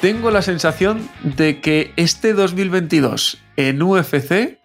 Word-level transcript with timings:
Tengo 0.00 0.30
la 0.30 0.42
sensación 0.42 1.08
de 1.22 1.62
que 1.62 1.92
este 1.96 2.34
2022 2.34 3.38
en 3.56 3.82
UFC 3.82 4.58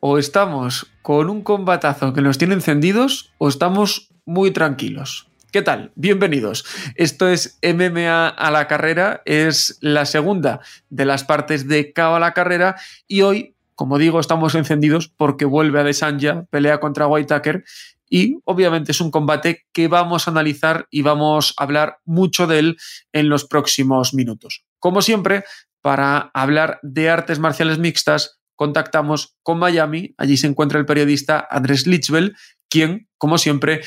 o 0.00 0.18
estamos 0.18 0.90
con 1.00 1.30
un 1.30 1.42
combatazo 1.42 2.12
que 2.12 2.22
nos 2.22 2.38
tiene 2.38 2.54
encendidos 2.54 3.32
o 3.38 3.48
estamos 3.48 4.08
muy 4.24 4.50
tranquilos. 4.50 5.28
¿Qué 5.52 5.62
tal? 5.62 5.92
Bienvenidos. 5.94 6.64
Esto 6.96 7.28
es 7.28 7.60
MMA 7.62 8.28
a 8.28 8.50
la 8.50 8.66
carrera, 8.66 9.22
es 9.26 9.78
la 9.80 10.06
segunda 10.06 10.58
de 10.90 11.04
las 11.04 11.22
partes 11.22 11.68
de 11.68 11.92
KO 11.92 12.16
a 12.16 12.20
la 12.20 12.34
carrera 12.34 12.74
y 13.06 13.22
hoy, 13.22 13.54
como 13.76 13.98
digo, 13.98 14.18
estamos 14.18 14.56
encendidos 14.56 15.06
porque 15.06 15.44
vuelve 15.44 15.78
a 15.78 15.84
Desanya, 15.84 16.46
pelea 16.50 16.80
contra 16.80 17.06
Whitaker 17.06 17.62
y 18.08 18.38
obviamente 18.44 18.92
es 18.92 19.00
un 19.00 19.10
combate 19.10 19.66
que 19.72 19.88
vamos 19.88 20.28
a 20.28 20.30
analizar 20.30 20.86
y 20.90 21.02
vamos 21.02 21.54
a 21.56 21.64
hablar 21.64 21.98
mucho 22.04 22.46
de 22.46 22.58
él 22.58 22.76
en 23.12 23.28
los 23.28 23.44
próximos 23.44 24.14
minutos. 24.14 24.64
Como 24.84 25.00
siempre, 25.00 25.44
para 25.80 26.30
hablar 26.34 26.78
de 26.82 27.08
artes 27.08 27.38
marciales 27.38 27.78
mixtas, 27.78 28.38
contactamos 28.54 29.34
con 29.42 29.58
Miami. 29.58 30.14
Allí 30.18 30.36
se 30.36 30.46
encuentra 30.46 30.78
el 30.78 30.84
periodista 30.84 31.48
Andrés 31.50 31.86
Lichbel, 31.86 32.36
quien, 32.68 33.08
como 33.16 33.38
siempre, 33.38 33.80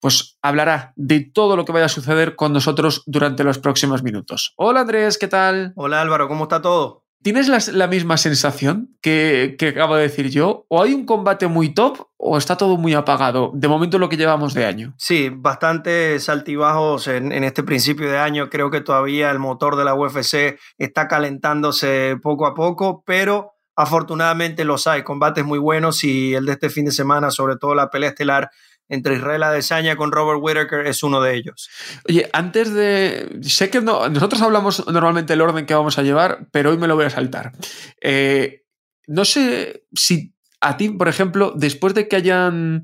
pues 0.00 0.38
hablará 0.42 0.92
de 0.94 1.28
todo 1.34 1.56
lo 1.56 1.64
que 1.64 1.72
vaya 1.72 1.86
a 1.86 1.88
suceder 1.88 2.36
con 2.36 2.52
nosotros 2.52 3.02
durante 3.06 3.42
los 3.42 3.58
próximos 3.58 4.04
minutos. 4.04 4.54
Hola 4.56 4.82
Andrés, 4.82 5.18
¿qué 5.18 5.26
tal? 5.26 5.72
Hola 5.74 6.00
Álvaro, 6.00 6.28
¿cómo 6.28 6.44
está 6.44 6.62
todo? 6.62 7.05
¿Tienes 7.26 7.72
la, 7.72 7.88
misma 7.88 8.18
sensación 8.18 8.96
que, 9.02 9.56
que, 9.58 9.70
acabo 9.70 9.96
de 9.96 10.02
decir 10.02 10.30
yo? 10.30 10.64
¿O 10.68 10.80
hay 10.80 10.94
un 10.94 11.04
combate 11.04 11.48
muy 11.48 11.74
top 11.74 12.06
o 12.16 12.38
está 12.38 12.56
todo 12.56 12.76
muy 12.76 12.94
apagado? 12.94 13.50
De 13.52 13.66
momento 13.66 13.98
lo 13.98 14.08
que 14.08 14.16
llevamos 14.16 14.54
de 14.54 14.64
año. 14.64 14.94
Sí, 14.96 15.30
bastantes 15.34 16.28
altibajos 16.28 17.08
en, 17.08 17.32
en 17.32 17.42
este 17.42 17.64
principio 17.64 18.08
de 18.08 18.18
año. 18.18 18.48
Creo 18.48 18.70
que 18.70 18.80
todavía 18.80 19.32
el 19.32 19.40
motor 19.40 19.74
de 19.74 19.82
la 19.82 19.96
UFC 19.96 20.56
está 20.78 21.08
calentándose 21.08 22.16
poco 22.22 22.46
a 22.46 22.54
poco, 22.54 23.02
pero 23.04 23.54
afortunadamente 23.74 24.64
los 24.64 24.86
hay. 24.86 25.02
Combates 25.02 25.44
muy 25.44 25.58
buenos 25.58 26.04
y 26.04 26.32
el 26.32 26.46
de 26.46 26.52
este 26.52 26.70
fin 26.70 26.84
de 26.84 26.92
semana, 26.92 27.32
sobre 27.32 27.56
todo 27.56 27.74
la 27.74 27.90
pelea 27.90 28.10
estelar 28.10 28.50
entre 28.88 29.16
Israel 29.16 29.42
Adesanya 29.42 29.96
con 29.96 30.12
Robert 30.12 30.40
Whittaker 30.40 30.86
es 30.86 31.02
uno 31.02 31.20
de 31.20 31.34
ellos. 31.34 31.68
Oye, 32.08 32.28
antes 32.32 32.72
de... 32.72 33.38
Sé 33.42 33.70
que 33.70 33.80
no, 33.80 34.08
nosotros 34.08 34.40
hablamos 34.42 34.86
normalmente 34.86 35.32
el 35.32 35.40
orden 35.40 35.66
que 35.66 35.74
vamos 35.74 35.98
a 35.98 36.02
llevar, 36.02 36.48
pero 36.52 36.70
hoy 36.70 36.78
me 36.78 36.86
lo 36.86 36.96
voy 36.96 37.06
a 37.06 37.10
saltar. 37.10 37.52
Eh, 38.00 38.64
no 39.06 39.24
sé 39.24 39.84
si 39.94 40.34
a 40.60 40.76
ti, 40.76 40.90
por 40.90 41.08
ejemplo, 41.08 41.52
después 41.54 41.94
de 41.94 42.08
que 42.08 42.16
hayan 42.16 42.82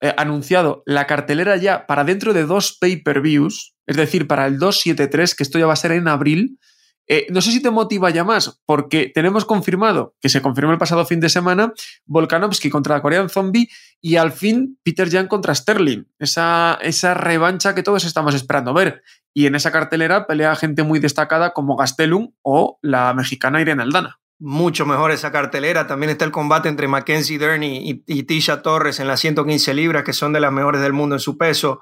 eh, 0.00 0.14
anunciado 0.16 0.82
la 0.86 1.06
cartelera 1.06 1.56
ya 1.56 1.86
para 1.86 2.04
dentro 2.04 2.32
de 2.32 2.44
dos 2.44 2.76
pay-per-views, 2.80 3.74
es 3.86 3.96
decir, 3.96 4.26
para 4.26 4.46
el 4.46 4.58
273, 4.58 5.34
que 5.34 5.42
esto 5.42 5.58
ya 5.58 5.66
va 5.66 5.74
a 5.74 5.76
ser 5.76 5.92
en 5.92 6.08
abril, 6.08 6.58
eh, 7.06 7.26
no 7.30 7.40
sé 7.42 7.52
si 7.52 7.60
te 7.60 7.70
motiva 7.70 8.10
ya 8.10 8.24
más, 8.24 8.62
porque 8.66 9.10
tenemos 9.14 9.44
confirmado, 9.44 10.14
que 10.20 10.28
se 10.28 10.40
confirmó 10.40 10.72
el 10.72 10.78
pasado 10.78 11.04
fin 11.04 11.20
de 11.20 11.28
semana, 11.28 11.72
Volkanovski 12.06 12.70
contra 12.70 12.94
la 12.94 13.02
Korean 13.02 13.28
Zombie 13.28 13.68
y 14.00 14.16
al 14.16 14.32
fin 14.32 14.78
Peter 14.82 15.10
Jan 15.10 15.28
contra 15.28 15.54
Sterling. 15.54 16.04
Esa, 16.18 16.78
esa 16.80 17.14
revancha 17.14 17.74
que 17.74 17.82
todos 17.82 18.04
estamos 18.04 18.34
esperando 18.34 18.72
ver. 18.72 19.02
Y 19.34 19.46
en 19.46 19.54
esa 19.54 19.72
cartelera 19.72 20.26
pelea 20.26 20.54
gente 20.56 20.82
muy 20.82 20.98
destacada 20.98 21.52
como 21.52 21.76
Gastelum 21.76 22.32
o 22.42 22.78
la 22.82 23.12
mexicana 23.14 23.60
Irene 23.60 23.82
Aldana. 23.82 24.20
Mucho 24.38 24.86
mejor 24.86 25.10
esa 25.10 25.32
cartelera. 25.32 25.86
También 25.86 26.10
está 26.10 26.24
el 26.24 26.30
combate 26.30 26.68
entre 26.68 26.88
Mackenzie 26.88 27.38
Dern 27.38 27.62
y, 27.62 28.02
y 28.06 28.22
Tisha 28.22 28.62
Torres 28.62 29.00
en 29.00 29.08
las 29.08 29.20
115 29.20 29.74
libras, 29.74 30.04
que 30.04 30.12
son 30.12 30.32
de 30.32 30.40
las 30.40 30.52
mejores 30.52 30.80
del 30.80 30.92
mundo 30.92 31.16
en 31.16 31.20
su 31.20 31.36
peso. 31.36 31.80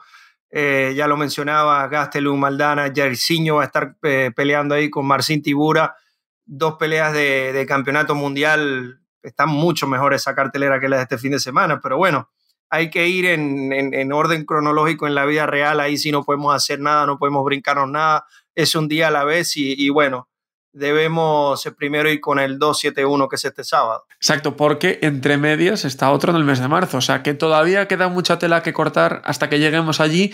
Eh, 0.54 0.92
ya 0.94 1.06
lo 1.06 1.16
mencionaba, 1.16 1.88
Gastelum, 1.88 2.38
Maldana, 2.38 2.92
Jairzinho 2.94 3.56
va 3.56 3.62
a 3.62 3.66
estar 3.66 3.96
eh, 4.02 4.30
peleando 4.36 4.74
ahí 4.74 4.90
con 4.90 5.06
Marcin 5.06 5.42
Tibura. 5.42 5.96
Dos 6.44 6.74
peleas 6.74 7.14
de, 7.14 7.64
campeonato 7.66 8.14
mundial. 8.14 9.00
Está 9.22 9.46
mucho 9.46 9.86
mejor 9.86 10.12
esa 10.12 10.34
cartelera 10.34 10.78
que 10.78 10.90
la 10.90 10.96
de 10.96 11.02
este 11.04 11.16
fin 11.16 11.32
de 11.32 11.38
semana, 11.40 11.80
pero 11.80 11.96
bueno, 11.96 12.28
hay 12.68 12.90
que 12.90 13.08
ir 13.08 13.26
en, 13.26 13.72
en, 13.72 13.94
en 13.94 14.12
orden 14.12 14.44
cronológico 14.44 15.06
en 15.06 15.14
la 15.14 15.24
vida 15.24 15.46
real. 15.46 15.80
Ahí 15.80 15.96
sí 15.96 16.12
no 16.12 16.22
podemos 16.22 16.54
hacer 16.54 16.80
nada, 16.80 17.06
no 17.06 17.18
podemos 17.18 17.44
brincarnos 17.44 17.88
nada. 17.88 18.26
Es 18.54 18.74
un 18.74 18.88
día 18.88 19.08
a 19.08 19.10
la 19.10 19.24
vez 19.24 19.56
y 19.56 19.88
bueno, 19.88 20.28
debemos 20.72 21.62
primero 21.76 22.10
ir 22.10 22.20
con 22.20 22.38
el 22.38 22.58
271 22.58 23.28
que 23.28 23.36
es 23.36 23.44
este 23.44 23.64
sábado. 23.64 24.04
Exacto, 24.16 24.56
porque 24.56 24.98
entre 25.02 25.36
medias 25.36 25.84
está 25.84 26.10
otro 26.10 26.30
en 26.30 26.36
el 26.36 26.44
mes 26.44 26.60
de 26.60 26.68
marzo, 26.68 26.98
o 26.98 27.02
sea 27.02 27.22
que 27.22 27.34
todavía 27.34 27.88
queda 27.88 28.08
mucha 28.08 28.38
tela 28.38 28.62
que 28.62 28.72
cortar 28.72 29.22
hasta 29.24 29.48
que 29.48 29.58
lleguemos 29.58 30.00
allí 30.00 30.32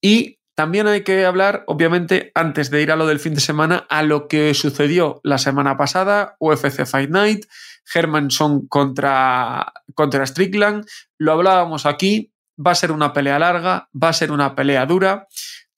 y 0.00 0.38
también 0.54 0.86
hay 0.86 1.02
que 1.02 1.26
hablar, 1.26 1.64
obviamente, 1.66 2.30
antes 2.34 2.70
de 2.70 2.80
ir 2.80 2.92
a 2.92 2.96
lo 2.96 3.06
del 3.06 3.18
fin 3.18 3.34
de 3.34 3.40
semana, 3.40 3.86
a 3.88 4.04
lo 4.04 4.28
que 4.28 4.54
sucedió 4.54 5.20
la 5.24 5.38
semana 5.38 5.76
pasada, 5.76 6.36
UFC 6.38 6.86
Fight 6.86 7.10
Night, 7.10 7.46
Hermanson 7.92 8.68
contra, 8.68 9.72
contra 9.94 10.24
Strickland, 10.24 10.86
lo 11.18 11.32
hablábamos 11.32 11.86
aquí, 11.86 12.32
va 12.64 12.70
a 12.70 12.76
ser 12.76 12.92
una 12.92 13.12
pelea 13.12 13.40
larga, 13.40 13.88
va 14.00 14.10
a 14.10 14.12
ser 14.12 14.30
una 14.30 14.54
pelea 14.54 14.86
dura. 14.86 15.26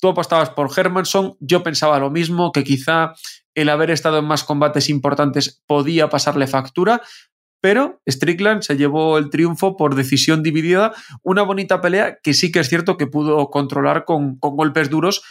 Tú 0.00 0.08
apostabas 0.08 0.50
por 0.50 0.70
Hermanson, 0.76 1.36
yo 1.40 1.62
pensaba 1.62 1.98
lo 1.98 2.10
mismo, 2.10 2.52
que 2.52 2.64
quizá 2.64 3.14
el 3.54 3.68
haber 3.70 3.90
estado 3.90 4.18
en 4.18 4.26
más 4.26 4.44
combates 4.44 4.90
importantes 4.90 5.62
podía 5.66 6.10
pasarle 6.10 6.46
factura, 6.46 7.00
pero 7.60 8.00
Strickland 8.06 8.62
se 8.62 8.76
llevó 8.76 9.18
el 9.18 9.30
triunfo 9.30 9.76
por 9.76 9.94
decisión 9.94 10.42
dividida, 10.42 10.92
una 11.22 11.42
bonita 11.42 11.80
pelea 11.80 12.18
que 12.22 12.34
sí 12.34 12.52
que 12.52 12.60
es 12.60 12.68
cierto 12.68 12.96
que 12.96 13.06
pudo 13.06 13.50
controlar 13.50 14.04
con, 14.04 14.38
golpes 14.38 14.90
duros, 14.90 15.22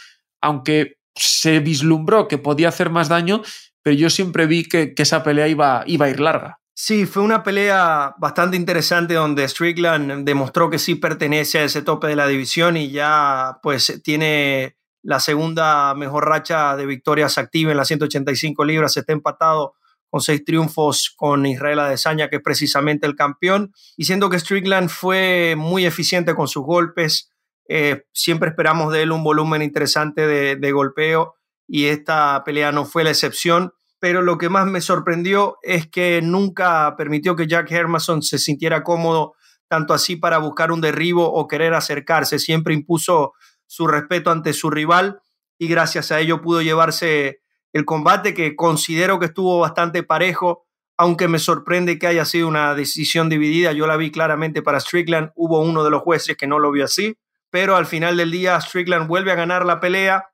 aunque 0.42 0.98
se 1.14 1.60
vislumbró 1.60 2.28
que 2.28 2.38
podía 2.38 2.68
hacer 2.68 2.90
más 2.90 3.08
daño, 3.08 3.42
pero 3.82 3.96
yo 3.96 4.10
siempre 4.10 4.46
vi 4.46 4.64
que, 4.64 4.94
que 4.94 5.02
esa 5.02 5.22
pelea 5.22 5.48
iba, 5.48 5.84
iba 5.86 6.06
a 6.06 6.10
ir 6.10 6.20
larga. 6.20 6.58
Sí, 6.78 7.06
fue 7.06 7.22
una 7.22 7.42
pelea 7.42 8.14
bastante 8.18 8.54
interesante 8.54 9.14
donde 9.14 9.48
Strickland 9.48 10.26
demostró 10.26 10.68
que 10.68 10.78
sí 10.78 10.94
pertenece 10.94 11.58
a 11.58 11.64
ese 11.64 11.80
tope 11.80 12.06
de 12.06 12.16
la 12.16 12.26
división 12.26 12.76
y 12.76 12.90
ya 12.90 13.60
pues 13.62 14.02
tiene 14.04 14.76
la 15.02 15.18
segunda 15.18 15.94
mejor 15.94 16.28
racha 16.28 16.76
de 16.76 16.84
victorias 16.84 17.38
activa 17.38 17.70
en 17.70 17.78
las 17.78 17.88
185 17.88 18.62
libras, 18.66 18.94
está 18.94 19.14
empatado 19.14 19.72
con 20.10 20.20
seis 20.20 20.44
triunfos 20.44 21.14
con 21.16 21.46
Israel 21.46 21.78
Adesanya, 21.78 22.28
que 22.28 22.36
es 22.36 22.42
precisamente 22.42 23.06
el 23.06 23.16
campeón, 23.16 23.72
y 23.96 24.04
siendo 24.04 24.28
que 24.28 24.38
Strickland 24.38 24.90
fue 24.90 25.54
muy 25.56 25.86
eficiente 25.86 26.34
con 26.34 26.46
sus 26.46 26.62
golpes, 26.62 27.32
eh, 27.70 28.04
siempre 28.12 28.50
esperamos 28.50 28.92
de 28.92 29.00
él 29.00 29.12
un 29.12 29.24
volumen 29.24 29.62
interesante 29.62 30.26
de, 30.26 30.56
de 30.56 30.72
golpeo 30.72 31.36
y 31.66 31.86
esta 31.86 32.44
pelea 32.44 32.70
no 32.70 32.84
fue 32.84 33.02
la 33.02 33.10
excepción 33.10 33.72
pero 34.06 34.22
lo 34.22 34.38
que 34.38 34.48
más 34.48 34.68
me 34.68 34.80
sorprendió 34.80 35.58
es 35.62 35.88
que 35.88 36.20
nunca 36.22 36.94
permitió 36.96 37.34
que 37.34 37.48
Jack 37.48 37.72
Hermason 37.72 38.22
se 38.22 38.38
sintiera 38.38 38.84
cómodo, 38.84 39.34
tanto 39.66 39.94
así 39.94 40.14
para 40.14 40.38
buscar 40.38 40.70
un 40.70 40.80
derribo 40.80 41.28
o 41.28 41.48
querer 41.48 41.74
acercarse. 41.74 42.38
Siempre 42.38 42.72
impuso 42.72 43.32
su 43.66 43.88
respeto 43.88 44.30
ante 44.30 44.52
su 44.52 44.70
rival 44.70 45.18
y 45.58 45.66
gracias 45.66 46.12
a 46.12 46.20
ello 46.20 46.40
pudo 46.40 46.62
llevarse 46.62 47.40
el 47.72 47.84
combate 47.84 48.32
que 48.32 48.54
considero 48.54 49.18
que 49.18 49.26
estuvo 49.26 49.58
bastante 49.58 50.04
parejo, 50.04 50.68
aunque 50.96 51.26
me 51.26 51.40
sorprende 51.40 51.98
que 51.98 52.06
haya 52.06 52.24
sido 52.24 52.46
una 52.46 52.76
decisión 52.76 53.28
dividida. 53.28 53.72
Yo 53.72 53.88
la 53.88 53.96
vi 53.96 54.12
claramente 54.12 54.62
para 54.62 54.78
Strickland, 54.78 55.32
hubo 55.34 55.60
uno 55.62 55.82
de 55.82 55.90
los 55.90 56.02
jueces 56.02 56.36
que 56.36 56.46
no 56.46 56.60
lo 56.60 56.70
vio 56.70 56.84
así, 56.84 57.18
pero 57.50 57.74
al 57.74 57.86
final 57.86 58.16
del 58.16 58.30
día 58.30 58.60
Strickland 58.60 59.08
vuelve 59.08 59.32
a 59.32 59.34
ganar 59.34 59.66
la 59.66 59.80
pelea. 59.80 60.28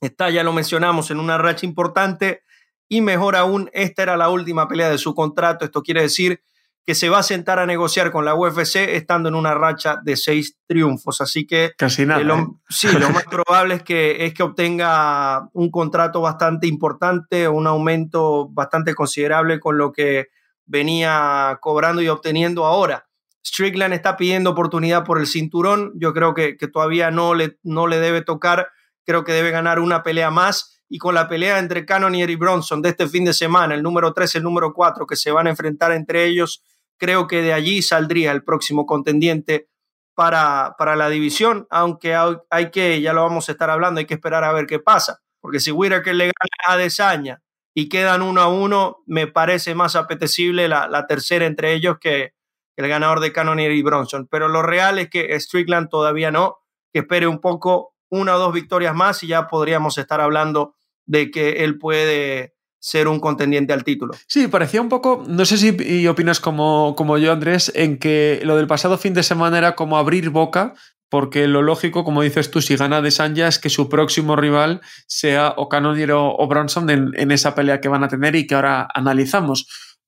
Está, 0.00 0.30
ya 0.30 0.42
lo 0.42 0.54
mencionamos, 0.54 1.10
en 1.10 1.20
una 1.20 1.36
racha 1.36 1.66
importante 1.66 2.44
y 2.92 3.00
mejor 3.02 3.36
aún, 3.36 3.70
esta 3.72 4.02
era 4.02 4.16
la 4.16 4.30
última 4.30 4.66
pelea 4.66 4.90
de 4.90 4.98
su 4.98 5.14
contrato. 5.14 5.64
Esto 5.64 5.80
quiere 5.80 6.02
decir 6.02 6.42
que 6.84 6.96
se 6.96 7.08
va 7.08 7.20
a 7.20 7.22
sentar 7.22 7.60
a 7.60 7.66
negociar 7.66 8.10
con 8.10 8.24
la 8.24 8.34
UFC 8.34 8.78
estando 8.78 9.28
en 9.28 9.36
una 9.36 9.54
racha 9.54 10.00
de 10.02 10.16
seis 10.16 10.58
triunfos. 10.66 11.20
Así 11.20 11.46
que 11.46 11.70
casi 11.78 12.04
nada. 12.04 12.20
Eh, 12.20 12.24
lo, 12.24 12.36
¿eh? 12.36 12.46
sí, 12.68 12.88
lo 12.98 13.10
más 13.10 13.24
probable 13.30 13.76
es 13.76 13.84
que, 13.84 14.26
es 14.26 14.34
que 14.34 14.42
obtenga 14.42 15.48
un 15.52 15.70
contrato 15.70 16.20
bastante 16.20 16.66
importante, 16.66 17.46
un 17.48 17.68
aumento 17.68 18.48
bastante 18.48 18.92
considerable 18.92 19.60
con 19.60 19.78
lo 19.78 19.92
que 19.92 20.26
venía 20.66 21.58
cobrando 21.60 22.02
y 22.02 22.08
obteniendo 22.08 22.64
ahora. 22.64 23.06
Strickland 23.46 23.94
está 23.94 24.16
pidiendo 24.16 24.50
oportunidad 24.50 25.04
por 25.04 25.20
el 25.20 25.28
cinturón. 25.28 25.92
Yo 25.94 26.12
creo 26.12 26.34
que, 26.34 26.56
que 26.56 26.66
todavía 26.66 27.12
no 27.12 27.34
le, 27.34 27.56
no 27.62 27.86
le 27.86 28.00
debe 28.00 28.22
tocar. 28.22 28.66
Creo 29.04 29.22
que 29.22 29.32
debe 29.32 29.52
ganar 29.52 29.78
una 29.78 30.02
pelea 30.02 30.32
más. 30.32 30.79
Y 30.92 30.98
con 30.98 31.14
la 31.14 31.28
pelea 31.28 31.60
entre 31.60 31.86
Cannonier 31.86 32.28
y 32.30 32.34
Bronson 32.34 32.82
de 32.82 32.88
este 32.88 33.06
fin 33.06 33.24
de 33.24 33.32
semana, 33.32 33.74
el 33.76 33.82
número 33.82 34.12
3 34.12 34.34
y 34.34 34.38
el 34.38 34.44
número 34.44 34.74
4, 34.74 35.06
que 35.06 35.14
se 35.14 35.30
van 35.30 35.46
a 35.46 35.50
enfrentar 35.50 35.92
entre 35.92 36.26
ellos, 36.26 36.64
creo 36.98 37.28
que 37.28 37.42
de 37.42 37.52
allí 37.52 37.80
saldría 37.80 38.32
el 38.32 38.42
próximo 38.42 38.86
contendiente 38.86 39.68
para, 40.14 40.74
para 40.76 40.96
la 40.96 41.08
división. 41.08 41.68
Aunque 41.70 42.16
hay, 42.50 42.70
que, 42.72 43.00
ya 43.00 43.12
lo 43.12 43.22
vamos 43.22 43.48
a 43.48 43.52
estar 43.52 43.70
hablando, 43.70 44.00
hay 44.00 44.06
que 44.06 44.14
esperar 44.14 44.42
a 44.42 44.52
ver 44.52 44.66
qué 44.66 44.80
pasa. 44.80 45.20
Porque 45.40 45.60
si 45.60 45.70
Whitaker 45.70 46.14
le 46.14 46.24
gana 46.24 46.74
a 46.74 46.76
Desaña 46.76 47.40
y 47.72 47.88
quedan 47.88 48.20
uno 48.20 48.40
a 48.40 48.48
uno, 48.48 48.98
me 49.06 49.28
parece 49.28 49.76
más 49.76 49.94
apetecible 49.94 50.66
la, 50.66 51.06
tercera 51.06 51.46
entre 51.46 51.72
ellos 51.72 51.98
que, 52.00 52.32
el 52.76 52.88
ganador 52.88 53.20
de 53.20 53.32
Cannonier 53.32 53.70
y 53.70 53.82
Bronson. 53.82 54.26
Pero 54.28 54.48
lo 54.48 54.62
real 54.62 54.98
es 54.98 55.08
que 55.08 55.38
Strickland 55.38 55.88
todavía 55.88 56.32
no, 56.32 56.58
que 56.92 57.00
espere 57.00 57.28
un 57.28 57.40
poco, 57.40 57.94
una 58.08 58.34
o 58.34 58.38
dos 58.40 58.52
victorias 58.52 58.94
más 58.94 59.22
y 59.22 59.28
ya 59.28 59.46
podríamos 59.46 59.98
estar 59.98 60.20
hablando 60.20 60.74
de 61.10 61.32
que 61.32 61.64
él 61.64 61.76
puede 61.76 62.54
ser 62.78 63.08
un 63.08 63.18
contendiente 63.18 63.72
al 63.72 63.84
título. 63.84 64.14
Sí, 64.26 64.46
parecía 64.46 64.80
un 64.80 64.88
poco, 64.88 65.24
no 65.26 65.44
sé 65.44 65.58
si 65.58 66.06
opinas 66.06 66.40
como, 66.40 66.94
como 66.96 67.18
yo, 67.18 67.32
Andrés, 67.32 67.70
en 67.74 67.98
que 67.98 68.40
lo 68.44 68.56
del 68.56 68.68
pasado 68.68 68.96
fin 68.96 69.12
de 69.12 69.24
semana 69.24 69.58
era 69.58 69.74
como 69.74 69.98
abrir 69.98 70.30
boca, 70.30 70.74
porque 71.10 71.48
lo 71.48 71.62
lógico, 71.62 72.04
como 72.04 72.22
dices 72.22 72.52
tú, 72.52 72.62
si 72.62 72.76
gana 72.76 73.02
de 73.02 73.10
Sanja 73.10 73.48
es 73.48 73.58
que 73.58 73.68
su 73.68 73.88
próximo 73.88 74.36
rival 74.36 74.80
sea 75.08 75.52
o 75.56 75.68
Cannonier 75.68 76.12
o, 76.12 76.46
Bronson 76.46 76.88
en, 76.88 77.10
en, 77.16 77.32
esa 77.32 77.56
pelea 77.56 77.80
que 77.80 77.88
van 77.88 78.04
a 78.04 78.08
tener 78.08 78.36
y 78.36 78.46
que 78.46 78.54
ahora 78.54 78.88
analizamos. 78.94 79.66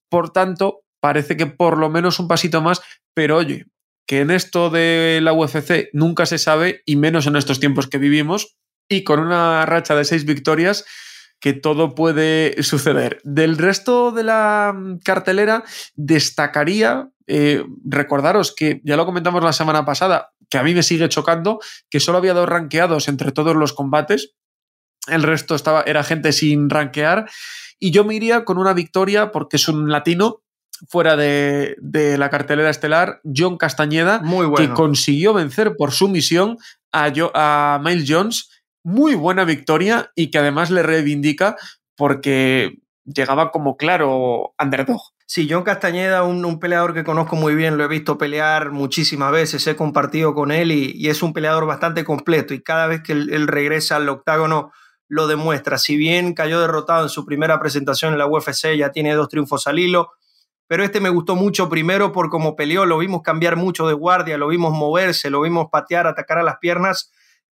Por 0.09 0.31
tanto, 0.31 0.85
parece 1.01 1.37
que 1.37 1.47
por 1.47 1.79
lo 1.79 1.91
menos 1.91 2.21
un 2.21 2.29
pasito 2.29 2.63
más, 2.63 2.81
pero 3.13 3.39
oye, 3.39 3.67
que 4.07 4.21
en 4.21 4.31
esto 4.31 4.71
de 4.71 5.19
la 5.21 5.33
UFC 5.33 5.89
nunca 5.93 6.27
se 6.27 6.39
sabe, 6.39 6.83
y 6.87 6.95
menos 6.95 7.27
en 7.27 7.35
estos 7.35 7.59
tiempos 7.59 7.89
que 7.89 7.99
vivimos, 7.99 8.57
y 8.93 9.05
con 9.05 9.21
una 9.21 9.67
racha 9.67 9.95
de 9.95 10.05
seis 10.05 10.25
victorias, 10.25 10.85
que 11.41 11.53
todo 11.53 11.95
puede 11.95 12.63
suceder. 12.63 13.21
Del 13.25 13.59
resto 13.59 14.13
de 14.13 14.23
la 14.23 14.77
cartelera, 15.05 15.65
destacaría, 15.95 17.09
eh, 17.27 17.65
recordaros 17.85 18.55
que 18.55 18.81
ya 18.85 18.97
lo 18.97 19.07
comentamos 19.07 19.43
la 19.43 19.53
semana 19.53 19.85
pasada, 19.85 20.33
que 20.49 20.59
a 20.59 20.63
mí 20.63 20.75
me 20.75 20.83
sigue 20.83 21.09
chocando, 21.09 21.59
que 21.91 21.99
solo 21.99 22.19
había 22.19 22.35
dos 22.35 22.49
ranqueados 22.49 23.09
entre 23.09 23.33
todos 23.33 23.57
los 23.57 23.73
combates, 23.73 24.35
el 25.09 25.25
resto 25.25 25.55
estaba, 25.55 25.83
era 25.83 26.05
gente 26.05 26.33
sin 26.33 26.71
ranquear, 26.71 27.29
y 27.81 27.91
yo 27.91 28.05
me 28.05 28.15
iría 28.15 28.45
con 28.45 28.59
una 28.59 28.73
victoria 28.73 29.33
porque 29.33 29.57
es 29.57 29.67
un 29.67 29.91
latino 29.91 30.43
fuera 30.89 31.17
de, 31.17 31.77
la 32.19 32.31
cartelera 32.31 32.71
estelar, 32.71 33.21
John 33.25 33.57
Castañeda, 33.57 34.23
que 34.57 34.71
consiguió 34.71 35.35
vencer 35.35 35.75
por 35.77 35.93
su 35.93 36.09
misión 36.09 36.59
a, 36.93 37.13
a 37.35 37.81
Miles 37.83 38.05
Jones. 38.09 38.49
Muy 38.85 39.15
buena 39.15 39.45
victoria 39.45 40.11
y 40.15 40.31
que 40.31 40.39
además 40.39 40.71
le 40.71 40.83
reivindica 40.83 41.57
porque 41.97 42.79
llegaba 43.05 43.51
como 43.51 43.77
claro 43.77 44.55
underdog. 44.63 45.01
Sí, 45.27 45.49
John 45.51 45.63
Castañeda, 45.63 46.25
un, 46.25 46.61
peleador 46.61 46.93
que 46.93 47.05
conozco 47.05 47.37
muy 47.37 47.55
bien, 47.55 47.79
lo 47.79 47.85
he 47.85 47.89
visto 47.89 48.19
pelear 48.19 48.71
muchísimas 48.71 49.33
veces, 49.33 49.67
he 49.67 49.77
compartido 49.77 50.35
con 50.35 50.51
él 50.51 50.73
y, 50.73 51.09
es 51.09 51.23
un 51.23 51.33
peleador 51.33 51.65
bastante 51.65 52.05
completo 52.05 52.53
y 52.53 52.63
cada 52.63 52.87
vez 52.87 53.03
que 53.03 53.13
él, 53.13 53.49
regresa 53.49 53.97
al 53.97 54.09
octágono 54.11 54.73
lo 55.09 55.27
demuestra. 55.27 55.79
Si 55.79 55.97
bien 55.97 56.35
cayó 56.35 56.61
derrotado 56.61 57.05
en 57.05 57.09
su 57.09 57.25
primera 57.25 57.59
presentación 57.61 58.13
en 58.13 58.19
la 58.19 58.27
UFC, 58.27 58.77
ya 58.77 58.91
tiene 58.91 59.15
dos 59.15 59.29
triunfos 59.29 59.67
al 59.67 59.79
hilo, 59.79 60.11
pero 60.67 60.85
este 60.85 61.01
me 61.01 61.09
gustó 61.09 61.35
mucho 61.35 61.69
primero 61.69 62.13
por 62.13 62.29
cómo 62.29 62.55
peleó, 62.55 62.85
lo 62.85 62.99
vimos 62.99 63.23
cambiar 63.23 63.57
mucho 63.57 63.89
de 63.89 63.95
guardia, 63.95 64.37
lo 64.37 64.49
vimos 64.49 64.73
moverse, 64.75 65.31
lo 65.31 65.41
vimos 65.41 65.69
patear, 65.73 66.07
atacar 66.07 66.39
a 66.39 66.43
las 66.43 66.59
piernas 66.59 67.11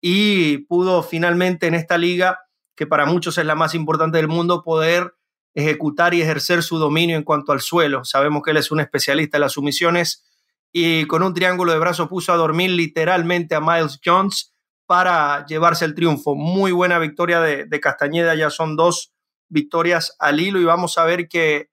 y 0.07 0.59
pudo 0.59 1.01
finalmente 1.01 1.65
en 1.65 1.73
esta 1.73 1.97
liga, 1.97 2.41
que 2.75 2.85
para 2.85 3.07
muchos 3.07 3.39
es 3.39 3.45
la 3.47 3.55
más 3.55 3.73
importante 3.73 4.17
del 4.17 4.27
mundo, 4.27 4.61
poder 4.61 5.15
ejecutar 5.55 6.13
y 6.13 6.21
ejercer 6.21 6.61
su 6.61 6.77
dominio 6.77 7.17
en 7.17 7.23
cuanto 7.23 7.51
al 7.51 7.59
suelo. 7.59 8.05
Sabemos 8.05 8.43
que 8.43 8.51
él 8.51 8.57
es 8.57 8.69
un 8.69 8.79
especialista 8.79 9.37
en 9.37 9.41
las 9.41 9.53
sumisiones 9.53 10.23
y 10.71 11.07
con 11.07 11.23
un 11.23 11.33
triángulo 11.33 11.71
de 11.71 11.79
brazos 11.79 12.07
puso 12.07 12.31
a 12.31 12.35
dormir 12.35 12.69
literalmente 12.69 13.55
a 13.55 13.61
Miles 13.61 13.99
Jones 14.05 14.53
para 14.85 15.43
llevarse 15.47 15.85
el 15.85 15.95
triunfo. 15.95 16.35
Muy 16.35 16.71
buena 16.71 16.99
victoria 16.99 17.39
de, 17.39 17.79
Castañeda, 17.79 18.35
ya 18.35 18.51
son 18.51 18.75
dos 18.75 19.11
victorias 19.49 20.15
al 20.19 20.39
hilo 20.39 20.59
y 20.59 20.65
vamos 20.65 20.99
a 20.99 21.05
ver 21.05 21.27
que 21.27 21.71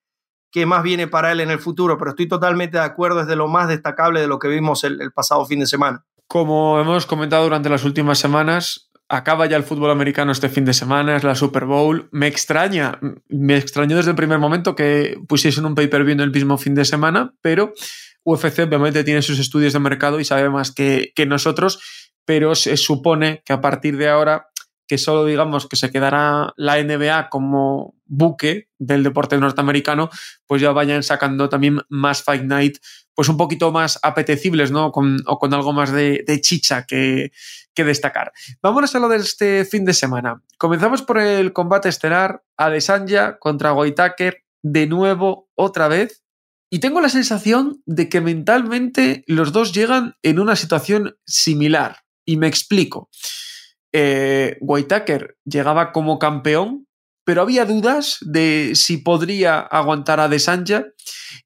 qué 0.51 0.65
más 0.65 0.83
viene 0.83 1.07
para 1.07 1.33
él 1.33 1.41
en 1.41 1.51
el 1.51 1.59
futuro, 1.59 1.99
pero 1.99 2.13
estoy 2.13 2.29
totalmente 2.29 2.79
de 2.79 2.85
acuerdo, 2.85 3.21
es 3.21 3.27
de 3.27 3.37
lo 3.37 3.47
más 3.47 3.69
destacable 3.69 4.23
de 4.23 4.27
lo 4.27 4.39
que 4.39 4.49
vimos 4.49 4.85
el, 4.85 5.13
pasado 5.13 5.45
fin 5.45 5.61
de 5.61 5.67
semana. 5.67 6.07
Como 6.33 6.81
hemos 6.81 7.05
comentado 7.05 7.45
durante 7.45 7.69
las 7.69 7.85
últimas 7.85 8.19
semanas, 8.19 8.91
acaba 9.07 9.45
ya 9.45 9.59
el 9.59 9.65
fútbol 9.65 9.91
americano 9.91 10.33
este 10.33 10.49
fin 10.49 10.65
de 10.65 10.73
semana, 10.73 11.15
es 11.15 11.25
la 11.25 11.35
Super 11.35 11.67
Bowl. 11.67 12.09
Me 12.11 12.27
extraña, 12.27 12.99
me 13.29 13.59
extrañó 13.59 13.99
desde 13.99 14.13
el 14.13 14.17
primer 14.17 14.39
momento 14.39 14.75
que 14.75 15.19
pusiesen 15.29 15.67
un 15.67 15.75
pay-per-view 15.75 16.15
en 16.15 16.21
el 16.21 16.31
mismo 16.31 16.57
fin 16.57 16.75
de 16.75 16.87
semana, 16.87 17.35
pero 17.43 17.75
UFC 18.25 18.61
obviamente 18.61 19.05
tiene 19.05 19.21
sus 19.21 19.39
estudios 19.39 19.75
de 19.75 19.81
mercado 19.81 20.21
y 20.21 20.25
sabe 20.25 20.49
más 20.49 20.73
que, 20.73 21.13
que 21.15 21.27
nosotros, 21.27 21.81
pero 22.25 22.55
se 22.55 22.79
supone 22.79 23.43
que 23.45 23.53
a 23.53 23.61
partir 23.61 23.99
de 23.99 24.09
ahora 24.09 24.47
que 24.93 24.99
solo 24.99 25.25
digamos 25.25 25.69
que 25.69 25.77
se 25.77 25.91
quedará 25.91 26.53
la 26.57 26.83
NBA 26.83 27.29
como 27.29 27.95
buque 28.07 28.69
del 28.79 29.03
deporte 29.03 29.39
norteamericano, 29.39 30.11
pues 30.47 30.61
ya 30.61 30.73
vayan 30.73 31.03
sacando 31.03 31.49
también 31.49 31.81
más 31.89 32.23
Fight 32.23 32.45
Night, 32.45 32.79
pues 33.15 33.29
un 33.29 33.37
poquito 33.37 33.73
más 33.73 33.99
apetecibles, 34.03 34.71
¿no? 34.71 34.93
Con, 34.93 35.19
o 35.27 35.39
con 35.39 35.53
algo 35.55 35.73
más 35.73 35.93
de, 35.93 36.25
chicha 36.41 36.85
que, 36.87 37.33
destacar. 37.77 38.33
Vámonos 38.63 38.95
a 38.95 38.99
lo 38.99 39.09
de 39.09 39.17
este 39.17 39.65
fin 39.65 39.85
de 39.85 39.95
semana. 39.95 40.43
Comenzamos 40.59 41.03
por 41.03 41.19
el 41.19 41.53
combate 41.53 41.89
estelar, 41.89 42.43
Adesanya 42.57 43.39
contra 43.39 43.73
Whitaker, 43.73 44.45
de 44.63 44.87
nuevo, 44.87 45.49
otra 45.55 45.89
vez. 45.89 46.23
Y 46.71 46.79
tengo 46.79 47.01
la 47.01 47.11
sensación 47.11 47.83
de 47.85 48.09
que 48.09 48.21
mentalmente 48.21 49.25
los 49.27 49.53
dos 49.53 49.73
llegan 49.73 50.15
en 50.23 50.39
una 50.39 50.57
situación 50.57 51.17
similar. 51.27 51.99
Y 52.25 52.37
me 52.37 52.47
explico 52.47 53.11
eh, 53.93 54.57
Whitaker 54.61 55.37
llegaba 55.45 55.93
como 55.93 56.19
campeón, 56.19 56.87
pero 57.25 57.43
había 57.43 57.65
dudas 57.65 58.19
de 58.21 58.73
si 58.75 58.97
podría 58.97 59.61
aguantar 59.61 60.21
a 60.21 60.29
Desanya 60.29 60.87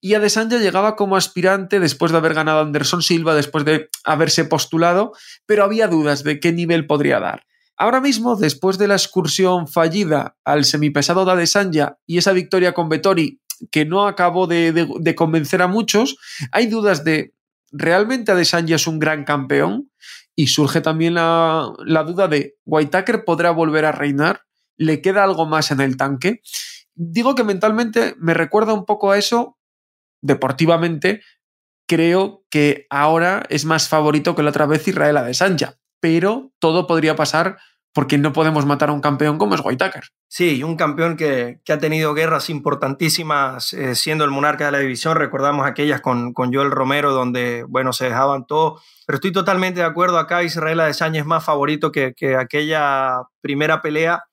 y 0.00 0.14
a 0.14 0.20
Desanya 0.20 0.58
llegaba 0.58 0.96
como 0.96 1.17
aspirante 1.17 1.81
después 1.81 2.12
de 2.12 2.19
haber 2.19 2.34
ganado 2.34 2.61
a 2.61 2.62
Anderson 2.62 3.02
Silva, 3.02 3.34
después 3.34 3.64
de 3.64 3.88
haberse 4.05 4.44
postulado, 4.44 5.12
pero 5.47 5.64
había 5.64 5.88
dudas 5.88 6.25
de 6.25 6.40
qué 6.40 6.52
nivel 6.52 6.87
podría 6.87 7.21
dar. 7.21 7.45
Ahora 7.76 8.00
mismo, 8.00 8.37
después 8.37 8.78
de 8.78 8.88
la 8.88 8.95
excursión 8.95 9.68
fallida 9.68 10.37
al 10.45 10.64
semipesado 10.64 11.26
de 11.26 11.33
Adesanya 11.33 11.99
y 12.06 12.16
esa 12.16 12.33
victoria 12.33 12.73
con 12.73 12.88
Vettori 12.88 13.40
que 13.71 13.85
no 13.85 14.06
acabó 14.06 14.47
de, 14.47 15.14
convencer 15.14 15.61
a 15.61 15.68
muchos, 15.68 16.16
hay 16.52 16.66
dudas 16.66 17.04
de 17.04 17.35
¿realmente 17.73 18.33
Adesanya 18.33 18.76
es 18.76 18.87
un 18.87 18.99
gran 18.99 19.25
campeón? 19.25 19.90
Y 20.35 20.49
surge 20.49 20.80
también 20.80 21.14
la, 21.14 21.73
duda 22.06 22.28
de, 22.28 22.56
¿Whitaker 22.64 23.25
podrá 23.25 23.50
volver 23.50 23.85
a 23.85 23.92
reinar? 23.92 24.42
¿Le 24.76 25.00
queda 25.00 25.25
algo 25.25 25.47
más 25.47 25.71
en 25.71 25.80
el 25.80 25.97
tanque? 25.97 26.40
Digo 26.95 27.35
que 27.35 27.45
mentalmente 27.45 28.14
me 28.18 28.35
recuerda 28.35 28.73
un 28.73 28.85
poco 28.85 29.11
a 29.11 29.18
eso. 29.18 29.59
Deportivamente, 30.23 31.23
creo 31.87 32.45
que 32.50 32.87
ahora 32.90 33.45
es 33.49 33.64
más 33.64 33.88
favorito 33.88 34.35
que 34.35 34.42
la 34.42 34.50
otra 34.50 34.66
vez 34.66 34.87
Israel 34.88 35.16
Adesanya. 35.16 35.78
Pero 36.00 36.52
todo 36.59 36.87
podría 36.87 37.16
pasar 37.16 37.59
porque 37.97 38.18
no 38.18 38.35
podemos 38.35 38.66
matar 38.66 38.90
a 38.90 38.92
un 38.92 39.00
campeón 39.00 39.38
como 39.38 39.54
es 39.54 39.62
Whitaker. 39.64 40.04
Sí, 40.28 40.62
un 40.62 40.76
campeón 40.76 41.16
que, 41.16 41.62
ha 41.66 41.78
tenido 41.78 42.12
guerras 42.12 42.50
importantísimas 42.50 43.73
eh, 43.73 43.95
siendo 43.95 44.25
el 44.25 44.30
monarca 44.30 44.66
de 44.66 44.73
la 44.73 44.80
división. 44.80 45.16
Recordamos 45.16 45.66
aquellas 45.66 46.02
con, 46.02 46.35
con 46.35 46.52
Joel 46.52 46.71
Romero, 46.71 47.14
donde, 47.14 47.64
bueno, 47.66 47.95
se 47.95 48.04
dejaban 48.04 48.45
todo. 48.47 48.83
Pero 49.06 49.16
estoy 49.16 49.33
totalmente 49.33 49.80
de 49.80 49.87
acuerdo 49.87 50.18
acá. 50.18 50.42
Israel 50.42 50.80
Adesanya 50.80 51.21
es 51.21 51.26
más 51.26 51.42
favorito 51.42 51.90
que, 51.90 52.12
que, 52.14 52.37
aquella 52.37 53.23
primera 53.40 53.80
pelea. 53.80 54.25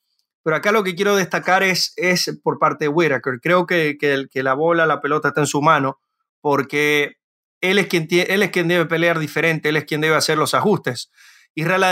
Pero 0.43 0.55
acá 0.55 0.71
lo 0.71 0.83
que 0.83 0.95
quiero 0.95 1.15
destacar 1.15 1.63
es, 1.63 1.93
es 1.95 2.39
por 2.43 2.59
parte 2.59 2.85
de 2.85 2.89
Whitaker. 2.89 3.39
Creo 3.41 3.65
que, 3.65 3.97
que, 3.97 4.27
que 4.29 4.43
la 4.43 4.53
bola, 4.53 4.85
la 4.85 5.01
pelota 5.01 5.29
está 5.29 5.41
en 5.41 5.47
su 5.47 5.61
mano, 5.61 5.99
porque 6.41 7.17
él 7.61 7.79
es, 7.79 7.87
quien, 7.87 8.07
él 8.09 8.43
es 8.43 8.51
quien 8.51 8.67
debe 8.67 8.85
pelear 8.85 9.19
diferente, 9.19 9.69
él 9.69 9.77
es 9.77 9.85
quien 9.85 10.01
debe 10.01 10.15
hacer 10.15 10.37
los 10.37 10.53
ajustes. 10.53 11.09
Israel 11.55 11.83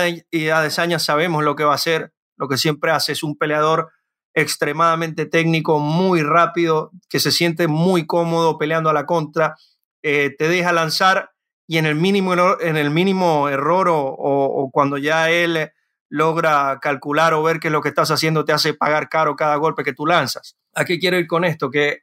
Adesanya 0.54 1.00
sabemos 1.00 1.44
lo 1.44 1.56
que 1.56 1.64
va 1.64 1.72
a 1.72 1.76
hacer, 1.76 2.14
lo 2.36 2.50
que 2.50 2.58
siempre 2.58 2.92
hace 2.92 3.14
es 3.14 3.24
un 3.24 3.38
peleador 3.38 3.90
extremadamente 4.34 5.26
técnico, 5.26 5.80
muy 5.80 6.24
rápido, 6.24 6.92
que 7.10 7.20
se 7.20 7.32
siente 7.32 7.68
muy 7.68 8.06
cómodo 8.06 8.58
peleando 8.58 8.90
a 8.90 8.94
la 8.94 9.06
contra, 9.06 9.56
eh, 10.04 10.34
te 10.38 10.48
deja 10.50 10.74
lanzar 10.74 11.32
y 11.68 11.78
en 11.78 11.86
el 11.86 11.96
mínimo 11.96 12.34
en 12.60 12.76
el 12.76 12.90
mínimo 12.90 13.48
error 13.48 13.88
o, 13.90 14.70
cuando 14.74 14.98
ya 14.98 15.30
él 15.30 15.72
logra 16.12 16.78
calcular 16.82 17.34
o 17.34 17.42
ver 17.42 17.62
que 17.62 17.70
lo 17.70 17.82
que 17.82 17.88
estás 17.88 18.12
haciendo 18.12 18.44
te 18.44 18.52
hace 18.52 18.74
pagar 18.74 19.08
caro 19.08 19.38
cada 19.38 19.56
golpe 19.56 19.86
que 19.86 19.94
tú 19.94 20.06
lanzas. 20.06 20.58
¿A 20.76 20.84
qué 20.84 21.00
quiero 21.00 21.18
ir 21.18 21.26
con 21.26 21.46
esto? 21.46 21.72
Que 21.72 22.00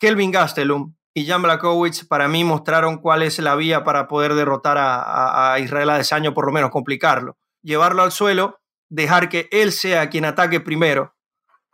Kelvin 0.00 0.32
Gastelum 0.32 0.94
y 1.14 1.26
Jan 1.26 1.42
Blakowicz 1.42 2.04
para 2.04 2.26
mí 2.26 2.42
mostraron 2.42 2.98
cuál 2.98 3.22
es 3.22 3.38
la 3.38 3.54
vía 3.54 3.84
para 3.84 4.08
poder 4.08 4.34
derrotar 4.34 4.78
a, 4.78 5.52
a, 5.52 5.60
Israel 5.60 5.90
Adesanya, 5.90 6.34
por 6.34 6.46
lo 6.46 6.52
menos 6.52 6.70
complicarlo. 6.70 7.38
Llevarlo 7.62 8.02
al 8.02 8.10
suelo, 8.10 8.58
dejar 8.88 9.28
que 9.28 9.48
él 9.52 9.70
sea 9.70 10.10
quien 10.10 10.24
ataque 10.24 10.58
primero 10.58 11.14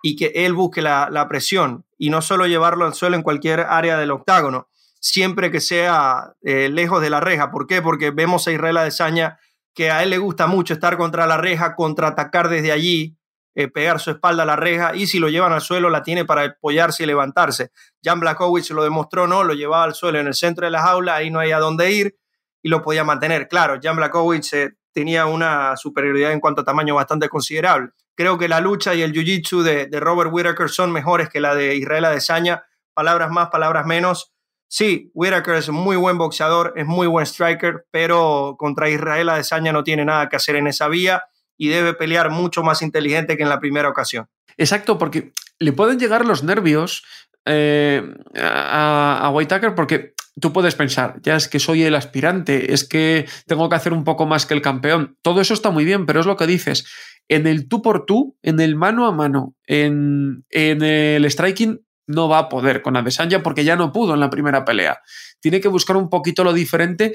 y 0.02 0.14
que 0.16 0.32
él 0.34 0.52
busque 0.52 0.82
la, 0.82 1.08
la 1.10 1.26
presión 1.26 1.86
y 1.96 2.10
no 2.10 2.20
solo 2.20 2.46
llevarlo 2.46 2.84
al 2.84 2.92
suelo 2.92 3.16
en 3.16 3.22
cualquier 3.22 3.60
área 3.60 3.96
del 3.96 4.10
octágono, 4.10 4.68
siempre 5.00 5.50
que 5.50 5.62
sea 5.62 6.34
eh, 6.42 6.68
lejos 6.68 7.00
de 7.00 7.08
la 7.08 7.20
reja. 7.20 7.50
¿Por 7.50 7.66
qué? 7.66 7.80
Porque 7.80 8.10
vemos 8.10 8.46
a 8.46 8.52
Israel 8.52 8.76
Adesanya 8.76 9.38
que 9.78 9.92
a 9.92 10.02
él 10.02 10.10
le 10.10 10.18
gusta 10.18 10.48
mucho 10.48 10.74
estar 10.74 10.96
contra 10.96 11.24
la 11.28 11.36
reja, 11.36 11.76
contraatacar 11.76 12.48
desde 12.48 12.72
allí, 12.72 13.16
eh, 13.54 13.68
pegar 13.68 14.00
su 14.00 14.10
espalda 14.10 14.42
a 14.42 14.46
la 14.46 14.56
reja 14.56 14.96
y 14.96 15.06
si 15.06 15.20
lo 15.20 15.28
llevan 15.28 15.52
al 15.52 15.60
suelo 15.60 15.88
la 15.88 16.02
tiene 16.02 16.24
para 16.24 16.42
apoyarse 16.42 17.04
y 17.04 17.06
levantarse. 17.06 17.70
Jan 18.02 18.18
Blakowicz 18.18 18.72
lo 18.72 18.82
demostró, 18.82 19.28
¿no? 19.28 19.44
Lo 19.44 19.54
llevaba 19.54 19.84
al 19.84 19.94
suelo 19.94 20.18
en 20.18 20.26
el 20.26 20.34
centro 20.34 20.64
de 20.64 20.72
la 20.72 20.82
jaula, 20.82 21.14
ahí 21.14 21.30
no 21.30 21.38
hay 21.38 21.52
dónde 21.52 21.92
ir 21.92 22.16
y 22.60 22.68
lo 22.68 22.82
podía 22.82 23.04
mantener. 23.04 23.46
Claro, 23.46 23.78
Jan 23.80 23.94
Blakowicz 23.94 24.52
eh, 24.54 24.72
tenía 24.92 25.26
una 25.26 25.76
superioridad 25.76 26.32
en 26.32 26.40
cuanto 26.40 26.62
a 26.62 26.64
tamaño 26.64 26.96
bastante 26.96 27.28
considerable. 27.28 27.90
Creo 28.16 28.36
que 28.36 28.48
la 28.48 28.58
lucha 28.58 28.96
y 28.96 29.02
el 29.02 29.12
jiu-jitsu 29.12 29.62
de, 29.62 29.86
de 29.86 30.00
Robert 30.00 30.30
Whittaker 30.32 30.70
son 30.70 30.90
mejores 30.90 31.28
que 31.28 31.38
la 31.38 31.54
de 31.54 31.76
Israel 31.76 32.06
Adesanya. 32.06 32.64
Palabras 32.94 33.30
más, 33.30 33.48
palabras 33.50 33.86
menos 33.86 34.32
Sí, 34.68 35.10
Whitaker 35.14 35.54
es 35.54 35.70
muy 35.70 35.96
buen 35.96 36.18
boxeador, 36.18 36.74
es 36.76 36.86
muy 36.86 37.06
buen 37.06 37.24
striker, 37.24 37.86
pero 37.90 38.56
contra 38.58 38.90
Israel 38.90 39.30
Adesanya 39.30 39.72
no 39.72 39.82
tiene 39.82 40.04
nada 40.04 40.28
que 40.28 40.36
hacer 40.36 40.56
en 40.56 40.66
esa 40.66 40.88
vía 40.88 41.24
y 41.56 41.68
debe 41.68 41.94
pelear 41.94 42.30
mucho 42.30 42.62
más 42.62 42.82
inteligente 42.82 43.36
que 43.36 43.42
en 43.42 43.48
la 43.48 43.60
primera 43.60 43.88
ocasión. 43.88 44.28
Exacto, 44.58 44.98
porque 44.98 45.32
le 45.58 45.72
pueden 45.72 45.98
llegar 45.98 46.26
los 46.26 46.44
nervios 46.44 47.02
eh, 47.46 48.02
a, 48.36 49.20
a 49.22 49.30
Whitaker 49.30 49.74
porque 49.74 50.14
tú 50.40 50.52
puedes 50.52 50.74
pensar, 50.74 51.20
ya 51.22 51.36
es 51.36 51.48
que 51.48 51.58
soy 51.58 51.82
el 51.82 51.94
aspirante, 51.94 52.72
es 52.72 52.86
que 52.86 53.26
tengo 53.46 53.68
que 53.68 53.76
hacer 53.76 53.92
un 53.92 54.04
poco 54.04 54.26
más 54.26 54.46
que 54.46 54.54
el 54.54 54.62
campeón. 54.62 55.16
Todo 55.22 55.40
eso 55.40 55.54
está 55.54 55.70
muy 55.70 55.84
bien, 55.84 56.06
pero 56.06 56.20
es 56.20 56.26
lo 56.26 56.36
que 56.36 56.46
dices. 56.46 56.86
En 57.28 57.46
el 57.46 57.68
tú 57.68 57.82
por 57.82 58.06
tú, 58.06 58.36
en 58.42 58.60
el 58.60 58.76
mano 58.76 59.06
a 59.06 59.12
mano, 59.12 59.54
en, 59.66 60.44
en 60.50 60.82
el 60.82 61.24
striking, 61.30 61.80
no 62.08 62.28
va 62.28 62.38
a 62.38 62.48
poder 62.48 62.82
con 62.82 62.96
Adesanya 62.96 63.42
porque 63.42 63.64
ya 63.64 63.76
no 63.76 63.92
pudo 63.92 64.14
en 64.14 64.20
la 64.20 64.30
primera 64.30 64.64
pelea. 64.64 65.00
Tiene 65.40 65.60
que 65.60 65.68
buscar 65.68 65.96
un 65.96 66.10
poquito 66.10 66.42
lo 66.42 66.52
diferente 66.52 67.14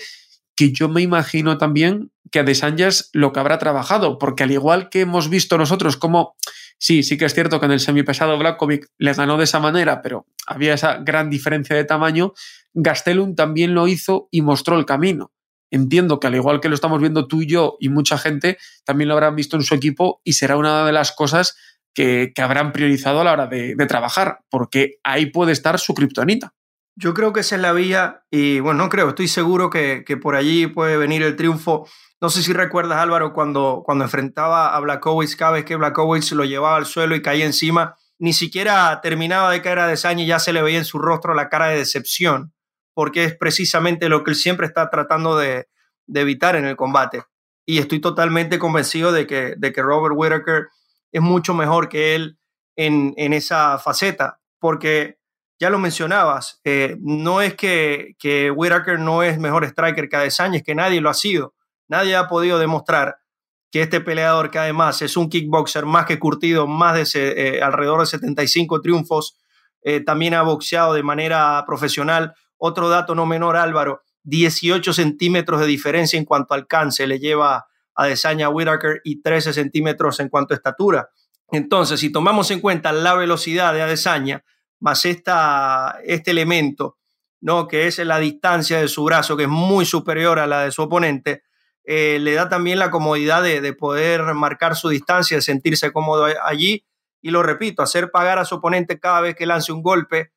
que 0.56 0.72
yo 0.72 0.88
me 0.88 1.02
imagino 1.02 1.58
también 1.58 2.12
que 2.32 2.40
Adesanya 2.40 2.88
es 2.88 3.10
lo 3.14 3.34
que 3.34 3.40
habrá 3.40 3.58
trabajado, 3.60 4.18
porque 4.18 4.44
al 4.44 4.52
igual 4.52 4.90
que 4.90 5.02
hemos 5.02 5.30
visto 5.30 5.58
nosotros 5.58 5.98
como 5.98 6.36
sí, 6.78 7.04
sí 7.04 7.18
que 7.18 7.26
es 7.26 7.34
cierto 7.34 7.60
que 7.60 7.66
en 7.66 7.72
el 7.72 7.80
semipesado 7.80 8.38
Blakovic 8.38 8.88
le 8.98 9.14
ganó 9.14 9.38
de 9.38 9.44
esa 9.44 9.60
manera, 9.60 10.02
pero 10.02 10.28
había 10.48 10.74
esa 10.74 10.98
gran 10.98 11.30
diferencia 11.30 11.76
de 11.76 11.84
tamaño, 11.84 12.34
Gastelum 12.74 13.36
también 13.36 13.74
lo 13.74 13.88
hizo 13.88 14.28
y 14.32 14.42
mostró 14.42 14.78
el 14.78 14.86
camino. 14.86 15.32
Entiendo 15.72 16.20
que 16.20 16.28
al 16.28 16.36
igual 16.36 16.60
que 16.60 16.70
lo 16.70 16.76
estamos 16.76 17.02
viendo 17.02 17.28
tú 17.28 17.42
y 17.42 17.48
yo 17.48 17.78
y 17.80 17.90
mucha 17.90 18.20
gente, 18.20 18.58
también 18.84 19.08
lo 19.08 19.16
habrán 19.16 19.36
visto 19.36 19.56
en 19.58 19.64
su 19.64 19.74
equipo 19.74 20.22
y 20.24 20.34
será 20.34 20.56
una 20.56 20.86
de 20.86 20.92
las 20.92 21.12
cosas 21.12 21.56
que, 21.94 22.34
habrán 22.38 22.72
priorizado 22.72 23.22
a 23.22 23.24
la 23.24 23.34
hora 23.34 23.48
de, 23.48 23.76
trabajar, 23.88 24.40
porque 24.50 24.96
ahí 25.04 25.28
puede 25.28 25.52
estar 25.52 25.80
su 25.80 25.94
kriptonita. 25.94 26.54
Yo 26.96 27.14
creo 27.14 27.34
que 27.34 27.40
esa 27.40 27.56
es 27.56 27.62
la 27.62 27.74
vía 27.74 28.24
y 28.30 28.60
bueno, 28.60 28.84
no 28.84 28.90
creo, 28.90 29.10
estoy 29.10 29.28
seguro 29.28 29.70
que, 29.70 30.04
por 30.22 30.36
allí 30.36 30.68
puede 30.68 30.98
venir 30.98 31.24
el 31.24 31.36
triunfo. 31.36 31.88
No 32.22 32.30
sé 32.30 32.44
si 32.44 32.54
recuerdas 32.54 33.00
Álvaro 33.00 33.34
cuando, 33.34 33.82
cuando 33.86 34.04
enfrentaba 34.04 34.76
a 34.76 34.80
Blackowicz, 34.80 35.36
cada 35.36 35.54
vez 35.54 35.66
que 35.66 35.76
Blackowicz 35.76 36.32
lo 36.34 36.46
llevaba 36.46 36.78
al 36.78 36.86
suelo 36.86 37.16
y 37.16 37.22
caía 37.22 37.46
encima, 37.46 37.96
ni 38.20 38.34
siquiera 38.34 39.00
terminaba 39.02 39.52
de 39.52 39.62
caer 39.62 39.80
a 39.80 39.88
Desaña 39.88 40.24
y 40.24 40.28
ya 40.28 40.40
se 40.40 40.54
le 40.54 40.62
veía 40.62 40.78
en 40.78 40.86
su 40.86 41.00
rostro 41.00 41.34
la 41.34 41.50
cara 41.50 41.68
de 41.68 41.78
decepción, 41.78 42.54
porque 42.94 43.26
es 43.26 43.36
precisamente 43.36 44.08
lo 44.08 44.24
que 44.24 44.32
él 44.32 44.38
siempre 44.38 44.68
está 44.68 44.90
tratando 44.90 45.38
de, 45.38 45.68
evitar 46.14 46.56
en 46.56 46.66
el 46.66 46.76
combate. 46.76 47.24
Y 47.66 47.80
estoy 47.80 48.00
totalmente 48.00 48.60
convencido 48.60 49.12
de 49.12 49.26
que, 49.26 49.56
de 49.58 49.74
que 49.74 49.82
Robert 49.82 50.14
Whittaker 50.16 50.68
es 51.14 51.22
mucho 51.22 51.54
mejor 51.54 51.88
que 51.88 52.16
él 52.16 52.38
en, 52.76 53.14
esa 53.34 53.78
faceta, 53.78 54.42
porque 54.60 55.20
ya 55.60 55.70
lo 55.70 55.78
mencionabas, 55.78 56.60
eh, 56.66 56.98
no 57.00 57.40
es 57.40 57.54
que, 57.54 58.16
que 58.20 58.50
Whitaker 58.52 59.00
no 59.00 59.22
es 59.24 59.40
mejor 59.40 59.64
striker 59.64 60.10
que 60.10 60.16
Adesanya, 60.16 60.58
es 60.58 60.64
que 60.64 60.76
nadie 60.76 61.00
lo 61.00 61.10
ha 61.10 61.14
sido. 61.14 61.54
Nadie 61.88 62.16
ha 62.16 62.28
podido 62.28 62.58
demostrar 62.58 63.18
que 63.72 63.82
este 63.82 64.02
peleador, 64.02 64.50
que 64.50 64.60
además 64.60 65.02
es 65.04 65.16
un 65.16 65.30
kickboxer 65.30 65.86
más 65.86 66.06
que 66.06 66.20
curtido, 66.20 66.66
más 66.66 67.14
de 67.14 67.34
eh, 67.58 67.62
alrededor 67.62 68.00
de 68.02 68.08
75 68.08 68.82
triunfos, 68.82 69.38
eh, 69.84 70.00
también 70.00 70.34
ha 70.34 70.42
boxeado 70.42 70.96
de 70.96 71.04
manera 71.04 71.64
profesional. 71.68 72.34
Otro 72.58 72.90
dato 72.90 73.14
no 73.14 73.26
menor, 73.28 73.56
Álvaro, 73.56 74.02
18 74.24 74.94
centímetros 74.94 75.60
de 75.60 75.68
diferencia 75.68 76.18
en 76.18 76.26
cuanto 76.26 76.54
al 76.54 76.62
alcance 76.62 77.06
le 77.06 77.20
lleva 77.20 77.68
Adesanya 77.96 78.50
Whitaker 78.50 79.02
y 79.04 79.22
13 79.22 79.54
centímetros 79.54 80.20
en 80.20 80.30
cuanto 80.30 80.54
a 80.54 80.58
estatura. 80.58 81.10
Entonces, 81.52 82.00
si 82.00 82.12
tomamos 82.12 82.50
en 82.52 82.60
cuenta 82.60 82.92
la 82.92 83.14
velocidad 83.14 83.74
de 83.74 83.82
Adesanya, 83.82 84.44
más 84.80 85.06
esta, 85.06 86.00
este 86.04 86.32
elemento, 86.32 86.98
¿no? 87.42 87.68
que 87.68 87.88
es 87.88 88.00
la 88.00 88.20
distancia 88.20 88.80
de 88.80 88.88
su 88.88 89.04
brazo, 89.04 89.38
que 89.38 89.44
es 89.44 89.50
muy 89.50 89.86
superior 89.86 90.40
a 90.40 90.48
la 90.48 90.64
de 90.64 90.72
su 90.72 90.82
oponente, 90.82 91.44
eh, 91.86 92.18
le 92.20 92.34
da 92.34 92.50
también 92.50 92.80
la 92.80 92.90
comodidad 92.90 93.44
de, 93.44 93.62
de, 93.62 93.74
poder 93.74 94.34
marcar 94.34 94.76
su 94.76 94.90
distancia, 94.90 95.38
de 95.38 95.42
sentirse 95.42 95.92
cómodo 95.92 96.28
allí. 96.44 96.86
Y 97.22 97.32
lo 97.32 97.44
repito, 97.44 97.84
hacer 97.84 98.10
pagar 98.10 98.40
a 98.40 98.46
su 98.46 98.56
oponente 98.56 99.00
cada 99.00 99.22
vez 99.22 99.36
que 99.36 99.46
lance 99.46 99.72
un 99.72 99.84
golpe 99.84 100.32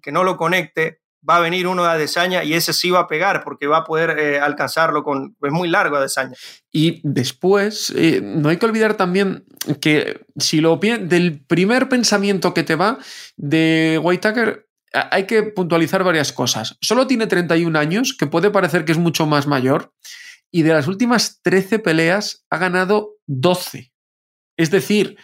que 0.00 0.12
no 0.12 0.24
lo 0.24 0.36
conecte, 0.36 1.01
va 1.28 1.36
a 1.36 1.40
venir 1.40 1.66
uno 1.66 1.84
de 1.84 1.90
Adesanya 1.90 2.44
y 2.44 2.54
ese 2.54 2.72
sí 2.72 2.90
va 2.90 3.00
a 3.00 3.06
pegar 3.06 3.44
porque 3.44 3.66
va 3.66 3.78
a 3.78 3.84
poder 3.84 4.18
eh, 4.18 4.40
alcanzarlo 4.40 5.02
con... 5.02 5.36
Es 5.42 5.52
muy 5.52 5.68
largo 5.68 5.96
Adesanya. 5.96 6.36
Y 6.72 7.00
después, 7.04 7.92
eh, 7.96 8.20
no 8.22 8.48
hay 8.48 8.56
que 8.56 8.66
olvidar 8.66 8.94
también 8.94 9.44
que 9.80 10.20
si 10.36 10.60
lo 10.60 10.76
del 10.76 11.44
primer 11.46 11.88
pensamiento 11.88 12.54
que 12.54 12.64
te 12.64 12.74
va 12.74 12.98
de 13.36 14.00
Whitaker, 14.02 14.66
hay 14.92 15.26
que 15.26 15.42
puntualizar 15.42 16.04
varias 16.04 16.32
cosas. 16.32 16.76
Solo 16.80 17.06
tiene 17.06 17.26
31 17.26 17.78
años, 17.78 18.16
que 18.18 18.26
puede 18.26 18.50
parecer 18.50 18.84
que 18.84 18.92
es 18.92 18.98
mucho 18.98 19.26
más 19.26 19.46
mayor, 19.46 19.92
y 20.50 20.62
de 20.62 20.74
las 20.74 20.86
últimas 20.86 21.40
13 21.42 21.78
peleas 21.78 22.44
ha 22.50 22.58
ganado 22.58 23.16
12. 23.26 23.92
Es 24.56 24.70
decir... 24.70 25.16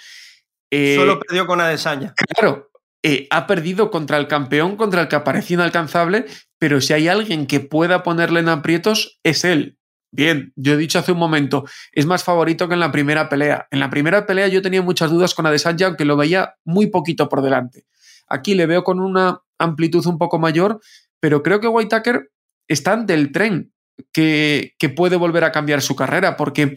Eh, 0.70 0.96
Solo 0.96 1.18
perdió 1.18 1.46
con 1.46 1.60
Adesanya. 1.60 2.14
Claro, 2.14 2.67
eh, 3.02 3.28
ha 3.30 3.46
perdido 3.46 3.90
contra 3.90 4.16
el 4.16 4.26
campeón, 4.26 4.76
contra 4.76 5.02
el 5.02 5.08
que 5.08 5.16
aparecía 5.16 5.54
inalcanzable, 5.54 6.26
pero 6.58 6.80
si 6.80 6.92
hay 6.92 7.08
alguien 7.08 7.46
que 7.46 7.60
pueda 7.60 8.02
ponerle 8.02 8.40
en 8.40 8.48
aprietos, 8.48 9.20
es 9.22 9.44
él. 9.44 9.78
Bien, 10.10 10.52
yo 10.56 10.72
he 10.72 10.76
dicho 10.76 10.98
hace 10.98 11.12
un 11.12 11.18
momento, 11.18 11.64
es 11.92 12.06
más 12.06 12.24
favorito 12.24 12.66
que 12.66 12.74
en 12.74 12.80
la 12.80 12.90
primera 12.90 13.28
pelea. 13.28 13.68
En 13.70 13.78
la 13.78 13.90
primera 13.90 14.26
pelea 14.26 14.48
yo 14.48 14.62
tenía 14.62 14.82
muchas 14.82 15.10
dudas 15.10 15.34
con 15.34 15.46
Adesanya, 15.46 15.86
aunque 15.86 16.04
lo 16.04 16.16
veía 16.16 16.54
muy 16.64 16.88
poquito 16.88 17.28
por 17.28 17.42
delante. 17.42 17.84
Aquí 18.26 18.54
le 18.54 18.66
veo 18.66 18.84
con 18.84 19.00
una 19.00 19.42
amplitud 19.58 20.04
un 20.06 20.18
poco 20.18 20.38
mayor, 20.38 20.80
pero 21.20 21.42
creo 21.42 21.60
que 21.60 21.68
Whitaker 21.68 22.30
está 22.68 22.94
ante 22.94 23.14
el 23.14 23.32
tren 23.32 23.72
que, 24.12 24.74
que 24.78 24.88
puede 24.88 25.16
volver 25.16 25.44
a 25.44 25.52
cambiar 25.52 25.82
su 25.82 25.94
carrera, 25.94 26.36
porque 26.36 26.74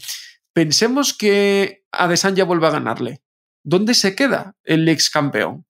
pensemos 0.54 1.14
que 1.14 1.84
Adesanya 1.92 2.44
vuelve 2.44 2.68
a 2.68 2.72
ganarle. 2.72 3.22
¿Dónde 3.64 3.94
se 3.94 4.16
queda 4.16 4.56
el 4.64 4.88
ex 4.90 5.10
campeón? 5.10 5.66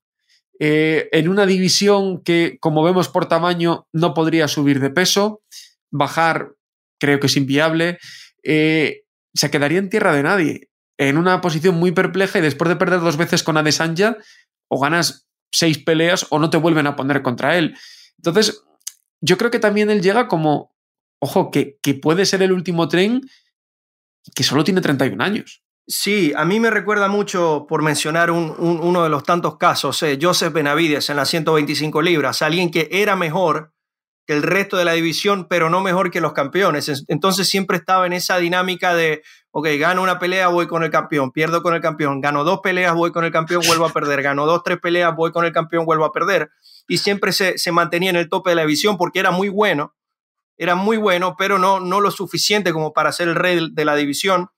Eh, 0.63 1.10
en 1.12 1.27
una 1.27 1.48
división 1.48 2.22
que, 2.22 2.60
como 2.60 2.84
vemos 2.84 3.10
por 3.10 3.27
tamaño, 3.27 3.88
no 3.94 4.13
podría 4.13 4.48
subir 4.48 4.80
de 4.80 4.91
peso, 4.91 5.41
bajar 5.89 6.51
creo 7.00 7.20
que 7.20 7.25
es 7.25 7.36
inviable, 7.36 7.98
eh, 8.44 9.01
se 9.34 9.50
quedaría 9.50 9.80
en 9.80 9.89
tierra 9.89 10.13
de 10.13 10.22
nadie, 10.22 10.70
en 11.00 11.18
una 11.18 11.41
posición 11.41 11.74
muy 11.77 11.94
perpleja 11.94 12.38
y 12.38 12.44
después 12.44 12.70
de 12.70 12.75
perder 12.75 13.00
dos 13.00 13.18
veces 13.18 13.41
con 13.41 13.58
Adesanya, 13.58 14.18
o 14.68 14.80
ganas 14.80 15.27
seis 15.51 15.80
peleas 15.80 16.27
o 16.30 16.38
no 16.38 16.51
te 16.51 16.58
vuelven 16.58 16.86
a 16.86 16.96
poner 16.96 17.24
contra 17.24 17.58
él. 17.58 17.75
Entonces, 18.18 18.62
yo 19.20 19.39
creo 19.39 19.50
que 19.50 19.58
también 19.58 19.89
él 19.89 20.03
llega 20.03 20.27
como, 20.27 20.75
ojo, 21.20 21.50
que, 21.50 21.80
que 21.82 21.96
puede 21.96 22.27
ser 22.27 22.44
el 22.44 22.51
último 22.51 22.88
tren 22.88 23.22
que 24.36 24.44
solo 24.44 24.63
tiene 24.63 24.82
31 24.82 25.24
años. 25.24 25.63
Sí, 25.93 26.31
a 26.38 26.45
mí 26.45 26.62
me 26.62 26.69
recuerda 26.69 27.10
mucho, 27.10 27.65
por 27.67 27.81
mencionar 27.81 28.31
uno 28.31 29.03
de 29.03 29.10
los 29.10 29.24
tantos 29.24 29.57
casos, 29.57 30.01
eh, 30.03 30.17
Joseph 30.21 30.53
Benavides 30.53 31.10
en 31.10 31.17
las 31.17 31.27
125 31.27 32.01
libras, 32.01 32.41
alguien 32.41 32.71
que 32.71 32.88
era 32.89 33.17
mejor 33.17 33.74
que 34.25 34.31
el 34.31 34.41
resto 34.41 34.77
de 34.77 34.86
la 34.86 34.93
división, 34.93 35.48
pero 35.50 35.69
no 35.69 35.81
mejor 35.81 36.10
que 36.10 36.21
los 36.21 36.31
campeones. 36.31 37.03
Entonces 37.10 37.50
siempre 37.50 37.75
estaba 37.75 38.05
en 38.05 38.13
esa 38.13 38.38
dinámica 38.38 38.93
de, 38.93 39.21
ok, 39.51 39.67
gano 39.77 40.01
una 40.01 40.17
pelea, 40.17 40.48
voy 40.48 40.65
con 40.65 40.81
el 40.83 40.91
campeón, 40.91 41.31
pierdo 41.33 41.62
con 41.62 41.74
el 41.74 41.81
campeón, 41.81 42.21
gano 42.21 42.45
dos 42.45 42.62
peleas, 42.62 42.95
voy 42.95 43.12
con 43.12 43.25
el 43.25 43.31
campeón, 43.33 43.62
vuelvo 43.67 43.83
a 43.83 43.91
perder, 43.91 44.21
gano 44.21 44.45
dos, 44.45 44.63
tres 44.63 44.79
peleas, 44.79 45.13
voy 45.13 45.33
con 45.33 45.43
el 45.43 45.51
campeón, 45.51 45.86
vuelvo 45.86 46.05
a 46.05 46.13
perder. 46.13 46.51
Y 46.88 47.00
siempre 47.00 47.33
se, 47.33 47.57
se 47.57 47.74
mantenía 47.74 48.12
en 48.12 48.15
el 48.15 48.29
tope 48.29 48.51
de 48.51 48.55
la 48.55 48.62
división 48.62 48.95
porque 48.95 49.19
era 49.19 49.31
muy 49.31 49.50
bueno, 49.50 49.93
era 50.55 50.75
muy 50.75 50.95
bueno, 50.95 51.36
pero 51.38 51.60
no, 51.60 51.81
no 51.81 52.00
lo 52.00 52.12
suficiente 52.12 52.71
como 52.71 52.93
para 52.93 53.12
ser 53.12 53.27
el 53.27 53.36
rey 53.36 53.71
de 53.74 53.83
la 53.83 53.95
división 53.95 54.51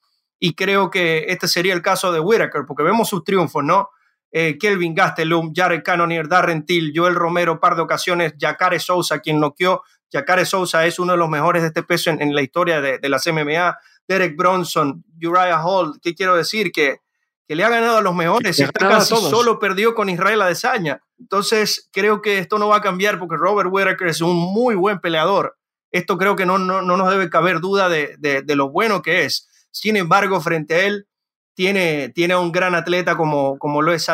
y 0.44 0.56
creo 0.56 0.90
que 0.90 1.26
este 1.30 1.48
sería 1.48 1.74
el 1.74 1.82
caso 1.82 2.12
de 2.12 2.20
Whitaker, 2.20 2.64
porque 2.68 2.84
vemos 2.84 3.08
sus 3.08 3.24
triunfos, 3.24 3.64
¿no? 3.64 3.90
eh, 4.34 4.58
Kelvin 4.58 4.96
Gastelum, 4.96 5.54
Jared 5.56 5.84
Cannonier, 5.84 6.28
Darren 6.28 6.66
Till, 6.66 6.92
Joel 6.94 7.16
Romero, 7.16 7.60
par 7.60 7.76
de 7.76 7.84
ocasiones, 7.84 8.34
Jacare 8.38 8.80
Sousa, 8.80 9.20
quien 9.20 9.40
noqueó. 9.40 9.84
Jacare 10.12 10.46
Sousa 10.46 10.86
es 10.86 11.00
uno 11.00 11.14
de 11.14 11.20
los 11.20 11.30
mejores 11.30 11.62
de 11.62 11.68
este 11.70 11.84
peso 11.84 12.10
en, 12.10 12.36
la 12.36 12.42
historia 12.42 12.82
de, 12.82 12.98
de, 12.98 13.10
las 13.10 13.26
MMA. 13.28 13.78
Derek 14.08 14.36
Bronson, 14.36 15.06
Uriah 15.22 15.64
Hall, 15.64 16.00
¿qué 16.02 16.16
quiero 16.16 16.36
decir? 16.36 16.72
Que, 16.72 16.98
que 17.48 17.56
le 17.56 17.64
ha 17.64 17.70
ganado 17.70 17.98
a 17.98 18.02
los 18.02 18.16
mejores, 18.16 18.60
y 18.60 18.66
casi 18.66 19.16
solo 19.16 19.60
perdió 19.60 19.94
con 19.94 20.10
Israel 20.10 20.42
Adesanya. 20.42 21.02
Entonces, 21.20 21.90
creo 21.94 22.22
que 22.22 22.40
esto 22.40 22.58
no 22.58 22.68
va 22.68 22.78
a 22.78 22.82
cambiar 22.82 23.20
porque 23.20 23.38
Robert 23.38 23.70
Whittaker 23.72 24.08
es 24.08 24.22
un 24.22 24.36
muy 24.36 24.76
buen 24.76 25.00
peleador. 25.00 25.58
Esto 25.92 26.18
creo 26.18 26.36
que 26.36 26.48
no, 26.48 26.58
no, 26.58 26.82
no 26.82 26.98
nos 26.98 27.12
debe 27.12 27.30
caber 27.30 27.60
duda 27.60 27.88
de, 27.88 28.16
de, 28.18 28.42
de, 28.42 28.56
lo 28.56 28.72
bueno 28.72 29.04
que 29.04 29.26
es. 29.26 29.48
Sin 29.74 29.98
embargo, 29.98 30.40
frente 30.40 30.76
a 30.76 30.86
él, 30.86 31.08
tiene, 31.56 32.10
tiene 32.10 32.36
un 32.36 32.52
gran 32.52 32.76
atleta 32.76 33.18
como, 33.18 33.58
como 33.58 33.82
lo 33.82 33.92
es 33.92 34.08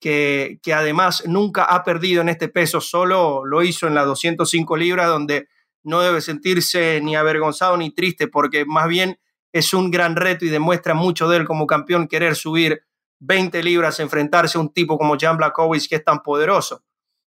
que, 0.00 0.58
que 0.62 0.74
además 0.74 1.24
nunca 1.26 1.64
ha 1.64 1.84
perdido 1.84 2.22
en 2.22 2.30
este 2.30 2.48
peso, 2.48 2.80
solo 2.80 3.44
lo 3.44 3.62
hizo 3.62 3.86
en 3.86 3.94
las 3.94 4.06
205 4.06 4.76
libras, 4.76 5.08
donde 5.08 5.48
no 5.82 6.00
debe 6.00 6.22
sentirse 6.22 7.00
ni 7.02 7.14
avergonzado 7.14 7.76
ni 7.76 7.90
triste, 7.90 8.26
porque 8.26 8.64
más 8.64 8.88
bien 8.88 9.18
es 9.52 9.74
un 9.74 9.90
gran 9.90 10.16
reto 10.16 10.46
y 10.46 10.48
demuestra 10.48 10.94
mucho 10.94 11.28
de 11.28 11.38
él 11.38 11.44
como 11.44 11.66
campeón 11.66 12.08
querer 12.08 12.34
subir 12.34 12.82
20 13.20 13.62
libras, 13.62 14.00
enfrentarse 14.00 14.56
a 14.56 14.62
un 14.62 14.72
tipo 14.72 14.96
como 14.96 15.16
Jan 15.18 15.36
Blakowicz 15.36 15.88
que 15.88 15.96
es 15.96 16.04
tan 16.04 16.22
poderoso. 16.22 16.84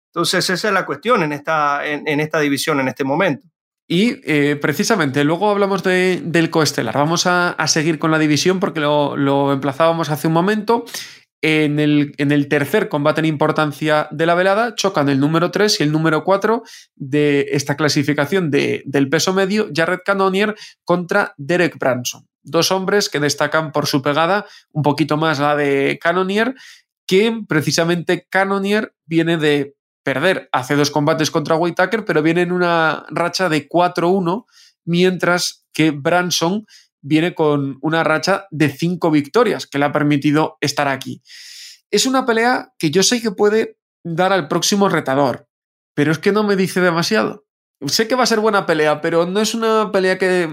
Entonces 0.07 0.49
esa 0.49 0.67
es 0.69 0.73
la 0.73 0.85
cuestión 0.85 1.23
en 1.23 1.33
esta, 1.33 1.85
en 1.85 2.19
esta 2.19 2.39
división 2.39 2.79
en 2.79 2.87
este 2.87 3.03
momento. 3.03 3.47
Y 3.91 4.21
eh, 4.23 4.55
precisamente 4.55 5.23
luego 5.23 5.49
hablamos 5.49 5.81
de, 5.81 6.21
del 6.23 6.51
coestelar. 6.51 6.93
Vamos 6.93 7.25
a, 7.25 7.55
seguir 7.65 7.97
con 7.97 8.11
la 8.11 8.19
división 8.19 8.59
porque 8.59 8.79
lo, 8.79 9.51
emplazábamos 9.51 10.11
hace 10.11 10.27
un 10.27 10.33
momento. 10.33 10.85
En 11.41 11.79
el, 11.79 12.47
tercer 12.49 12.87
combate 12.87 13.21
en 13.21 13.25
importancia 13.25 14.07
de 14.11 14.27
la 14.27 14.35
velada 14.35 14.75
chocan 14.75 15.09
el 15.09 15.19
número 15.19 15.49
3 15.49 15.79
y 15.79 15.83
el 15.83 15.91
número 15.91 16.23
4 16.23 16.61
de 16.95 17.47
esta 17.51 17.75
clasificación 17.77 18.51
de, 18.51 18.83
del 18.85 19.09
peso 19.09 19.33
medio, 19.33 19.69
Jared 19.73 20.01
Cannonier 20.05 20.55
contra 20.83 21.33
Derek 21.37 21.79
Branson. 21.79 22.27
Dos 22.43 22.71
hombres 22.71 23.09
que 23.09 23.19
destacan 23.19 23.71
por 23.71 23.87
su 23.87 24.03
pegada, 24.03 24.45
un 24.71 24.83
poquito 24.83 25.17
más 25.17 25.39
la 25.39 25.55
de 25.55 25.97
Cannonier, 25.99 26.53
que 27.07 27.41
precisamente 27.47 28.27
Cannonier 28.29 28.93
viene 29.07 29.37
de 29.37 29.73
perder 30.03 30.49
hace 30.51 30.75
dos 30.75 30.91
combates 30.91 31.31
contra 31.31 31.55
Whitaker, 31.55 32.05
pero 32.05 32.21
viene 32.21 32.41
en 32.41 32.51
una 32.51 33.05
racha 33.09 33.49
de 33.49 33.67
4-1, 33.67 34.45
mientras 34.85 35.65
que 35.73 35.91
Branson 35.91 36.65
viene 37.01 37.33
con 37.33 37.77
una 37.81 38.03
racha 38.03 38.45
de 38.51 38.69
cinco 38.69 39.11
victorias 39.11 39.67
que 39.67 39.79
le 39.79 39.85
ha 39.85 39.91
permitido 39.91 40.57
estar 40.61 40.87
aquí. 40.87 41.21
Es 41.91 42.05
una 42.05 42.25
pelea 42.25 42.73
que 42.77 42.91
yo 42.91 43.03
sé 43.03 43.21
que 43.21 43.31
puede 43.31 43.77
dar 44.03 44.33
al 44.33 44.47
próximo 44.47 44.89
retador, 44.89 45.47
pero 45.93 46.11
es 46.11 46.19
que 46.19 46.31
no 46.31 46.43
me 46.43 46.55
dice 46.55 46.81
demasiado. 46.81 47.45
Sé 47.87 48.09
que 48.09 48.15
va 48.15 48.23
a 48.23 48.27
ser 48.27 48.41
buena 48.41 48.65
pelea, 48.65 48.99
pero 48.99 49.25
no 49.25 49.39
es 49.39 49.53
una 49.53 49.89
pelea 49.93 50.17
que, 50.17 50.49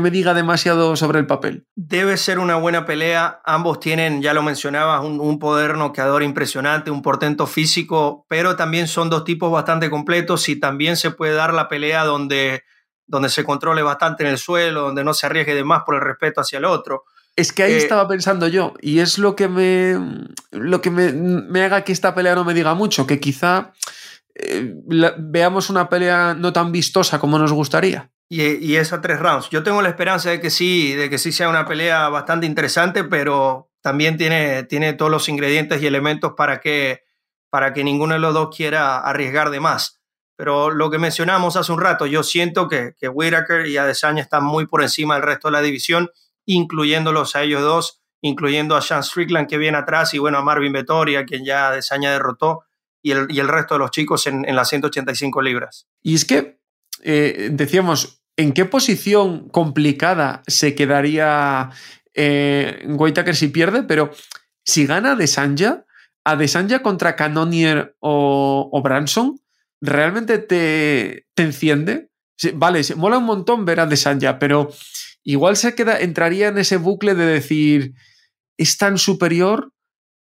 me 0.00 0.10
diga 0.10 0.32
demasiado 0.32 0.96
sobre 0.96 1.18
el 1.18 1.26
papel. 1.26 1.66
Debe 1.74 2.16
ser 2.16 2.38
una 2.38 2.56
buena 2.56 2.86
pelea. 2.86 3.42
Ambos 3.44 3.80
tienen, 3.80 4.22
ya 4.22 4.32
lo 4.32 4.42
mencionabas, 4.42 5.04
un, 5.04 5.38
poder 5.38 5.76
noqueador 5.76 6.22
impresionante, 6.22 6.90
un 6.90 7.02
portento 7.02 7.46
físico, 7.46 8.24
pero 8.30 8.56
también 8.56 8.88
son 8.88 9.10
dos 9.10 9.24
tipos 9.24 9.52
bastante 9.52 9.90
completos 9.90 10.48
y 10.48 10.58
también 10.58 10.96
se 10.96 11.10
puede 11.10 11.34
dar 11.34 11.52
la 11.52 11.68
pelea 11.68 12.04
donde, 12.04 12.62
donde 13.06 13.28
se 13.28 13.44
controle 13.44 13.82
bastante 13.82 14.24
en 14.24 14.30
el 14.30 14.38
suelo, 14.38 14.80
donde 14.80 15.04
no 15.04 15.12
se 15.12 15.26
arriesgue 15.26 15.54
de 15.54 15.64
más 15.64 15.82
por 15.84 15.96
el 15.96 16.00
respeto 16.00 16.40
hacia 16.40 16.58
el 16.58 16.64
otro. 16.64 17.04
Es 17.36 17.52
que 17.52 17.62
ahí 17.62 17.72
eh, 17.74 17.78
estaba 17.78 18.08
pensando 18.08 18.48
yo, 18.48 18.72
y 18.80 19.00
es 19.00 19.18
lo 19.18 19.36
que 19.36 19.48
me, 19.48 19.98
lo 20.50 20.80
que 20.80 20.90
me, 20.90 21.12
me 21.12 21.62
haga 21.62 21.84
que 21.84 21.92
esta 21.92 22.14
pelea 22.14 22.34
no 22.34 22.44
me 22.44 22.54
diga 22.54 22.74
mucho, 22.74 23.06
que 23.06 23.20
quizá 23.20 23.72
eh, 24.42 24.74
veamos 25.18 25.70
una 25.70 25.88
pelea 25.88 26.34
no 26.34 26.52
tan 26.52 26.72
vistosa 26.72 27.18
como 27.18 27.38
nos 27.38 27.52
gustaría. 27.52 28.10
Y, 28.28 28.42
y, 28.42 28.76
es 28.76 28.92
a 28.92 29.00
tres 29.00 29.18
rounds. 29.18 29.50
Yo 29.50 29.62
tengo 29.62 29.82
la 29.82 29.88
esperanza 29.88 30.30
de 30.30 30.40
que 30.40 30.50
sí, 30.50 30.94
de 30.94 31.10
que 31.10 31.18
sí 31.18 31.32
sea 31.32 31.48
una 31.48 31.66
pelea 31.66 32.08
bastante 32.08 32.46
interesante, 32.46 33.02
pero 33.02 33.70
también 33.80 34.16
tiene, 34.16 34.62
tiene 34.64 34.92
todos 34.92 35.10
los 35.10 35.28
ingredientes 35.28 35.82
y 35.82 35.86
elementos 35.86 36.34
para 36.36 36.60
que, 36.60 37.02
para 37.50 37.72
que 37.72 37.82
ninguno 37.82 38.14
de 38.14 38.20
los 38.20 38.34
dos 38.34 38.54
quiera 38.54 38.98
arriesgar 38.98 39.50
de 39.50 39.60
más. 39.60 40.00
Pero 40.36 40.70
lo 40.70 40.90
que 40.90 40.98
mencionamos 40.98 41.56
hace 41.56 41.72
un 41.72 41.80
rato, 41.80 42.06
yo 42.06 42.22
siento 42.22 42.68
que, 42.68 42.94
que 42.98 43.08
Whitaker 43.08 43.66
y 43.66 43.76
Adesanya 43.76 44.22
están 44.22 44.44
muy 44.44 44.66
por 44.66 44.82
encima 44.82 45.14
del 45.14 45.24
resto 45.24 45.48
de 45.48 45.52
la 45.52 45.60
división, 45.60 46.10
incluyéndolos 46.46 47.36
a 47.36 47.42
ellos 47.42 47.62
dos, 47.62 48.00
incluyendo 48.22 48.76
a 48.76 48.80
Sean 48.80 49.02
Strickland 49.02 49.48
que 49.48 49.58
viene 49.58 49.78
atrás 49.78 50.14
y 50.14 50.18
bueno, 50.18 50.38
a 50.38 50.42
Marvin 50.42 50.72
Vettori, 50.72 51.16
a 51.16 51.24
quien 51.24 51.44
ya 51.44 51.68
Adesanya 51.68 52.12
derrotó 52.12 52.64
y 53.02 53.12
el, 53.12 53.48
resto 53.48 53.74
de 53.74 53.78
los 53.78 53.90
chicos 53.90 54.26
en, 54.26 54.44
las 54.54 54.68
185 54.68 55.42
libras. 55.42 55.86
Y 56.02 56.14
es 56.14 56.24
que, 56.24 56.60
eh, 57.02 57.48
decíamos, 57.52 58.22
¿en 58.36 58.52
qué 58.52 58.64
posición 58.64 59.48
complicada 59.48 60.42
se 60.46 60.74
quedaría 60.74 61.70
eh, 62.14 62.86
si 63.32 63.48
pierde? 63.48 63.82
Pero 63.82 64.10
si 64.64 64.86
gana 64.86 65.14
Desanya, 65.14 65.84
a 66.24 66.36
Desanya 66.36 66.82
contra 66.82 67.16
Cannonier 67.16 67.96
o, 68.00 68.80
Branson, 68.84 69.40
¿realmente 69.80 70.38
te, 70.38 71.26
te 71.34 71.42
enciende? 71.42 72.10
Vale, 72.54 72.84
se, 72.84 72.94
mola 72.94 73.18
un 73.18 73.24
montón 73.24 73.64
ver 73.64 73.80
a 73.80 73.86
Desanya, 73.86 74.38
pero 74.38 74.70
igual 75.22 75.56
se 75.56 75.74
queda, 75.74 76.00
entraría 76.00 76.48
en 76.48 76.58
ese 76.58 76.76
bucle 76.76 77.14
de 77.14 77.26
decir, 77.26 77.94
es 78.56 78.76
tan 78.76 78.98
superior 78.98 79.72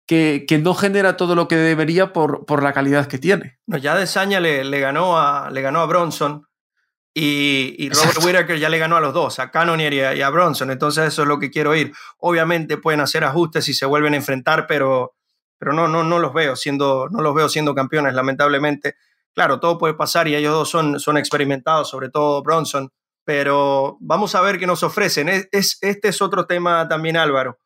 que, 0.07 0.59
no 0.61 0.73
genera 0.73 1.17
todo 1.17 1.35
lo 1.35 1.47
que 1.47 1.55
debería 1.55 2.13
por, 2.13 2.45
por 2.45 2.63
la 2.63 2.73
calidad 2.73 3.07
que 3.07 3.17
tiene. 3.17 3.59
No, 3.67 3.77
ya 3.77 3.95
Desaña 3.95 4.39
le, 4.39 4.63
le, 4.63 4.79
ganó 4.79 5.17
a, 5.17 5.49
le 5.49 5.61
ganó 5.61 5.79
a 5.79 5.85
Bronson 5.85 6.47
y, 7.13 7.75
y 7.77 7.89
Robert 7.89 8.23
Whittaker 8.23 8.59
ya 8.59 8.69
le 8.69 8.79
ganó 8.79 8.97
a 8.97 9.01
los 9.01 9.13
dos, 9.13 9.39
a 9.39 9.51
Cannonier 9.51 9.93
y 9.93 10.21
a, 10.21 10.29
Bronson. 10.29 10.71
Entonces 10.71 11.07
eso 11.07 11.21
es 11.21 11.27
lo 11.27 11.39
que 11.39 11.51
quiero 11.51 11.75
ir. 11.75 11.93
Obviamente 12.17 12.77
pueden 12.77 13.01
hacer 13.01 13.23
ajustes 13.23 13.67
y 13.69 13.73
se 13.73 13.85
vuelven 13.85 14.13
a 14.13 14.17
enfrentar, 14.17 14.65
pero, 14.67 15.15
pero 15.57 15.73
no, 15.73 15.87
no, 15.87 16.03
no, 16.03 16.19
los 16.19 16.33
veo 16.33 16.55
siendo, 16.55 17.07
no 17.09 17.21
los 17.21 17.33
veo 17.35 17.49
siendo 17.49 17.75
campeones, 17.75 18.13
lamentablemente. 18.13 18.95
Claro, 19.33 19.59
todo 19.59 19.77
puede 19.77 19.93
pasar 19.93 20.27
y 20.27 20.35
ellos 20.35 20.53
dos 20.53 20.69
son, 20.69 20.99
son 20.99 21.17
experimentados, 21.17 21.89
sobre 21.89 22.09
todo 22.09 22.43
Bronson. 22.43 22.91
Pero 23.25 23.97
vamos 24.01 24.35
a 24.35 24.41
ver 24.41 24.59
qué 24.59 24.67
nos 24.67 24.83
ofrecen. 24.83 25.29
es, 25.29 25.77
este 25.81 26.09
es 26.09 26.21
otro 26.21 26.45
tema 26.45 26.87
también, 26.89 27.15
Álvaro 27.15 27.57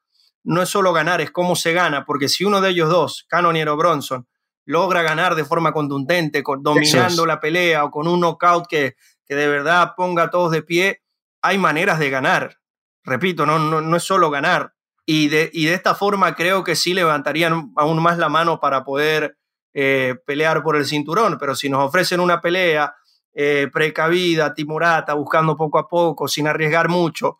no 0.48 0.62
es 0.62 0.70
solo 0.70 0.94
ganar, 0.94 1.20
es 1.20 1.30
cómo 1.30 1.58
se 1.58 1.74
gana, 1.74 2.06
porque 2.06 2.30
si 2.30 2.46
uno 2.46 2.62
de 2.62 2.70
ellos 2.70 2.90
dos, 2.90 3.26
Cannonier 3.28 3.68
o 3.68 3.76
Bronson, 3.76 4.28
logra 4.64 5.02
ganar 5.02 5.36
de 5.36 5.44
forma 5.44 5.74
contundente, 5.74 6.42
dominando 6.60 7.26
la 7.26 7.42
pelea 7.42 7.84
o 7.84 7.92
con 7.92 8.08
un 8.08 8.22
knockout 8.22 8.66
que, 8.68 8.96
que 9.26 9.36
de 9.36 9.48
verdad 9.48 9.94
ponga 9.98 10.24
a 10.24 10.30
todos 10.30 10.52
de 10.52 10.64
pie, 10.64 11.02
hay 11.42 11.58
maneras 11.58 12.00
de 12.00 12.10
ganar. 12.10 12.58
Repito, 13.04 13.46
no, 13.46 13.60
no, 13.60 13.98
es 13.98 14.04
solo 14.04 14.30
ganar. 14.30 14.74
Y 15.06 15.28
de, 15.28 15.50
y 15.54 15.66
de, 15.66 15.74
esta 15.74 15.96
forma 15.96 16.34
creo 16.36 16.64
que 16.64 16.76
sí 16.76 16.94
levantarían 16.94 17.72
aún 17.76 18.02
más 18.02 18.18
la 18.18 18.30
mano 18.30 18.60
para 18.60 18.84
poder 18.86 19.38
eh, 19.74 20.16
pelear 20.26 20.64
por 20.64 20.78
el 20.78 20.86
cinturón. 20.86 21.38
Pero 21.40 21.56
si 21.56 21.70
nos 21.70 21.84
ofrecen 21.84 22.22
una 22.22 22.42
pelea 22.42 22.96
eh, 23.34 23.70
precavida, 23.72 24.54
timorata, 24.54 25.14
buscando 25.14 25.58
poco 25.58 25.78
a 25.78 25.88
poco, 25.88 26.28
sin 26.28 26.48
arriesgar 26.48 26.88
mucho, 26.88 27.40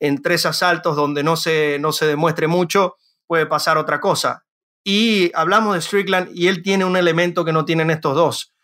en 0.00 0.22
tres 0.22 0.46
asaltos 0.46 0.96
donde 0.96 1.22
no 1.22 1.36
se, 1.36 1.78
no 1.78 1.92
se 1.92 2.06
demuestre 2.06 2.46
mucho, 2.46 2.96
puede 3.26 3.46
pasar 3.46 3.78
otra 3.78 4.00
cosa. 4.00 4.44
Y 4.84 5.32
hablamos 5.34 5.74
de 5.74 5.80
Strickland 5.80 6.30
y 6.32 6.48
él 6.48 6.62
tiene 6.62 6.84
un 6.84 6.96
elemento 6.96 7.44
que 7.44 7.52
no 7.52 7.64
tienen 7.64 7.90
estos 7.90 8.14
dos. 8.14 8.54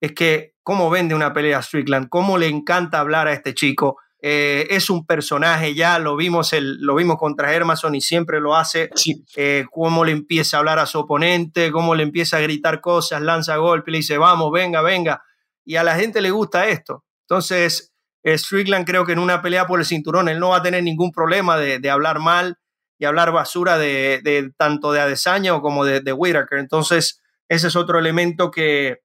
Es 0.00 0.12
que 0.12 0.54
cómo 0.62 0.90
vende 0.90 1.14
una 1.14 1.32
pelea 1.32 1.62
Strickland, 1.62 2.08
cómo 2.08 2.38
le 2.38 2.48
encanta 2.48 3.00
hablar 3.00 3.28
a 3.28 3.32
este 3.32 3.54
chico. 3.54 3.96
Eh, 4.22 4.66
es 4.68 4.90
un 4.90 5.06
personaje, 5.06 5.74
ya 5.74 5.98
lo 5.98 6.16
vimos, 6.16 6.52
el, 6.52 6.78
lo 6.82 6.94
vimos 6.94 7.16
contra 7.16 7.54
Hermason 7.54 7.94
y 7.94 8.02
siempre 8.02 8.40
lo 8.40 8.54
hace. 8.54 8.90
Eh, 9.36 9.64
cómo 9.70 10.04
le 10.04 10.12
empieza 10.12 10.56
a 10.56 10.60
hablar 10.60 10.78
a 10.78 10.86
su 10.86 10.98
oponente, 10.98 11.72
cómo 11.72 11.94
le 11.94 12.02
empieza 12.02 12.36
a 12.36 12.40
gritar 12.40 12.80
cosas, 12.82 13.22
lanza 13.22 13.56
golpe, 13.56 13.90
le 13.90 13.98
dice, 13.98 14.18
vamos, 14.18 14.52
venga, 14.52 14.82
venga. 14.82 15.22
Y 15.64 15.76
a 15.76 15.82
la 15.82 15.96
gente 15.96 16.20
le 16.20 16.30
gusta 16.30 16.68
esto. 16.68 17.04
Entonces, 17.22 17.89
Strickland 18.24 18.86
creo 18.86 19.04
que 19.04 19.12
en 19.12 19.18
una 19.18 19.42
pelea 19.42 19.66
por 19.66 19.80
el 19.80 19.86
cinturón 19.86 20.28
él 20.28 20.38
no 20.38 20.50
va 20.50 20.58
a 20.58 20.62
tener 20.62 20.82
ningún 20.82 21.12
problema 21.12 21.56
de, 21.56 21.90
hablar 21.90 22.18
mal 22.18 22.58
y 22.98 23.06
hablar 23.06 23.32
basura 23.32 23.78
de, 23.78 24.52
tanto 24.56 24.92
de 24.92 25.00
Adesanya 25.00 25.58
como 25.60 25.84
de, 25.84 26.00
de 26.00 26.12
Whitaker. 26.12 26.58
Entonces, 26.58 27.22
ese 27.48 27.68
es 27.68 27.76
otro 27.76 27.98
elemento 27.98 28.50
que 28.50 28.98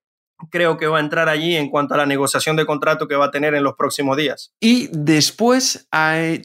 creo 0.51 0.77
que 0.77 0.87
va 0.87 0.97
a 0.97 1.01
entrar 1.01 1.29
allí 1.29 1.55
en 1.55 1.69
cuanto 1.69 1.93
a 1.93 1.97
la 1.97 2.05
negociación 2.05 2.55
de 2.55 2.65
contrato 2.65 3.07
que 3.07 3.15
va 3.15 3.25
a 3.25 3.31
tener 3.31 3.55
en 3.55 3.63
los 3.63 3.75
próximos 3.75 4.17
días. 4.17 4.53
Y 4.59 4.89
después, 4.91 5.87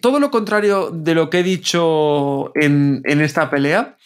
todo 0.00 0.20
lo 0.20 0.30
contrario 0.30 0.90
de 0.90 1.14
lo 1.14 1.28
que 1.28 1.40
he 1.40 1.42
dicho 1.42 2.52
en, 2.54 3.02
en 3.04 3.20
esta 3.20 3.50
pelea, 3.50 3.96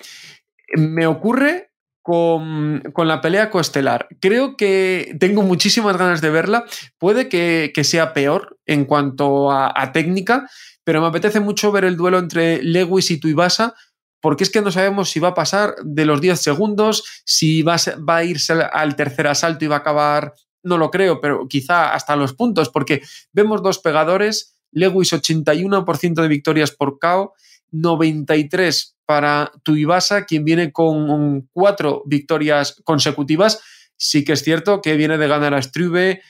me 0.77 1.07
ocurre 1.07 1.74
con, 2.05 2.83
la 2.95 3.21
pelea 3.23 3.49
coestelar. 3.49 4.09
Creo 4.21 4.59
que 4.59 5.17
tengo 5.19 5.43
muchísimas 5.43 5.97
ganas 5.97 6.21
de 6.21 6.29
verla. 6.29 6.67
Puede 6.99 7.31
que, 7.31 7.73
sea 7.83 8.13
peor 8.13 8.59
en 8.67 8.85
cuanto 8.85 9.51
a, 9.51 9.91
técnica, 9.93 10.47
pero 10.85 11.01
me 11.01 11.07
apetece 11.07 11.41
mucho 11.41 11.73
ver 11.73 11.87
el 11.87 11.97
duelo 11.97 12.19
entre 12.19 12.63
Lewis 12.63 13.11
y 13.11 13.19
Tuibasa 13.19 13.75
porque 14.21 14.45
es 14.45 14.51
que 14.51 14.63
no 14.63 14.71
sabemos 14.71 15.11
si 15.11 15.21
va 15.21 15.29
a 15.29 15.35
pasar 15.35 15.75
de 15.83 16.07
los 16.07 16.21
10 16.21 16.41
segundos, 16.41 17.05
si 17.27 17.63
va 17.63 17.77
va 18.09 18.17
a 18.17 18.25
irse 18.25 18.55
al 18.55 18.97
tercer 18.97 19.27
asalto 19.27 19.67
y 19.67 19.69
va 19.69 19.77
a 19.77 19.79
acabar, 19.81 20.33
no 20.63 20.79
lo 20.79 20.91
creo, 20.91 21.21
pero 21.21 21.47
quizá 21.47 21.93
hasta 21.93 22.17
los 22.17 22.33
puntos, 22.33 22.71
porque 22.71 23.03
vemos 23.33 23.63
dos 23.63 23.81
pegadores, 23.81 24.57
Lewis 24.73 25.13
81% 25.13 26.23
de 26.23 26.29
victorias 26.29 26.71
por 26.71 26.99
KO, 26.99 27.35
93 27.75 28.97
para 29.07 29.53
Tuivasa, 29.63 30.25
quien 30.25 30.45
viene 30.45 30.73
con 30.73 31.49
cuatro 31.53 32.03
victorias 32.07 32.81
consecutivas. 32.85 33.61
Sí 33.97 34.25
que 34.25 34.33
es 34.33 34.43
cierto 34.43 34.81
que 34.81 34.97
viene 34.97 35.19
de 35.19 35.29
ganar 35.29 35.55
a 35.55 35.63
Struve, 35.63 36.23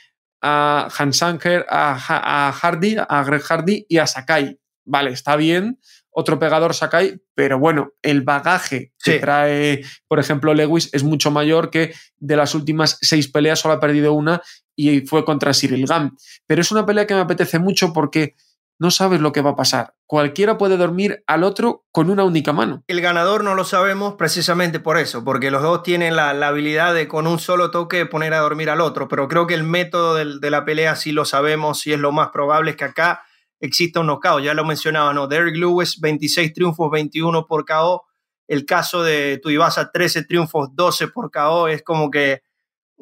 a 0.43 0.89
Hansanger, 0.97 1.67
a, 1.69 2.49
a 2.49 2.53
Hardy, 2.53 2.97
a 2.99 3.25
Greg 3.25 3.43
Hardy 3.43 3.87
y 3.89 3.99
a 3.99 4.07
Sakai. 4.07 4.59
Vale, 4.85 5.11
está 5.11 5.37
bien, 5.37 5.79
otro 6.11 6.39
pegador 6.39 6.75
Sakai, 6.75 7.21
pero 7.35 7.59
bueno, 7.59 7.93
el 8.03 8.23
bagaje 8.23 8.93
que 9.03 9.19
trae, 9.19 9.83
por 10.07 10.21
ejemplo, 10.21 10.55
Lewis 10.55 10.91
es 10.93 11.03
mucho 11.03 11.31
mayor 11.31 11.71
que 11.71 11.95
de 12.19 12.37
las 12.37 12.55
últimas 12.55 12.99
seis 13.01 13.29
peleas 13.29 13.59
solo 13.59 13.75
ha 13.75 13.81
perdido 13.81 14.13
una 14.13 14.41
y 14.77 15.01
fue 15.01 15.25
contra 15.25 15.53
Cyril 15.53 15.87
Gam. 15.87 16.17
Pero 16.47 16.61
es 16.61 16.71
una 16.71 16.87
pelea 16.87 17.07
que 17.07 17.15
me 17.15 17.21
apetece 17.21 17.59
mucho 17.59 17.93
porque 17.93 18.35
no 18.79 18.91
sabes 18.91 19.21
lo 19.21 19.33
que 19.33 19.41
va 19.41 19.51
a 19.51 19.57
pasar. 19.57 19.95
Cualquiera 20.07 20.59
puede 20.59 20.77
dormir 20.77 21.23
al 21.27 21.45
otro 21.45 21.85
con 21.91 22.11
una 22.11 22.25
única 22.25 22.53
mano. 22.53 22.83
El 22.87 23.01
ganador 23.01 23.45
no 23.45 23.55
lo 23.55 23.65
sabemos 23.65 24.15
precisamente 24.15 24.81
por 24.81 24.99
eso, 24.99 25.25
porque 25.25 25.51
los 25.51 25.63
dos 25.63 25.83
tienen 25.83 26.17
la, 26.17 26.31
habilidad 26.31 26.95
de 26.95 27.09
con 27.09 27.27
un 27.27 27.39
solo 27.39 27.71
toque 27.71 28.07
poner 28.07 28.35
a 28.35 28.39
dormir 28.39 28.71
al 28.71 28.81
otro, 28.81 29.09
pero 29.09 29.29
creo 29.29 29.47
que 29.47 29.55
el 29.55 29.65
método 29.65 30.15
de, 30.15 30.51
la 30.51 30.65
pelea 30.65 30.97
sí 30.97 31.13
lo 31.13 31.25
sabemos 31.25 31.87
y 31.87 31.93
es 31.93 32.01
lo 32.01 32.13
más 32.13 32.29
probable 32.29 32.73
es 32.73 32.77
que 32.77 32.85
acá 32.85 33.23
exista 33.61 34.01
un 34.01 34.07
knockout. 34.07 34.43
Ya 34.43 34.55
lo 34.55 34.65
mencionaba, 34.65 35.15
¿no? 35.15 35.27
Derek 35.27 35.57
Lewis, 35.57 36.01
26 36.01 36.53
triunfos, 36.53 36.91
21 36.91 37.47
por 37.47 37.65
KO. 37.65 38.05
El 38.47 38.67
caso 38.67 39.03
de 39.03 39.41
Tuivasa, 39.43 39.91
13 39.91 40.25
triunfos, 40.25 40.69
12 40.75 41.09
por 41.09 41.31
KO. 41.31 41.69
Es 41.69 41.83
como 41.83 42.11
que 42.11 42.43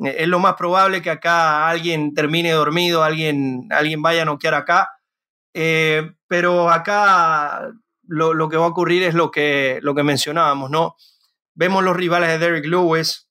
eh, 0.05 0.17
es 0.19 0.29
lo 0.29 0.39
más 0.39 0.55
probable 0.55 1.03
que 1.03 1.11
acá 1.11 1.69
alguien 1.69 2.15
termine 2.15 2.53
dormido, 2.53 3.03
alguien, 3.03 3.67
alguien 3.71 4.03
vaya 4.03 4.23
a 4.23 4.27
noquear 4.27 4.55
acá 4.55 4.89
eh, 5.55 6.13
pero 6.27 6.71
acá 6.71 7.73
lo, 8.07 8.49
que 8.49 8.57
va 8.57 8.65
a 8.65 8.69
ocurrir 8.69 9.03
es 9.03 9.15
lo 9.15 9.31
que, 9.31 9.79
lo 9.83 9.95
que 9.95 10.03
mencionábamos, 10.03 10.71
¿no? 10.71 10.97
Vemos 11.55 11.85
los 11.85 11.97
rivales 11.97 12.31
de 12.31 12.39
Derek 12.39 12.67
Lewis, 12.67 13.29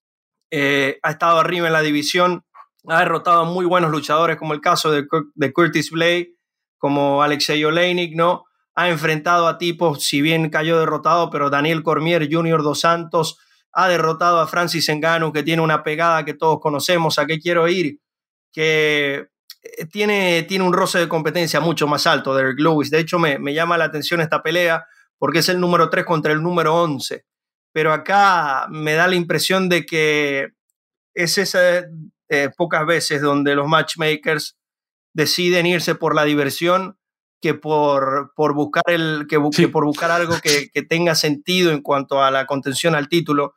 eh, 0.51 0.99
ha 1.01 1.11
estado 1.11 1.39
arriba 1.39 1.67
en 1.67 1.73
la 1.73 1.81
división, 1.81 2.45
ha 2.87 2.99
derrotado 2.99 3.41
a 3.41 3.45
muy 3.45 3.65
buenos 3.65 3.91
luchadores, 3.91 4.37
como 4.37 4.53
el 4.53 4.61
caso 4.61 4.91
de, 4.91 5.07
Curtis 5.53 5.91
Blade, 5.91 6.35
como 6.77 7.23
Alexei 7.23 7.63
Oleinik, 7.63 8.15
¿no? 8.15 8.45
Ha 8.75 8.89
enfrentado 8.89 9.47
a 9.47 9.57
tipos, 9.57 10.03
si 10.03 10.21
bien 10.21 10.49
cayó 10.49 10.79
derrotado, 10.79 11.29
pero 11.29 11.49
Daniel 11.49 11.83
Cormier, 11.83 12.27
Junior 12.31 12.63
Dos 12.63 12.81
Santos, 12.81 13.37
ha 13.73 13.87
derrotado 13.87 14.39
a 14.39 14.47
Francis 14.47 14.89
Engano, 14.89 15.31
que 15.31 15.43
tiene 15.43 15.61
una 15.61 15.83
pegada 15.83 16.25
que 16.25 16.33
todos 16.33 16.59
conocemos. 16.59 17.19
¿A 17.19 17.25
qué 17.25 17.39
quiero 17.39 17.67
ir? 17.67 17.99
Que 18.51 19.27
tiene, 19.91 20.43
tiene 20.43 20.65
un 20.65 20.73
roce 20.73 20.99
de 20.99 21.07
competencia 21.07 21.59
mucho 21.59 21.87
más 21.87 22.07
alto, 22.07 22.35
Derek 22.35 22.59
Lewis. 22.59 22.89
De 22.89 22.99
hecho, 22.99 23.19
me, 23.19 23.39
me 23.39 23.53
llama 23.53 23.77
la 23.77 23.85
atención 23.85 24.21
esta 24.21 24.41
pelea 24.41 24.85
porque 25.17 25.39
es 25.39 25.49
el 25.49 25.59
número 25.59 25.89
3 25.89 26.03
contra 26.03 26.33
el 26.33 26.41
número 26.41 26.75
11. 26.81 27.25
Pero 27.71 27.93
acá 27.93 28.67
me 28.69 28.93
da 28.93 29.07
la 29.07 29.15
impresión 29.15 29.69
de 29.69 29.85
que 29.85 30.49
es 31.13 31.37
esas 31.37 31.85
eh, 32.29 32.49
pocas 32.57 32.85
veces 32.85 33.21
donde 33.21 33.55
los 33.55 33.67
matchmakers 33.67 34.57
deciden 35.13 35.65
irse 35.65 35.95
por 35.95 36.15
la 36.15 36.23
diversión 36.23 36.97
que 37.41 37.53
por, 37.53 38.33
por 38.35 38.53
buscar, 38.53 38.83
el, 38.87 39.25
que, 39.27 39.39
por 39.67 39.85
buscar 39.85 40.11
algo 40.11 40.39
que, 40.41 40.69
que, 40.71 40.83
tenga 40.83 41.15
sentido 41.15 41.71
en 41.71 41.81
cuanto 41.81 42.23
a 42.23 42.31
la 42.31 42.45
contención 42.45 42.95
al 42.95 43.09
título. 43.09 43.55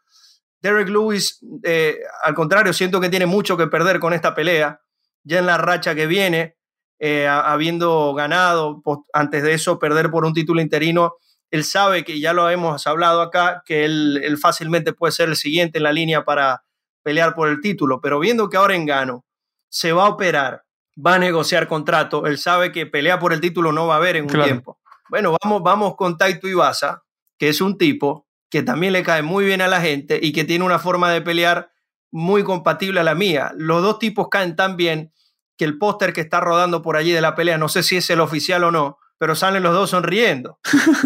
Derek 0.60 0.88
Lewis, 0.88 1.40
eh, 1.62 1.98
al 2.22 2.34
contrario, 2.34 2.72
siento 2.72 3.00
que 3.00 3.10
tiene 3.10 3.26
mucho 3.26 3.56
que 3.56 3.66
perder 3.66 4.00
con 4.00 4.14
esta 4.14 4.34
pelea 4.34 4.80
ya 5.24 5.38
en 5.38 5.46
la 5.46 5.58
racha 5.58 5.94
que 5.94 6.06
viene, 6.06 6.56
eh, 6.98 7.26
habiendo 7.26 8.14
ganado 8.14 8.82
antes 9.12 9.42
de 9.42 9.54
eso, 9.54 9.78
perder 9.78 10.10
por 10.10 10.24
un 10.24 10.32
título 10.32 10.60
interino, 10.60 11.14
él 11.50 11.64
sabe 11.64 12.04
que 12.04 12.20
ya 12.20 12.32
lo 12.32 12.48
hemos 12.50 12.86
hablado 12.86 13.20
acá, 13.20 13.62
que 13.64 13.84
él, 13.84 14.38
fácilmente 14.40 14.92
puede 14.92 15.12
ser 15.12 15.28
el 15.28 15.36
siguiente 15.36 15.78
en 15.78 15.84
la 15.84 15.92
línea 15.92 16.24
para 16.24 16.64
pelear 17.02 17.34
por 17.34 17.48
el 17.48 17.60
título, 17.60 18.00
pero 18.00 18.18
viendo 18.18 18.48
que 18.48 18.56
ahora 18.56 18.74
en 18.74 18.86
Gano 18.86 19.24
se 19.68 19.92
va 19.92 20.06
a 20.06 20.08
operar, 20.08 20.64
va 20.94 21.14
a 21.14 21.18
negociar 21.18 21.68
contrato, 21.68 22.26
él 22.26 22.38
sabe 22.38 22.72
que 22.72 22.86
pelea 22.86 23.18
por 23.18 23.32
el 23.32 23.40
título 23.40 23.72
no 23.72 23.86
va 23.86 23.94
a 23.94 23.98
haber 23.98 24.16
en 24.16 24.24
un 24.24 24.42
tiempo. 24.42 24.78
Bueno, 25.10 25.36
vamos, 25.42 25.62
vamos 25.62 25.96
con 25.96 26.16
Taito 26.16 26.48
Ibaza, 26.48 27.02
que 27.38 27.48
es 27.48 27.60
un 27.60 27.76
tipo 27.76 28.26
que 28.50 28.62
también 28.62 28.92
le 28.92 29.02
cae 29.02 29.22
muy 29.22 29.44
bien 29.44 29.60
a 29.60 29.68
la 29.68 29.80
gente 29.80 30.18
y 30.22 30.32
que 30.32 30.44
tiene 30.44 30.64
una 30.64 30.78
forma 30.78 31.10
de 31.10 31.20
pelear 31.20 31.70
muy 32.14 32.44
compatible 32.44 33.00
a 33.00 33.02
la 33.02 33.16
mía. 33.16 33.50
Los 33.56 33.82
dos 33.82 33.98
tipos 33.98 34.28
caen 34.30 34.54
tan 34.54 34.76
bien 34.76 35.12
que 35.58 35.64
el 35.64 35.78
póster 35.78 36.12
que 36.12 36.20
está 36.20 36.38
rodando 36.38 36.80
por 36.80 36.96
allí 36.96 37.10
de 37.10 37.20
la 37.20 37.34
pelea, 37.34 37.58
no 37.58 37.68
sé 37.68 37.82
si 37.82 37.96
es 37.96 38.08
el 38.08 38.20
oficial 38.20 38.62
o 38.62 38.70
no, 38.70 38.98
pero 39.18 39.34
salen 39.34 39.64
los 39.64 39.74
dos 39.74 39.90
sonriendo. 39.90 40.60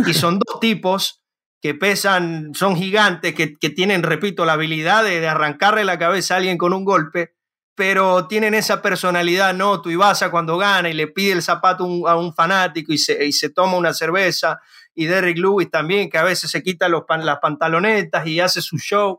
y 0.07 0.13
son 0.13 0.39
dos 0.39 0.61
tipos 0.61 1.23
que 1.63 1.73
pesan, 1.73 2.51
son 2.55 2.77
gigantes, 2.77 3.35
que, 3.35 3.71
tienen, 3.71 4.03
repito, 4.03 4.45
la 4.45 4.53
habilidad 4.53 5.03
de, 5.03 5.27
arrancarle 5.27 5.83
la 5.87 5.99
cabeza 5.99 6.35
a 6.35 6.37
alguien 6.37 6.59
con 6.59 6.75
un 6.75 6.85
golpe, 6.85 7.35
pero 7.75 8.27
tienen 8.27 8.53
esa 8.53 8.83
personalidad, 8.83 9.55
¿no? 9.55 9.81
Tú 9.81 9.91
a 10.05 10.31
cuando 10.31 10.59
gana 10.59 10.91
y 10.91 10.93
le 10.93 11.07
pide 11.07 11.33
el 11.33 11.43
zapato 11.43 11.85
a 12.07 12.17
un 12.17 12.35
fanático 12.35 12.93
y 12.93 12.99
se, 12.99 13.25
y 13.25 13.33
se 13.33 13.49
toma 13.49 13.79
una 13.79 13.95
cerveza, 13.95 14.61
y 14.95 15.07
Derrick 15.07 15.39
Lewis 15.39 15.71
también, 15.71 16.11
que 16.11 16.19
a 16.19 16.23
veces 16.23 16.51
se 16.51 16.63
quita 16.63 16.87
los, 16.91 17.05
las 17.23 17.39
pantalonetas 17.39 18.27
y 18.27 18.41
hace 18.41 18.61
su 18.61 18.77
show. 18.77 19.19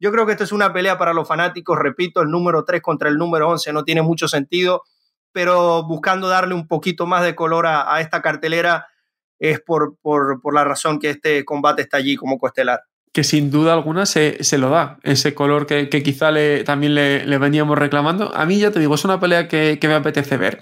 Yo 0.00 0.12
creo 0.12 0.26
que 0.26 0.32
esta 0.32 0.44
es 0.44 0.52
una 0.52 0.72
pelea 0.72 0.96
para 0.96 1.12
los 1.12 1.26
fanáticos, 1.26 1.78
repito, 1.78 2.22
el 2.22 2.30
número 2.30 2.64
3 2.64 2.80
contra 2.80 3.08
el 3.08 3.16
número 3.16 3.48
11 3.48 3.72
no 3.72 3.84
tiene 3.84 4.02
mucho 4.02 4.28
sentido, 4.28 4.82
pero 5.32 5.84
buscando 5.84 6.28
darle 6.28 6.54
un 6.54 6.68
poquito 6.68 7.06
más 7.06 7.24
de 7.24 7.34
color 7.34 7.66
a, 7.66 8.00
esta 8.00 8.22
cartelera 8.22 8.86
es 9.38 9.60
por, 9.60 9.96
por, 10.00 10.54
la 10.54 10.64
razón 10.64 10.98
que 10.98 11.10
este 11.10 11.44
combate 11.44 11.82
está 11.82 11.96
allí 11.98 12.16
como 12.16 12.38
coestelar 12.38 12.80
que 13.12 13.24
sin 13.24 13.50
duda 13.50 13.72
alguna 13.72 14.06
se, 14.06 14.38
lo 14.58 14.68
da, 14.68 14.98
ese 15.02 15.34
color 15.34 15.66
que, 15.66 15.88
quizá 15.88 16.30
le, 16.30 16.62
también 16.62 16.94
le, 16.94 17.38
veníamos 17.38 17.76
reclamando. 17.76 18.32
A 18.36 18.44
mí 18.44 18.58
ya 18.58 18.70
te 18.70 18.78
digo, 18.78 18.94
es 18.94 19.04
una 19.04 19.18
pelea 19.18 19.48
que, 19.48 19.78
que, 19.80 19.88
me 19.88 19.94
apetece 19.94 20.36
ver. 20.36 20.60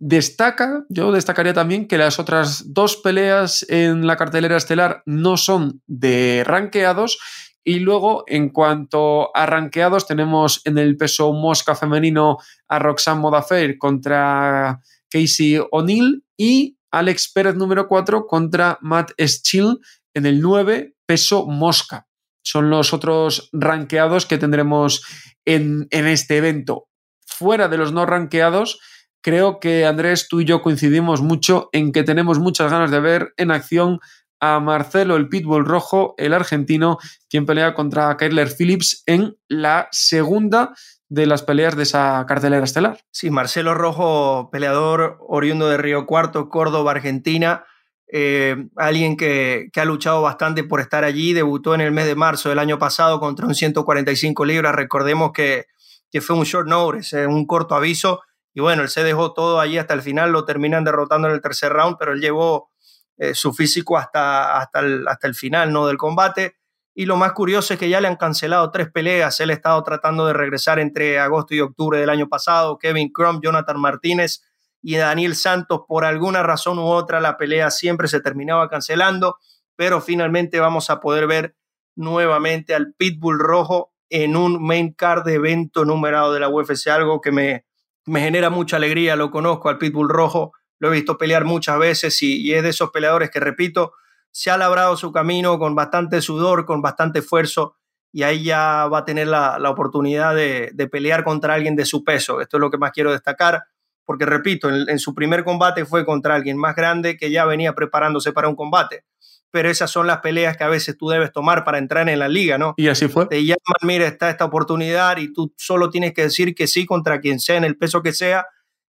Destaca, 0.00 0.84
yo 0.88 1.12
destacaría 1.12 1.52
también 1.52 1.86
que 1.86 1.98
las 1.98 2.18
otras 2.18 2.72
dos 2.72 2.96
peleas 2.96 3.64
en 3.68 4.06
la 4.06 4.16
cartelera 4.16 4.56
estelar 4.56 5.02
no 5.06 5.36
son 5.36 5.82
de 5.86 6.42
ranqueados 6.44 7.18
y 7.64 7.78
luego, 7.78 8.24
en 8.26 8.50
cuanto 8.50 9.34
a 9.36 9.46
ranqueados, 9.46 10.06
tenemos 10.06 10.60
en 10.64 10.78
el 10.78 10.96
peso 10.96 11.32
mosca 11.32 11.74
femenino 11.74 12.38
a 12.68 12.78
Roxanne 12.78 13.20
Modafer 13.20 13.78
contra 13.78 14.80
Casey 15.08 15.60
O'Neill 15.70 16.24
y 16.36 16.76
Alex 16.90 17.32
Pérez 17.32 17.54
número 17.54 17.86
4 17.86 18.26
contra 18.26 18.78
Matt 18.80 19.12
Schill 19.18 19.78
en 20.14 20.26
el 20.26 20.40
9 20.40 20.94
peso 21.06 21.46
mosca. 21.46 22.08
Son 22.44 22.68
los 22.68 22.92
otros 22.92 23.48
ranqueados 23.52 24.26
que 24.26 24.38
tendremos 24.38 25.04
en, 25.44 25.86
en 25.90 26.06
este 26.06 26.38
evento. 26.38 26.88
Fuera 27.24 27.68
de 27.68 27.78
los 27.78 27.92
no 27.92 28.06
ranqueados, 28.06 28.80
creo 29.22 29.60
que 29.60 29.86
Andrés, 29.86 30.26
tú 30.28 30.40
y 30.40 30.44
yo 30.44 30.62
coincidimos 30.62 31.22
mucho 31.22 31.68
en 31.72 31.92
que 31.92 32.02
tenemos 32.02 32.40
muchas 32.40 32.72
ganas 32.72 32.90
de 32.90 33.00
ver 33.00 33.32
en 33.36 33.52
acción 33.52 34.00
a 34.42 34.58
Marcelo 34.58 35.14
el 35.14 35.28
Pitbull 35.28 35.64
Rojo, 35.64 36.14
el 36.18 36.34
argentino, 36.34 36.98
quien 37.30 37.46
pelea 37.46 37.74
contra 37.74 38.16
Kyler 38.16 38.48
Phillips 38.48 39.04
en 39.06 39.36
la 39.46 39.86
segunda 39.92 40.74
de 41.08 41.26
las 41.26 41.44
peleas 41.44 41.76
de 41.76 41.84
esa 41.84 42.24
cartelera 42.26 42.64
estelar. 42.64 42.98
Sí, 43.12 43.30
Marcelo 43.30 43.72
Rojo, 43.72 44.50
peleador 44.50 45.18
oriundo 45.20 45.68
de 45.68 45.76
Río 45.76 46.06
Cuarto, 46.06 46.48
Córdoba, 46.48 46.90
Argentina. 46.90 47.64
Eh, 48.12 48.56
alguien 48.74 49.16
que, 49.16 49.70
ha 49.76 49.84
luchado 49.84 50.22
bastante 50.22 50.64
por 50.64 50.80
estar 50.80 51.04
allí, 51.04 51.32
debutó 51.34 51.76
en 51.76 51.80
el 51.80 51.92
mes 51.92 52.06
de 52.06 52.16
marzo 52.16 52.48
del 52.48 52.58
año 52.58 52.80
pasado 52.80 53.20
contra 53.20 53.46
un 53.46 53.54
145 53.54 54.44
libras, 54.44 54.74
recordemos 54.74 55.30
que, 55.32 55.66
que 56.10 56.20
fue 56.20 56.34
un 56.34 56.42
short 56.42 56.66
notice, 56.66 57.22
eh, 57.22 57.26
un 57.28 57.46
corto 57.46 57.76
aviso, 57.76 58.22
y 58.52 58.60
bueno, 58.60 58.82
él 58.82 58.88
se 58.88 59.04
dejó 59.04 59.34
todo 59.34 59.60
allí 59.60 59.78
hasta 59.78 59.94
el 59.94 60.02
final, 60.02 60.32
lo 60.32 60.44
terminan 60.44 60.82
derrotando 60.82 61.28
en 61.28 61.34
el 61.34 61.40
tercer 61.40 61.72
round, 61.72 61.96
pero 61.96 62.12
él 62.12 62.20
llevó 62.20 62.71
eh, 63.18 63.34
su 63.34 63.52
físico 63.52 63.98
hasta, 63.98 64.58
hasta, 64.58 64.80
el, 64.80 65.06
hasta 65.06 65.26
el 65.26 65.34
final 65.34 65.72
¿no? 65.72 65.86
del 65.86 65.96
combate. 65.96 66.56
Y 66.94 67.06
lo 67.06 67.16
más 67.16 67.32
curioso 67.32 67.72
es 67.72 67.80
que 67.80 67.88
ya 67.88 68.00
le 68.00 68.08
han 68.08 68.16
cancelado 68.16 68.70
tres 68.70 68.90
peleas. 68.90 69.40
Él 69.40 69.50
ha 69.50 69.54
estado 69.54 69.82
tratando 69.82 70.26
de 70.26 70.34
regresar 70.34 70.78
entre 70.78 71.18
agosto 71.18 71.54
y 71.54 71.60
octubre 71.60 71.98
del 71.98 72.10
año 72.10 72.28
pasado. 72.28 72.78
Kevin 72.78 73.10
Crump, 73.10 73.42
Jonathan 73.42 73.80
Martínez 73.80 74.42
y 74.82 74.96
Daniel 74.96 75.34
Santos, 75.34 75.82
por 75.86 76.04
alguna 76.04 76.42
razón 76.42 76.78
u 76.78 76.86
otra, 76.86 77.20
la 77.20 77.36
pelea 77.36 77.70
siempre 77.70 78.08
se 78.08 78.20
terminaba 78.20 78.68
cancelando. 78.68 79.38
Pero 79.76 80.00
finalmente 80.00 80.60
vamos 80.60 80.90
a 80.90 81.00
poder 81.00 81.26
ver 81.26 81.56
nuevamente 81.94 82.74
al 82.74 82.94
Pitbull 82.94 83.38
Rojo 83.38 83.92
en 84.10 84.36
un 84.36 84.62
main 84.62 84.92
card 84.92 85.24
de 85.24 85.34
evento 85.34 85.84
numerado 85.84 86.34
de 86.34 86.40
la 86.40 86.50
UFC, 86.50 86.88
algo 86.88 87.22
que 87.22 87.32
me, 87.32 87.64
me 88.04 88.20
genera 88.20 88.50
mucha 88.50 88.76
alegría. 88.76 89.16
Lo 89.16 89.30
conozco 89.30 89.70
al 89.70 89.78
Pitbull 89.78 90.10
Rojo 90.10 90.52
lo 90.82 90.88
he 90.88 90.96
visto 90.96 91.16
pelear 91.16 91.44
muchas 91.44 91.78
veces 91.78 92.20
y, 92.22 92.52
es 92.52 92.60
de 92.64 92.70
esos 92.70 92.90
peleadores 92.90 93.30
que, 93.30 93.38
repito, 93.38 93.92
se 94.32 94.50
ha 94.50 94.56
labrado 94.56 94.96
su 94.96 95.12
camino 95.12 95.56
con 95.56 95.76
bastante 95.76 96.20
sudor, 96.20 96.66
con 96.66 96.82
bastante 96.82 97.20
esfuerzo 97.20 97.76
y 98.10 98.24
ahí 98.24 98.42
ya 98.42 98.88
va 98.88 98.98
a 98.98 99.04
tener 99.04 99.28
la, 99.28 99.60
oportunidad 99.70 100.34
de, 100.34 100.88
pelear 100.90 101.22
contra 101.22 101.54
alguien 101.54 101.76
de 101.76 101.84
su 101.84 102.02
peso. 102.02 102.40
Esto 102.40 102.56
es 102.56 102.60
lo 102.60 102.68
que 102.68 102.78
más 102.78 102.90
quiero 102.90 103.12
destacar, 103.12 103.62
porque 104.04 104.26
repito, 104.26 104.68
en, 104.70 104.98
su 104.98 105.14
primer 105.14 105.44
combate 105.44 105.84
fue 105.84 106.04
contra 106.04 106.34
alguien 106.34 106.58
más 106.58 106.74
grande 106.74 107.16
que 107.16 107.30
ya 107.30 107.44
venía 107.44 107.74
preparándose 107.74 108.32
para 108.32 108.48
un 108.48 108.56
combate. 108.56 109.04
Pero 109.52 109.70
esas 109.70 109.88
son 109.88 110.08
las 110.08 110.18
peleas 110.18 110.56
que 110.56 110.64
a 110.64 110.68
veces 110.68 110.98
tú 110.98 111.10
debes 111.10 111.30
tomar 111.30 111.62
para 111.62 111.78
entrar 111.78 112.08
en 112.08 112.18
la 112.18 112.26
liga, 112.26 112.58
¿no? 112.58 112.74
Y 112.76 112.88
así 112.88 113.06
fue. 113.06 113.26
Te 113.26 113.44
llaman, 113.44 113.56
mira, 113.82 114.08
está 114.08 114.30
esta 114.30 114.46
oportunidad 114.46 115.18
y 115.18 115.32
tú 115.32 115.54
solo 115.56 115.90
tienes 115.90 116.12
que 116.12 116.22
decir 116.22 116.56
que 116.56 116.66
sí 116.66 116.86
contra 116.86 117.20
quien 117.20 117.38
sea, 117.38 117.56
en 117.56 117.64
el 117.64 117.78
peso 117.78 118.02
que 118.02 118.12
sea. 118.12 118.46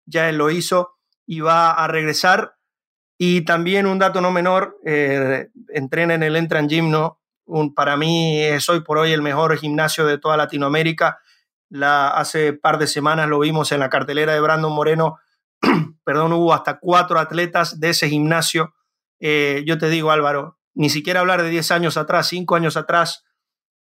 Ya 0.08 0.28
él 0.28 0.38
lo 0.38 0.50
hizo 0.50 0.93
y 1.26 1.40
va 1.40 1.72
a 1.72 1.88
regresar. 1.88 2.56
Y 3.18 3.42
también 3.42 3.86
un 3.86 4.00
dato 4.00 4.22
no 4.22 4.32
menor, 4.32 4.80
eh, 4.86 5.50
entrena 5.70 6.14
en 6.16 6.24
el 6.24 6.36
Entran 6.36 6.68
Gym, 6.68 6.90
¿no? 6.90 7.20
para 7.76 7.98
mí 7.98 8.42
es 8.42 8.70
hoy 8.70 8.82
por 8.82 8.98
hoy 8.98 9.12
el 9.12 9.22
mejor 9.22 9.58
gimnasio 9.58 10.06
de 10.06 10.18
toda 10.18 10.38
Latinoamérica. 10.38 11.20
La, 11.70 12.08
hace 12.10 12.54
par 12.54 12.78
de 12.78 12.88
semanas 12.88 13.28
lo 13.28 13.40
vimos 13.40 13.72
en 13.72 13.80
la 13.80 13.90
cartelera 13.90 14.34
de 14.34 14.40
Brandon 14.40 14.72
Moreno. 14.72 15.20
Perdón, 16.04 16.34
hubo 16.34 16.54
hasta 16.54 16.80
cuatro 16.80 17.20
atletas 17.20 17.80
de 17.80 17.90
ese 17.90 18.10
gimnasio. 18.10 18.74
Eh, 19.20 19.64
yo 19.66 19.78
te 19.78 19.90
digo, 19.90 20.12
Álvaro, 20.12 20.58
ni 20.74 20.90
siquiera 20.90 21.20
hablar 21.20 21.44
de 21.44 21.50
10 21.50 21.72
años 21.72 21.98
atrás, 21.98 22.28
5 22.28 22.56
años 22.56 22.78
atrás, 22.78 23.26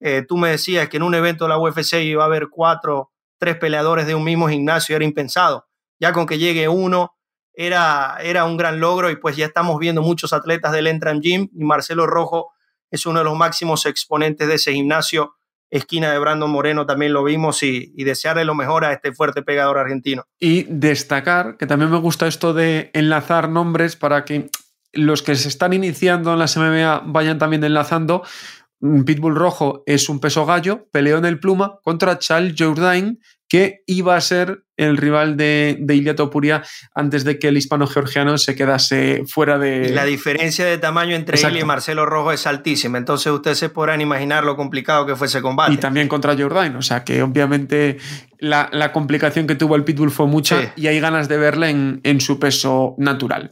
eh, 0.02 0.26
tú 0.28 0.38
me 0.38 0.50
decías 0.50 0.90
que 0.90 0.98
en 0.98 1.04
un 1.04 1.14
evento 1.14 1.46
de 1.46 1.50
la 1.50 1.60
UFC 1.60 2.02
iba 2.04 2.24
a 2.24 2.26
haber 2.26 2.50
cuatro, 2.50 3.12
tres 3.38 3.58
peleadores 3.58 4.08
de 4.08 4.16
un 4.16 4.24
mismo 4.24 4.50
gimnasio, 4.50 4.96
era 4.96 5.06
impensado. 5.06 5.68
Ya 6.00 6.12
con 6.12 6.26
que 6.26 6.40
llegue 6.40 6.68
uno, 6.68 7.16
era, 7.54 8.18
era 8.22 8.46
un 8.46 8.58
gran 8.58 8.80
logro 8.80 9.10
y 9.10 9.16
pues 9.16 9.36
ya 9.36 9.46
estamos 9.46 9.80
viendo 9.80 10.02
muchos 10.02 10.34
atletas 10.34 10.72
del 10.72 10.88
Entram 10.88 11.22
Gym 11.22 11.50
y 11.54 11.64
Marcelo 11.64 12.08
Rojo 12.08 12.52
es 12.92 13.06
uno 13.06 13.20
de 13.20 13.26
los 13.26 13.38
máximos 13.38 13.86
exponentes 13.86 14.48
de 14.48 14.56
ese 14.56 14.74
gimnasio. 14.74 15.36
Esquina 15.70 16.12
de 16.12 16.20
Brandon 16.20 16.52
Moreno 16.52 16.86
también 16.86 17.14
lo 17.14 17.24
vimos 17.24 17.64
y, 17.64 17.94
desearle 18.04 18.44
lo 18.44 18.54
mejor 18.54 18.84
a 18.84 18.92
este 18.92 19.14
fuerte 19.14 19.42
pegador 19.42 19.78
argentino. 19.78 20.26
Y 20.38 20.64
destacar 20.64 21.56
que 21.58 21.66
también 21.66 21.90
me 21.90 21.98
gusta 21.98 22.28
esto 22.28 22.54
de 22.54 22.92
enlazar 22.94 23.48
nombres 23.48 23.96
para 23.96 24.26
que 24.26 24.50
los 24.92 25.24
que 25.24 25.36
se 25.36 25.48
están 25.48 25.72
iniciando 25.72 26.34
en 26.34 26.40
la 26.40 26.48
MMA 26.54 27.04
vayan 27.06 27.40
también 27.40 27.64
enlazando. 27.64 28.24
Pitbull 28.82 29.36
Rojo 29.36 29.84
es 29.86 30.10
un 30.10 30.20
peso 30.20 30.46
gallo, 30.46 30.90
peleó 30.92 31.18
en 31.18 31.26
el 31.26 31.40
pluma 31.40 31.80
contra 31.84 32.20
Charles 32.20 32.56
Jourdain, 32.58 33.22
que 33.52 33.84
iba 33.86 34.16
a 34.16 34.22
ser 34.22 34.64
el 34.78 34.96
rival 34.96 35.36
de, 35.36 35.76
de 35.78 35.96
Ilia 35.98 36.16
Topuria 36.16 36.64
antes 36.96 37.26
de 37.26 37.38
que 37.38 37.50
el 37.50 37.58
hispano-georgiano 37.58 38.38
se 38.38 38.56
quedase 38.56 39.24
fuera 39.28 39.58
de... 39.58 39.90
la 39.90 40.06
diferencia 40.06 40.64
de 40.66 40.78
tamaño 40.78 41.18
entre 41.18 41.38
él 41.38 41.58
y 41.58 41.66
Marcelo 41.66 42.06
Rojo 42.06 42.32
es 42.32 42.48
altísima, 42.48 42.98
entonces 42.98 43.30
ustedes 43.30 43.58
se 43.58 43.68
podrán 43.68 44.00
imaginar 44.00 44.46
lo 44.46 44.56
complicado 44.56 45.06
que 45.06 45.18
fue 45.18 45.28
ese 45.28 45.42
combate. 45.42 45.74
Y 45.74 45.78
también 45.78 46.08
contra 46.08 46.34
Jordan, 46.38 46.78
o 46.78 46.82
sea 46.82 47.04
que 47.04 47.22
obviamente 47.24 47.98
la, 48.40 48.70
complicación 48.94 49.48
que 49.48 49.56
tuvo 49.56 49.76
el 49.76 49.84
Pitbull 49.84 50.12
fue 50.12 50.28
mucha 50.28 50.72
y 50.78 50.88
hay 50.88 51.02
ganas 51.02 51.28
de 51.28 51.36
verle 51.36 51.72
en, 51.72 52.00
en 52.06 52.22
su 52.22 52.40
peso 52.40 52.96
natural. 53.00 53.52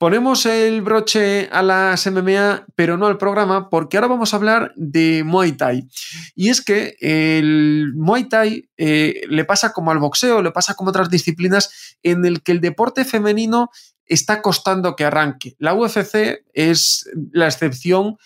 Ponemos 0.00 0.46
el 0.46 0.80
broche 0.80 1.50
a 1.52 1.60
las 1.62 2.10
MMA, 2.10 2.64
pero 2.74 2.96
no 2.96 3.06
al 3.06 3.18
programa, 3.18 3.68
porque 3.68 3.98
ahora 3.98 4.08
vamos 4.08 4.32
a 4.32 4.38
hablar 4.38 4.72
de 4.74 5.24
Muay 5.24 5.52
Thai. 5.52 5.86
Y 6.34 6.48
es 6.48 6.62
que 6.62 6.96
el 7.00 7.92
Muay 7.96 8.26
Thai 8.26 8.70
eh, 8.78 9.20
le 9.28 9.44
pasa 9.44 9.74
como 9.74 9.90
al 9.90 9.98
boxeo, 9.98 10.40
le 10.40 10.52
pasa 10.52 10.72
como 10.72 10.88
otras 10.88 11.10
disciplinas, 11.10 11.98
en 12.02 12.24
el 12.24 12.42
que 12.42 12.52
el 12.52 12.62
deporte 12.62 13.04
femenino 13.04 13.68
está 14.06 14.40
costando 14.40 14.96
que 14.96 15.04
arranque. 15.04 15.54
La 15.58 15.74
UFC 15.74 16.46
es 16.54 17.04
la 17.32 17.44
excepción, 17.44 18.16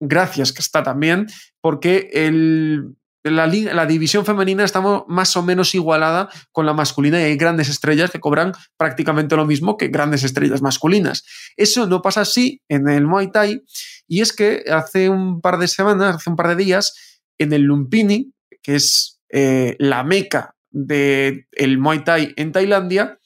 gracias 0.00 0.52
que 0.52 0.62
está 0.62 0.82
también, 0.82 1.28
porque 1.60 2.10
el, 2.12 2.96
la, 3.22 3.86
división 3.86 4.24
femenina 4.24 4.64
estamos 4.64 5.04
más 5.08 5.36
o 5.36 5.42
menos 5.42 5.74
igualada 5.74 6.30
con 6.52 6.66
la 6.66 6.72
masculina 6.72 7.20
y 7.20 7.24
hay 7.24 7.36
grandes 7.36 7.68
estrellas 7.68 8.10
que 8.10 8.20
cobran 8.20 8.52
prácticamente 8.76 9.36
lo 9.36 9.44
mismo 9.44 9.76
que 9.76 9.88
grandes 9.88 10.24
estrellas 10.24 10.62
masculinas. 10.62 11.24
Eso 11.56 11.86
no 11.86 12.02
pasa 12.02 12.22
así 12.22 12.60
en 12.68 12.88
el 12.88 13.06
Muay 13.06 13.30
Thai 13.30 13.62
y 14.08 14.22
es 14.22 14.32
que 14.32 14.64
hace 14.70 15.08
un 15.08 15.40
par 15.40 15.58
de 15.58 15.68
semanas, 15.68 16.16
hace 16.16 16.30
un 16.30 16.36
par 16.36 16.48
de 16.48 16.56
días, 16.56 16.94
en 17.38 17.52
el 17.52 17.62
Lumpini, 17.62 18.32
que 18.62 18.76
es 18.76 19.20
eh, 19.30 19.76
la 19.78 20.04
meca 20.04 20.54
del 20.70 21.78
Muay 21.78 22.04
Thai 22.04 22.34
en 22.36 22.52
Tailandia, 22.52 23.18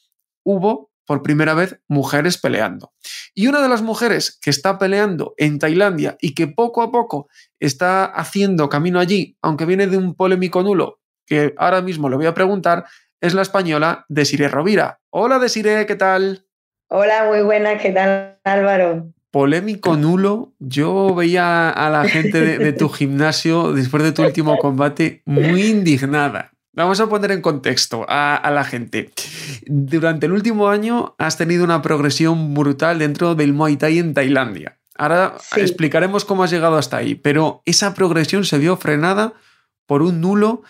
hubo 0.45 0.91
por 1.07 1.23
primera 1.23 1.55
vez 1.55 1.81
mujeres 1.89 2.39
peleando. 2.39 2.93
Y 3.35 3.47
una 3.47 3.61
de 3.63 3.69
las 3.69 3.83
mujeres 3.83 4.39
que 4.41 4.51
está 4.51 4.79
peleando 4.79 5.35
en 5.37 5.59
Tailandia 5.59 6.17
y 6.21 6.35
que 6.35 6.47
poco 6.47 6.83
a 6.83 6.91
poco 6.91 7.29
está 7.61 8.05
haciendo 8.05 8.69
camino 8.69 9.01
allí, 9.01 9.37
aunque 9.43 9.67
viene 9.67 9.87
de 9.87 9.97
un 9.97 10.15
polémico 10.15 10.63
nulo, 10.63 11.01
que 11.27 11.55
ahora 11.57 11.83
mismo 11.83 12.09
le 12.09 12.17
voy 12.17 12.27
a 12.27 12.35
preguntar, 12.35 12.85
es 13.21 13.35
la 13.35 13.43
española 13.43 14.05
Desiree 14.09 14.49
Rovira. 14.49 15.01
Hola 15.11 15.39
Desiree, 15.39 15.87
¿qué 15.87 15.97
tal? 15.97 16.47
Hola, 16.89 17.27
muy 17.29 17.43
buena, 17.43 17.79
¿qué 17.79 17.91
tal 17.91 18.39
Álvaro? 18.45 19.11
Polémico 19.31 19.97
nulo, 19.97 20.55
yo 20.61 21.13
veía 21.15 21.69
a 21.69 21.91
la 21.91 22.05
gente 22.05 22.41
de 22.59 22.73
tu 22.73 22.89
gimnasio 22.89 23.73
después 23.73 24.05
de 24.05 24.13
tu 24.13 24.23
último 24.23 24.59
combate 24.59 25.23
muy 25.25 25.65
indignada. 25.65 26.54
Vamos 26.77 26.99
a 26.99 27.09
poner 27.09 27.31
en 27.31 27.41
contexto 27.41 28.05
a, 28.09 28.51
la 28.53 28.65
gente. 28.65 29.11
Durante 29.67 30.27
el 30.27 30.33
último 30.33 30.69
año 30.69 31.15
has 31.19 31.39
tenido 31.39 31.63
una 31.63 31.83
progresión 31.83 32.53
brutal 32.53 32.99
dentro 32.99 33.37
del 33.37 33.53
Muay 33.53 33.77
Thai 33.77 33.99
en 34.01 34.13
Tailandia. 34.13 34.79
Ahora 34.97 35.37
explicaremos 35.57 36.25
cómo 36.25 36.43
has 36.43 36.51
llegado 36.51 36.77
hasta 36.77 36.97
ahí, 36.97 37.15
pero 37.15 37.63
esa 37.65 37.95
progresión 37.95 38.45
se 38.45 38.59
vio 38.59 38.77
frenada 38.77 39.35
por 39.87 40.03
un 40.03 40.21
nulo 40.21 40.63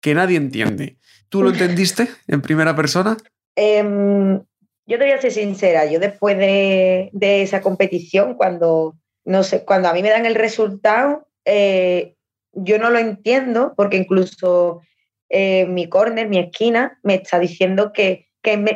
que 0.00 0.14
nadie 0.14 0.36
entiende. 0.36 0.96
¿Tú 1.28 1.42
lo 1.42 1.50
entendiste 1.52 2.08
en 2.28 2.40
primera 2.40 2.76
persona? 2.76 3.16
Em, 3.56 4.40
yo 4.86 4.98
te 4.98 5.04
voy 5.04 5.10
a 5.10 5.20
ser 5.20 5.32
sincera, 5.32 5.86
yo 5.86 5.98
después 5.98 6.38
de, 6.38 7.10
esa 7.20 7.62
competición, 7.62 8.34
cuando, 8.34 8.96
no 9.24 9.42
sé, 9.42 9.64
cuando 9.64 9.88
a 9.88 9.92
mí 9.92 10.02
me 10.02 10.10
dan 10.10 10.24
el 10.24 10.36
resultado, 10.36 11.26
eh, 11.44 12.14
yo 12.52 12.78
no 12.78 12.90
lo 12.90 12.98
entiendo, 12.98 13.74
porque 13.76 13.96
incluso 13.96 14.82
eh, 15.28 15.66
mi 15.66 15.88
corner, 15.88 16.28
mi 16.28 16.38
esquina, 16.38 16.98
me 17.02 17.14
está 17.14 17.38
diciendo 17.38 17.92
que, 17.92 18.28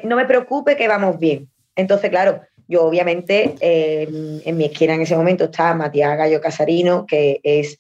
no 0.05 0.17
me 0.17 0.27
preocupe, 0.27 0.77
que 0.77 0.88
vamos 0.88 1.19
bien. 1.19 1.49
Entonces, 1.77 2.11
claro, 2.11 2.43
yo 2.69 2.85
obviamente 2.85 3.55
en 3.61 4.57
mi 4.57 4.65
esquina 4.65 4.95
en 4.95 5.03
ese 5.03 5.17
momento 5.17 5.45
está 5.45 5.75
Matías 5.75 6.17
Gallo 6.17 6.41
Casarino, 6.41 7.07
que 7.07 7.41
es, 7.43 7.79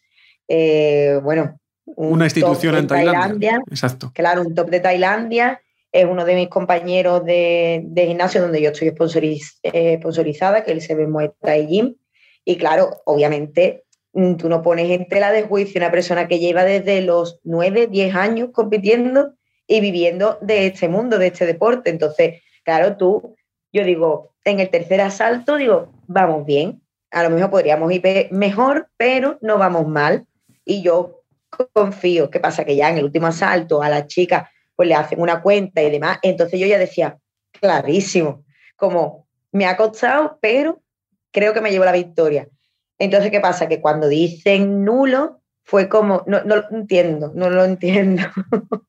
eh, 0.48 1.20
bueno, 1.22 1.58
una 1.84 2.24
institución 2.24 2.76
en 2.76 2.86
Tailandia. 2.86 3.60
Exacto. 3.68 4.12
Claro, 4.14 4.42
un 4.42 4.54
top 4.54 4.70
de 4.70 4.80
Tailandia. 4.80 5.60
Es 5.90 6.06
uno 6.06 6.24
de 6.24 6.34
mis 6.34 6.48
compañeros 6.48 7.24
de, 7.24 7.84
gimnasio 7.94 8.40
donde 8.40 8.62
yo 8.62 8.70
estoy 8.70 8.88
eh, 9.62 9.96
sponsorizada, 9.98 10.64
que 10.64 10.72
él 10.72 10.80
se 10.80 10.94
ve 10.94 11.06
Muay 11.06 11.30
Thai 11.40 11.66
Gym. 11.66 11.96
Y 12.44 12.56
claro, 12.56 13.02
obviamente 13.04 13.81
tú 14.12 14.48
no 14.48 14.62
pones 14.62 14.90
en 14.90 15.06
tela 15.08 15.32
de 15.32 15.42
juicio 15.42 15.78
una 15.78 15.90
persona 15.90 16.28
que 16.28 16.38
lleva 16.38 16.64
desde 16.64 17.00
los 17.02 17.40
9, 17.44 17.86
10 17.86 18.14
años 18.14 18.50
compitiendo 18.52 19.34
y 19.66 19.80
viviendo 19.80 20.38
de 20.40 20.66
este 20.66 20.88
mundo, 20.88 21.18
de 21.18 21.28
este 21.28 21.46
deporte. 21.46 21.90
Entonces, 21.90 22.42
claro, 22.64 22.96
tú, 22.96 23.36
yo 23.72 23.84
digo, 23.84 24.34
en 24.44 24.60
el 24.60 24.68
tercer 24.68 25.00
asalto, 25.00 25.56
digo, 25.56 25.92
vamos 26.06 26.44
bien. 26.44 26.82
A 27.10 27.22
lo 27.22 27.30
mejor 27.30 27.50
podríamos 27.50 27.92
ir 27.92 28.28
mejor, 28.30 28.88
pero 28.96 29.38
no 29.40 29.58
vamos 29.58 29.86
mal. 29.86 30.26
Y 30.64 30.82
yo 30.82 31.22
confío. 31.72 32.30
¿Qué 32.30 32.40
pasa? 32.40 32.64
Que 32.64 32.76
ya 32.76 32.90
en 32.90 32.98
el 32.98 33.04
último 33.04 33.26
asalto 33.26 33.82
a 33.82 33.88
la 33.88 34.06
chica 34.06 34.50
pues 34.74 34.88
le 34.88 34.94
hacen 34.94 35.20
una 35.20 35.42
cuenta 35.42 35.82
y 35.82 35.90
demás. 35.90 36.18
Entonces 36.22 36.58
yo 36.58 36.66
ya 36.66 36.78
decía, 36.78 37.18
clarísimo, 37.52 38.44
como 38.76 39.28
me 39.52 39.66
ha 39.66 39.76
costado, 39.76 40.38
pero 40.40 40.82
creo 41.30 41.52
que 41.52 41.60
me 41.60 41.70
llevo 41.70 41.84
la 41.84 41.92
victoria. 41.92 42.48
Entonces, 43.02 43.32
¿qué 43.32 43.40
pasa? 43.40 43.66
Que 43.66 43.80
cuando 43.80 44.08
dicen 44.08 44.84
nulo, 44.84 45.40
fue 45.64 45.88
como, 45.88 46.22
no, 46.28 46.44
no 46.44 46.54
lo 46.54 46.70
entiendo, 46.70 47.32
no 47.34 47.50
lo 47.50 47.64
entiendo. 47.64 48.22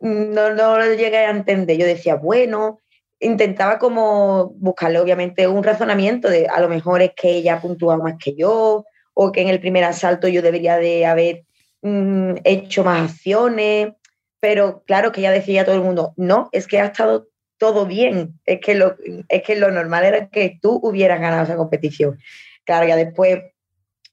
no, 0.00 0.54
no 0.54 0.78
lo 0.78 0.94
llegué 0.94 1.18
a 1.18 1.30
entender. 1.30 1.76
Yo 1.76 1.84
decía, 1.84 2.14
bueno, 2.14 2.78
intentaba 3.20 3.78
como 3.78 4.54
buscarle 4.56 4.98
obviamente 4.98 5.46
un 5.46 5.62
razonamiento 5.62 6.30
de 6.30 6.46
a 6.46 6.58
lo 6.58 6.70
mejor 6.70 7.02
es 7.02 7.12
que 7.14 7.32
ella 7.32 7.60
puntúa 7.60 7.98
más 7.98 8.14
que 8.18 8.34
yo 8.34 8.86
o 9.12 9.30
que 9.30 9.42
en 9.42 9.48
el 9.48 9.60
primer 9.60 9.84
asalto 9.84 10.26
yo 10.26 10.40
debería 10.40 10.78
de 10.78 11.04
haber 11.04 11.44
mm, 11.82 12.36
hecho 12.44 12.82
más 12.82 13.10
acciones, 13.10 13.92
pero 14.40 14.84
claro 14.86 15.12
que 15.12 15.20
ya 15.20 15.32
decía 15.32 15.66
todo 15.66 15.74
el 15.74 15.82
mundo, 15.82 16.14
no, 16.16 16.48
es 16.52 16.66
que 16.66 16.80
ha 16.80 16.86
estado 16.86 17.28
todo 17.58 17.84
bien, 17.84 18.40
es 18.46 18.60
que 18.60 18.74
lo, 18.74 18.96
es 19.28 19.42
que 19.42 19.56
lo 19.56 19.70
normal 19.70 20.06
era 20.06 20.30
que 20.30 20.58
tú 20.62 20.80
hubieras 20.82 21.20
ganado 21.20 21.44
esa 21.44 21.56
competición. 21.56 22.18
Claro, 22.64 22.86
ya 22.86 22.96
después 22.96 23.40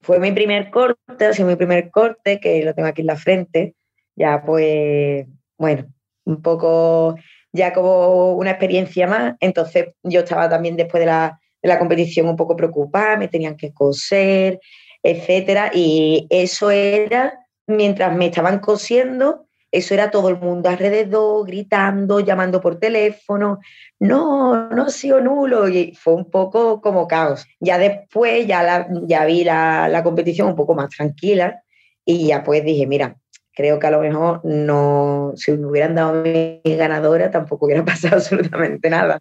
fue 0.02 0.20
mi 0.20 0.32
primer 0.32 0.70
corte, 0.70 1.26
ha 1.26 1.34
sido 1.34 1.48
mi 1.48 1.56
primer 1.56 1.92
corte, 1.92 2.40
que 2.40 2.64
lo 2.64 2.74
tengo 2.74 2.88
aquí 2.88 3.02
en 3.02 3.08
la 3.08 3.16
frente. 3.16 3.76
Ya 4.16 4.44
pues, 4.44 5.26
bueno, 5.58 5.86
un 6.26 6.42
poco 6.42 7.16
ya 7.52 7.74
como 7.74 8.34
una 8.34 8.52
experiencia 8.52 9.08
más. 9.08 9.36
Entonces 9.40 9.90
yo 10.04 10.22
estaba 10.22 10.50
también 10.50 10.76
después 10.76 11.02
de 11.02 11.08
la, 11.08 11.40
de 11.62 11.70
la 11.70 11.80
competición 11.80 12.28
un 12.28 12.36
poco 12.36 12.56
preocupada, 12.56 13.18
me 13.18 13.28
tenían 13.28 13.58
que 13.58 13.74
coser, 13.74 14.60
etcétera, 15.04 15.72
y 15.74 16.28
eso 16.30 16.72
era 16.72 17.46
mientras 17.68 18.16
me 18.16 18.28
estaban 18.28 18.60
cosiendo, 18.60 19.46
eso 19.72 19.94
era 19.94 20.12
todo 20.12 20.30
el 20.30 20.38
mundo 20.38 20.70
alrededor, 20.70 21.46
gritando, 21.46 22.20
llamando 22.20 22.60
por 22.60 22.80
teléfono, 22.80 23.60
no, 24.00 24.70
no 24.70 24.84
ha 24.84 24.90
sido 24.90 25.20
nulo, 25.20 25.68
y 25.68 25.94
fue 25.94 26.14
un 26.14 26.30
poco 26.30 26.82
como 26.82 27.08
caos. 27.08 27.46
Ya 27.60 27.78
después 27.78 28.48
ya, 28.48 28.64
la, 28.64 28.88
ya 29.04 29.26
vi 29.26 29.44
la, 29.44 29.90
la 29.90 30.04
competición 30.04 30.48
un 30.48 30.56
poco 30.56 30.74
más 30.74 30.90
tranquila 30.90 31.62
y 32.06 32.28
ya 32.28 32.44
pues 32.44 32.64
dije, 32.64 32.88
mira, 32.88 33.18
creo 33.54 33.78
que 33.78 33.88
a 33.88 33.92
lo 33.92 34.00
mejor 34.00 34.40
no, 34.46 35.34
si 35.36 35.52
me 35.52 35.68
hubieran 35.68 35.96
dado 35.96 36.24
mi 36.24 36.62
ganadora 36.64 37.30
tampoco 37.30 37.66
hubiera 37.66 37.84
pasado 37.86 38.16
absolutamente 38.16 38.90
nada. 38.90 39.20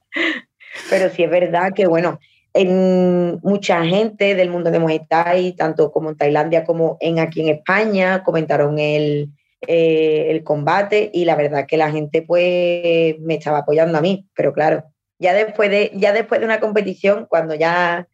Pero 0.89 1.11
sí 1.11 1.25
es 1.25 1.31
verdad 1.31 1.73
que, 1.75 1.87
bueno, 1.87 2.21
en 2.55 3.41
mucha 3.43 3.85
gente 3.85 4.35
del 4.37 4.51
mundo 4.51 4.71
de 4.71 4.79
Muay 4.79 5.01
Thai, 5.09 5.53
tanto 5.53 5.91
como 5.91 6.11
en 6.11 6.17
Tailandia 6.17 6.65
como 6.65 6.97
en 7.01 7.19
aquí 7.19 7.41
en 7.41 7.49
España, 7.49 8.23
comentaron 8.23 8.79
el, 8.79 9.31
eh, 9.67 10.27
el 10.31 10.45
combate 10.45 11.11
y 11.13 11.25
la 11.25 11.35
verdad 11.35 11.67
que 11.67 11.77
la 11.77 11.91
gente 11.91 12.23
pues 12.23 13.17
me 13.21 13.35
estaba 13.35 13.59
apoyando 13.59 13.99
a 13.99 14.01
mí, 14.01 14.29
pero 14.35 14.53
claro, 14.53 14.85
ya 15.19 15.35
después 15.35 15.71
de, 15.71 15.91
ya 15.95 16.13
después 16.13 16.41
de 16.41 16.47
una 16.47 16.61
competición, 16.61 17.27
cuando 17.29 17.55
ya 17.55 18.07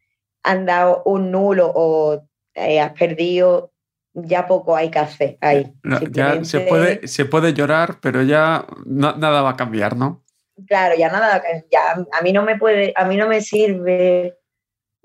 han 0.43 0.65
dado 0.65 1.03
un 1.05 1.31
nulo 1.31 1.71
o 1.73 2.27
eh, 2.55 2.79
has 2.79 2.93
perdido, 2.93 3.71
ya 4.13 4.47
poco 4.47 4.75
hay 4.75 4.89
que 4.89 4.99
hacer 4.99 5.37
ahí. 5.41 5.73
ya 6.11 6.43
se 6.43 6.61
puede, 6.61 7.07
se 7.07 7.25
puede 7.25 7.53
llorar, 7.53 7.99
pero 8.01 8.23
ya 8.23 8.65
nada 8.85 9.41
va 9.41 9.51
a 9.51 9.57
cambiar, 9.57 9.95
¿no? 9.95 10.23
Claro, 10.67 10.95
ya 10.97 11.11
nada, 11.11 11.43
ya 11.69 12.05
a 12.11 12.21
mí 12.21 12.31
no 12.31 12.43
me 12.43 12.57
puede, 12.57 12.93
a 12.95 13.05
mí 13.05 13.17
no 13.17 13.27
me 13.27 13.41
sirve 13.41 14.35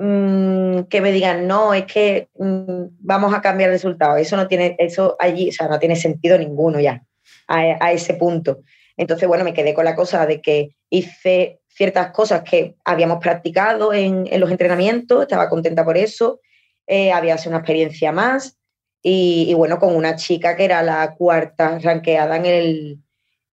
mm, 0.01 0.85
que 0.89 1.01
me 1.01 1.13
digan, 1.13 1.47
no, 1.47 1.75
es 1.75 1.85
que 1.85 2.29
mm, 2.39 2.85
vamos 3.01 3.35
a 3.35 3.41
cambiar 3.41 3.71
el 3.71 3.77
resultado. 3.77 4.17
Eso 4.17 4.37
no 4.37 4.49
tiene, 4.49 4.75
eso 4.79 5.17
allí, 5.19 5.51
o 5.51 5.53
sea, 5.53 5.69
no 5.69 5.79
tiene 5.79 5.97
sentido 5.97 6.39
ninguno 6.39 6.81
ya, 6.81 7.05
a, 7.47 7.93
ese 7.93 8.15
punto. 8.15 8.63
Entonces, 8.97 9.29
bueno, 9.29 9.45
me 9.45 9.55
quedé 9.55 9.75
con 9.75 9.85
la 9.85 9.95
cosa 9.95 10.27
de 10.27 10.41
que 10.41 10.77
hice 10.89 11.61
ciertas 11.69 12.13
cosas 12.13 12.43
que 12.43 12.77
habíamos 12.85 13.19
practicado 13.19 13.93
en, 13.93 14.29
los 14.41 14.51
entrenamientos, 14.51 15.23
estaba 15.23 15.49
contenta 15.49 15.85
por 15.85 15.97
eso, 15.97 16.41
eh, 16.87 17.13
había 17.13 17.39
sido 17.39 17.51
una 17.51 17.59
experiencia 17.59 18.11
más 18.11 18.59
y, 19.03 19.55
bueno, 19.55 19.79
con 19.79 19.95
una 19.95 20.17
chica 20.17 20.57
que 20.57 20.65
era 20.65 20.83
la 20.83 21.15
cuarta 21.15 21.79
ranqueada 21.79 22.37
en 22.37 22.47
el, 22.47 22.99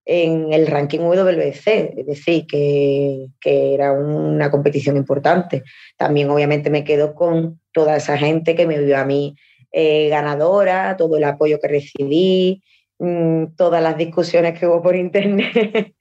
en 0.09 0.53
el 0.53 0.67
ranking 0.67 1.01
WBC, 1.01 1.67
es 1.97 2.05
decir, 2.05 2.47
que, 2.47 3.27
que, 3.41 3.73
era 3.73 3.91
una 3.91 4.49
competición 4.49 4.95
importante. 4.95 5.63
También 5.97 6.29
obviamente 6.29 6.69
me 6.69 6.85
quedo 6.85 7.13
con 7.13 7.59
toda 7.73 7.97
esa 7.97 8.17
gente 8.17 8.55
que 8.55 8.65
me 8.65 8.79
vio 8.79 8.97
a 8.97 9.03
mí 9.03 9.35
eh, 9.73 10.07
ganadora, 10.07 10.95
todo 10.95 11.17
el 11.17 11.25
apoyo 11.25 11.59
que 11.59 11.67
recibí, 11.67 12.63
mm, 12.99 13.55
todas 13.57 13.83
las 13.83 13.97
discusiones 13.97 14.57
que 14.57 14.65
hubo 14.65 14.81
por 14.81 14.95
internet. 14.95 15.51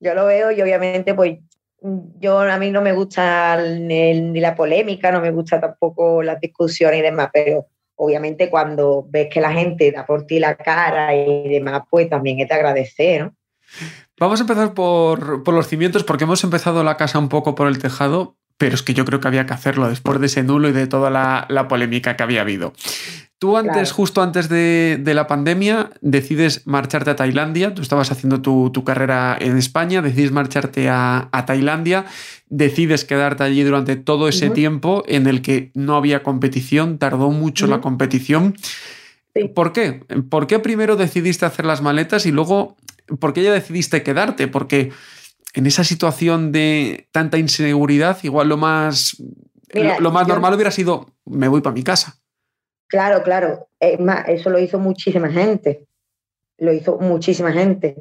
yo 0.00 0.14
lo 0.14 0.26
veo 0.26 0.52
y 0.52 0.62
obviamente 0.62 1.14
pues 1.14 1.38
yo 2.20 2.38
a 2.40 2.58
mí 2.58 2.70
no 2.70 2.80
me 2.80 2.92
gusta 2.92 3.60
ni 3.60 4.40
la 4.40 4.54
polémica, 4.54 5.10
no 5.10 5.20
me 5.20 5.32
gusta 5.32 5.60
tampoco 5.60 6.22
las 6.22 6.40
discusiones 6.40 7.00
y 7.00 7.02
demás, 7.02 7.30
pero 7.32 7.66
obviamente 7.96 8.50
cuando 8.50 9.04
ves 9.08 9.28
que 9.28 9.40
la 9.40 9.52
gente 9.52 9.90
da 9.90 10.06
por 10.06 10.26
ti 10.26 10.38
la 10.38 10.56
cara 10.56 11.14
y 11.16 11.48
demás, 11.48 11.82
pues 11.90 12.08
también 12.08 12.38
es 12.38 12.48
de 12.48 12.54
agradecer, 12.54 13.22
¿no? 13.22 13.37
Vamos 14.18 14.40
a 14.40 14.42
empezar 14.42 14.74
por, 14.74 15.42
por, 15.42 15.54
los 15.54 15.68
cimientos, 15.68 16.04
porque 16.04 16.24
hemos 16.24 16.42
empezado 16.44 16.82
la 16.82 16.96
casa 16.96 17.18
un 17.18 17.28
poco 17.28 17.54
por 17.54 17.68
el 17.68 17.78
tejado, 17.78 18.36
pero 18.56 18.74
es 18.74 18.82
que 18.82 18.94
yo 18.94 19.04
creo 19.04 19.20
que 19.20 19.28
había 19.28 19.46
que 19.46 19.54
hacerlo 19.54 19.88
después 19.88 20.18
de 20.20 20.26
ese 20.26 20.42
nulo 20.42 20.68
y 20.68 20.72
de 20.72 20.86
toda 20.86 21.10
la, 21.10 21.46
la 21.48 21.68
polémica 21.68 22.16
que 22.16 22.22
había 22.24 22.40
habido. 22.40 22.72
Tú 23.38 23.56
antes, 23.56 23.92
justo 23.92 24.20
antes 24.20 24.48
de, 24.48 24.98
de, 25.00 25.14
la 25.14 25.28
pandemia, 25.28 25.90
decides 26.00 26.66
marcharte 26.66 27.10
a 27.10 27.16
Tailandia, 27.16 27.72
tú 27.72 27.82
estabas 27.82 28.10
haciendo 28.10 28.42
tu, 28.42 28.70
tu 28.70 28.82
carrera 28.82 29.38
en 29.40 29.56
España, 29.56 30.02
decides 30.02 30.32
marcharte 30.32 30.88
a, 30.88 31.28
a, 31.30 31.46
Tailandia, 31.46 32.04
decides 32.48 33.04
quedarte 33.04 33.44
allí 33.44 33.62
durante 33.62 33.94
todo 33.94 34.28
ese 34.28 34.50
tiempo 34.50 35.04
en 35.06 35.28
el 35.28 35.40
que 35.40 35.70
no 35.74 35.94
había 35.94 36.24
competición, 36.24 36.98
tardó 36.98 37.30
mucho 37.30 37.68
la 37.68 37.80
competición. 37.80 38.56
¿Por 39.54 39.72
qué? 39.72 40.04
¿Por 40.28 40.48
qué 40.48 40.58
primero 40.58 40.96
decidiste 40.96 41.46
hacer 41.46 41.64
las 41.64 41.80
maletas 41.80 42.26
y 42.26 42.32
luego 42.32 42.76
por 43.20 43.32
qué 43.32 43.42
ya 43.42 43.52
decidiste 43.52 44.02
quedarte? 44.02 44.48
Porque 44.48 44.92
en 45.54 45.66
esa 45.66 45.84
situación 45.84 46.52
de 46.52 47.08
tanta 47.12 47.38
inseguridad, 47.38 48.18
igual 48.22 48.48
lo 48.48 48.56
más, 48.56 49.16
lo, 49.72 50.10
más 50.10 50.28
normal 50.28 50.54
hubiera 50.54 50.70
sido, 50.70 51.14
me 51.24 51.48
voy 51.48 51.60
para 51.60 51.74
mi 51.74 51.82
casa. 51.82 52.18
Claro, 52.88 53.22
claro. 53.22 53.68
Es 53.80 54.00
más, 54.00 54.28
eso 54.28 54.50
lo 54.50 54.58
hizo 54.58 54.78
muchísima 54.78 55.30
gente. 55.30 55.86
Lo 56.58 56.72
hizo 56.72 56.98
muchísima 56.98 57.52
gente. 57.52 57.96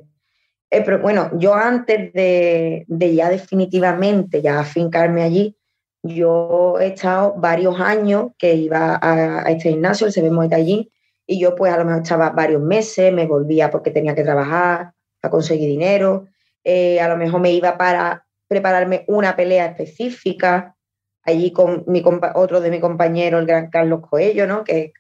Eh, 0.70 0.82
pero 0.84 1.00
bueno, 1.00 1.32
yo 1.40 1.54
antes 1.54 2.12
de, 2.14 2.86
ya 2.88 3.30
definitivamente 3.30 4.42
ya 4.42 4.60
afincarme 4.60 5.24
allí, 5.24 5.56
yo 6.04 6.78
he 6.80 6.88
estado 6.88 7.36
varios 7.38 7.80
años 7.80 8.32
que 8.38 8.56
iba 8.56 9.00
a, 9.02 9.50
este 9.52 9.70
gimnasio, 9.70 10.08
el 10.08 10.14
CB 10.14 10.54
allí, 10.54 10.92
y 11.26 11.40
yo 11.40 11.56
pues 11.56 11.74
a 11.74 11.78
lo 11.78 11.86
mejor 11.86 12.02
estaba 12.04 12.30
varios 12.32 12.62
meses, 12.62 13.14
me 13.14 13.26
volvía 13.26 13.70
porque 13.70 13.92
tenía 13.92 14.16
que 14.16 14.24
trabajar, 14.24 14.94
para 15.20 15.32
conseguir 15.32 15.70
dinero, 15.70 16.28
eh, 16.64 17.00
a 17.00 17.08
lo 17.08 17.18
mejor 17.18 17.42
me 17.42 17.52
iba 17.52 17.78
para 17.78 18.26
prepararme 18.48 19.04
una 19.08 19.36
pelea 19.36 19.68
específica, 19.68 20.76
allí 21.24 21.52
con 21.52 21.84
mi 21.88 22.04
otro 22.36 22.62
de 22.62 22.72
mi 22.72 22.80
compañero, 22.80 23.40
el 23.40 23.46
gran 23.46 23.70
Carlos 23.70 24.02
Coello, 24.10 24.48
¿no? 24.48 24.64
que 24.64 24.94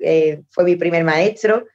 fue 0.49 0.63
mi 0.65 0.75
primer 0.75 1.03
maestro, 1.03 1.65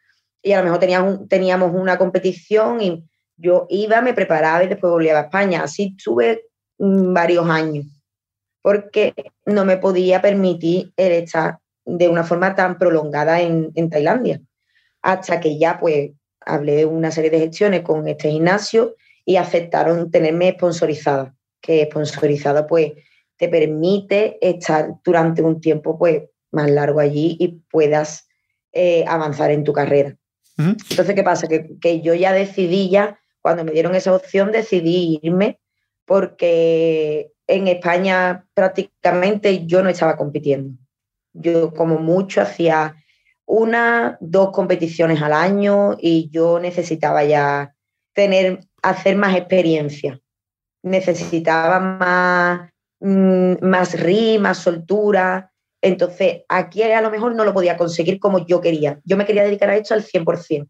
y 0.42 0.52
a 0.52 0.58
lo 0.58 0.64
mejor 0.64 0.80
teníamos, 1.28 1.72
una 1.72 1.96
competición 1.96 2.82
y 2.82 3.04
yo 3.36 3.66
iba, 3.70 4.02
me 4.02 4.12
preparaba 4.12 4.64
y 4.64 4.68
después 4.68 4.90
volvía 4.90 5.18
a 5.18 5.22
España. 5.22 5.62
Así 5.62 5.96
tuve 5.96 6.42
mm, 6.78 7.14
varios 7.14 7.48
años, 7.48 7.86
porque 8.60 9.14
no 9.46 9.64
me 9.64 9.76
podía 9.76 10.20
permitir 10.20 10.92
estar 10.96 11.58
de 11.84 12.08
una 12.08 12.24
forma 12.24 12.54
tan 12.54 12.76
prolongada 12.78 13.40
en, 13.40 13.70
en 13.74 13.88
Tailandia, 13.88 14.40
hasta 15.00 15.40
que 15.40 15.58
ya 15.58 15.78
pues 15.78 16.10
hablé 16.46 16.76
de 16.76 16.86
una 16.86 17.10
serie 17.10 17.30
de 17.30 17.40
gestiones 17.40 17.82
con 17.82 18.06
este 18.08 18.30
gimnasio 18.30 18.96
y 19.24 19.36
aceptaron 19.36 20.10
tenerme 20.10 20.52
sponsorizada, 20.52 21.34
que 21.60 21.84
sponsorizada 21.84 22.66
pues 22.66 22.92
te 23.36 23.48
permite 23.48 24.38
estar 24.40 24.94
durante 25.04 25.42
un 25.42 25.60
tiempo 25.60 25.98
pues, 25.98 26.22
más 26.50 26.70
largo 26.70 27.00
allí 27.00 27.36
y 27.40 27.48
puedas 27.70 28.28
eh, 28.72 29.04
avanzar 29.06 29.50
en 29.50 29.64
tu 29.64 29.72
carrera. 29.72 30.16
Entonces, 30.56 31.14
¿qué 31.14 31.22
pasa? 31.22 31.48
Que, 31.48 32.00
yo 32.02 32.14
ya 32.14 32.32
decidí 32.32 32.88
ya, 32.90 33.18
cuando 33.40 33.64
me 33.64 33.72
dieron 33.72 33.94
esa 33.94 34.14
opción, 34.14 34.52
decidí 34.52 35.18
irme 35.22 35.58
porque 36.04 37.32
en 37.46 37.68
España 37.68 38.46
prácticamente 38.54 39.66
yo 39.66 39.82
no 39.82 39.88
estaba 39.88 40.16
compitiendo. 40.16 40.78
Yo 41.32 41.72
como 41.72 41.98
mucho 41.98 42.42
hacía 42.42 42.94
una, 43.46 44.16
dos 44.20 44.50
competiciones 44.50 45.20
al 45.22 45.32
año 45.32 45.96
y 45.98 46.30
yo 46.30 46.58
necesitaba 46.58 47.24
ya 47.24 47.74
tener, 48.14 48.60
hacer 48.82 49.16
más 49.16 49.36
experiencia. 49.36 50.20
Necesitaba 50.82 51.80
más 51.80 52.72
Mm, 53.04 53.54
más 53.62 54.00
ri, 54.00 54.38
más 54.38 54.58
soltura. 54.58 55.52
Entonces, 55.82 56.42
aquí 56.48 56.82
a 56.84 57.00
lo 57.00 57.10
mejor 57.10 57.34
no 57.34 57.44
lo 57.44 57.52
podía 57.52 57.76
conseguir 57.76 58.20
como 58.20 58.46
yo 58.46 58.60
quería. 58.60 59.00
Yo 59.04 59.16
me 59.16 59.26
quería 59.26 59.42
dedicar 59.42 59.70
a 59.70 59.76
esto 59.76 59.94
al 59.94 60.04
100%. 60.04 60.68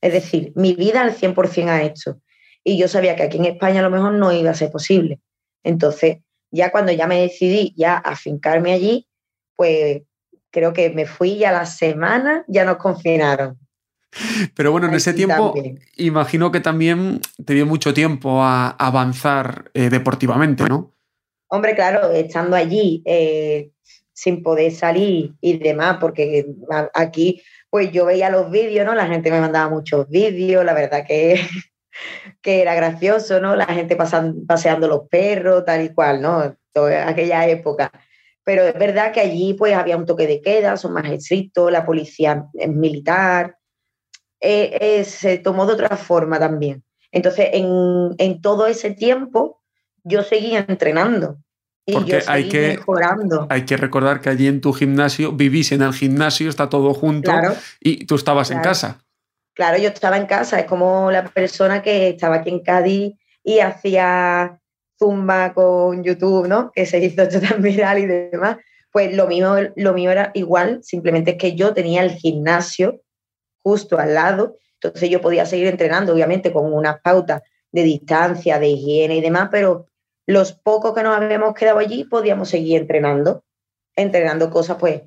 Es 0.00 0.12
decir, 0.12 0.52
mi 0.54 0.74
vida 0.74 1.02
al 1.02 1.12
100% 1.12 1.68
a 1.68 1.82
esto. 1.82 2.20
Y 2.62 2.78
yo 2.78 2.86
sabía 2.86 3.16
que 3.16 3.24
aquí 3.24 3.38
en 3.38 3.46
España 3.46 3.80
a 3.80 3.82
lo 3.82 3.90
mejor 3.90 4.12
no 4.12 4.32
iba 4.32 4.50
a 4.50 4.54
ser 4.54 4.70
posible. 4.70 5.18
Entonces, 5.64 6.18
ya 6.52 6.70
cuando 6.70 6.92
ya 6.92 7.08
me 7.08 7.20
decidí 7.20 7.74
ya 7.76 7.96
a 7.96 8.14
fincarme 8.14 8.72
allí, 8.72 9.08
pues 9.56 10.02
creo 10.56 10.72
que 10.72 10.88
me 10.88 11.04
fui 11.04 11.32
y 11.32 11.44
a 11.44 11.52
la 11.52 11.66
semana 11.66 12.42
ya 12.48 12.64
nos 12.64 12.78
confinaron. 12.78 13.58
Pero 14.54 14.72
bueno, 14.72 14.88
en 14.88 14.94
ese 14.94 15.12
tiempo 15.12 15.52
imagino 15.98 16.50
que 16.50 16.60
también 16.60 17.20
te 17.44 17.52
dio 17.52 17.66
mucho 17.66 17.92
tiempo 17.92 18.42
a 18.42 18.70
avanzar 18.70 19.70
eh, 19.74 19.90
deportivamente, 19.90 20.64
¿no? 20.64 20.94
Hombre, 21.48 21.74
claro, 21.74 22.10
estando 22.10 22.56
allí 22.56 23.02
eh, 23.04 23.70
sin 24.14 24.42
poder 24.42 24.72
salir 24.72 25.34
y 25.42 25.58
demás, 25.58 25.98
porque 26.00 26.46
aquí 26.94 27.42
pues 27.68 27.92
yo 27.92 28.06
veía 28.06 28.30
los 28.30 28.50
vídeos, 28.50 28.86
¿no? 28.86 28.94
La 28.94 29.08
gente 29.08 29.30
me 29.30 29.42
mandaba 29.42 29.68
muchos 29.68 30.08
vídeos, 30.08 30.64
la 30.64 30.72
verdad 30.72 31.04
que, 31.06 31.38
que 32.40 32.62
era 32.62 32.74
gracioso, 32.74 33.40
¿no? 33.40 33.54
La 33.54 33.66
gente 33.66 33.94
paseando 33.94 34.88
los 34.88 35.06
perros, 35.10 35.66
tal 35.66 35.84
y 35.84 35.90
cual, 35.90 36.22
¿no? 36.22 36.56
Toda 36.72 37.06
aquella 37.06 37.46
época. 37.46 37.90
Pero 38.46 38.62
es 38.62 38.78
verdad 38.78 39.12
que 39.12 39.18
allí 39.18 39.54
pues 39.54 39.74
había 39.74 39.96
un 39.96 40.06
toque 40.06 40.28
de 40.28 40.40
queda, 40.40 40.76
son 40.76 40.92
más 40.92 41.10
estrictos, 41.10 41.72
la 41.72 41.84
policía 41.84 42.46
es 42.54 42.68
militar, 42.68 43.58
eh, 44.40 44.78
eh, 44.80 45.04
se 45.04 45.38
tomó 45.38 45.66
de 45.66 45.72
otra 45.72 45.96
forma 45.96 46.38
también. 46.38 46.84
Entonces, 47.10 47.48
en, 47.54 48.14
en 48.18 48.40
todo 48.40 48.68
ese 48.68 48.92
tiempo, 48.92 49.62
yo 50.04 50.22
seguía 50.22 50.64
entrenando. 50.68 51.38
Porque 51.92 52.22
hay 52.28 52.48
que, 52.48 52.76
mejorando. 52.76 53.46
hay 53.50 53.64
que 53.64 53.76
recordar 53.76 54.20
que 54.20 54.28
allí 54.28 54.46
en 54.46 54.60
tu 54.60 54.72
gimnasio 54.72 55.32
vivís 55.32 55.72
en 55.72 55.82
el 55.82 55.92
gimnasio, 55.92 56.48
está 56.48 56.68
todo 56.68 56.94
junto 56.94 57.32
y 57.80 58.06
tú 58.06 58.14
estabas 58.14 58.52
en 58.52 58.60
casa. 58.60 59.04
Claro, 59.54 59.78
yo 59.78 59.88
estaba 59.88 60.18
en 60.18 60.26
casa, 60.26 60.60
es 60.60 60.66
como 60.66 61.10
la 61.10 61.24
persona 61.24 61.82
que 61.82 62.10
estaba 62.10 62.36
aquí 62.36 62.50
en 62.50 62.60
Cádiz 62.60 63.14
y 63.42 63.58
hacía 63.58 64.60
zumba 64.98 65.52
con 65.54 66.02
YouTube, 66.02 66.48
¿no? 66.48 66.72
Que 66.72 66.86
se 66.86 66.98
hizo 66.98 67.22
esto 67.22 67.40
tan 67.40 67.62
viral 67.62 67.98
y 67.98 68.06
demás. 68.06 68.58
Pues 68.90 69.14
lo 69.14 69.26
mío, 69.26 69.54
lo 69.76 69.92
mío 69.92 70.10
era 70.10 70.30
igual, 70.34 70.80
simplemente 70.82 71.32
es 71.32 71.36
que 71.36 71.54
yo 71.54 71.74
tenía 71.74 72.02
el 72.02 72.12
gimnasio 72.12 73.02
justo 73.62 73.98
al 73.98 74.14
lado, 74.14 74.58
entonces 74.80 75.10
yo 75.10 75.20
podía 75.20 75.44
seguir 75.44 75.66
entrenando, 75.66 76.14
obviamente 76.14 76.52
con 76.52 76.72
unas 76.72 77.00
pautas 77.00 77.42
de 77.72 77.82
distancia, 77.82 78.58
de 78.58 78.68
higiene 78.68 79.16
y 79.16 79.20
demás, 79.20 79.48
pero 79.50 79.86
los 80.26 80.52
pocos 80.52 80.94
que 80.94 81.02
nos 81.02 81.16
habíamos 81.16 81.54
quedado 81.54 81.78
allí 81.78 82.04
podíamos 82.04 82.48
seguir 82.48 82.80
entrenando, 82.80 83.44
entrenando 83.94 84.50
cosas, 84.50 84.76
pues, 84.78 85.02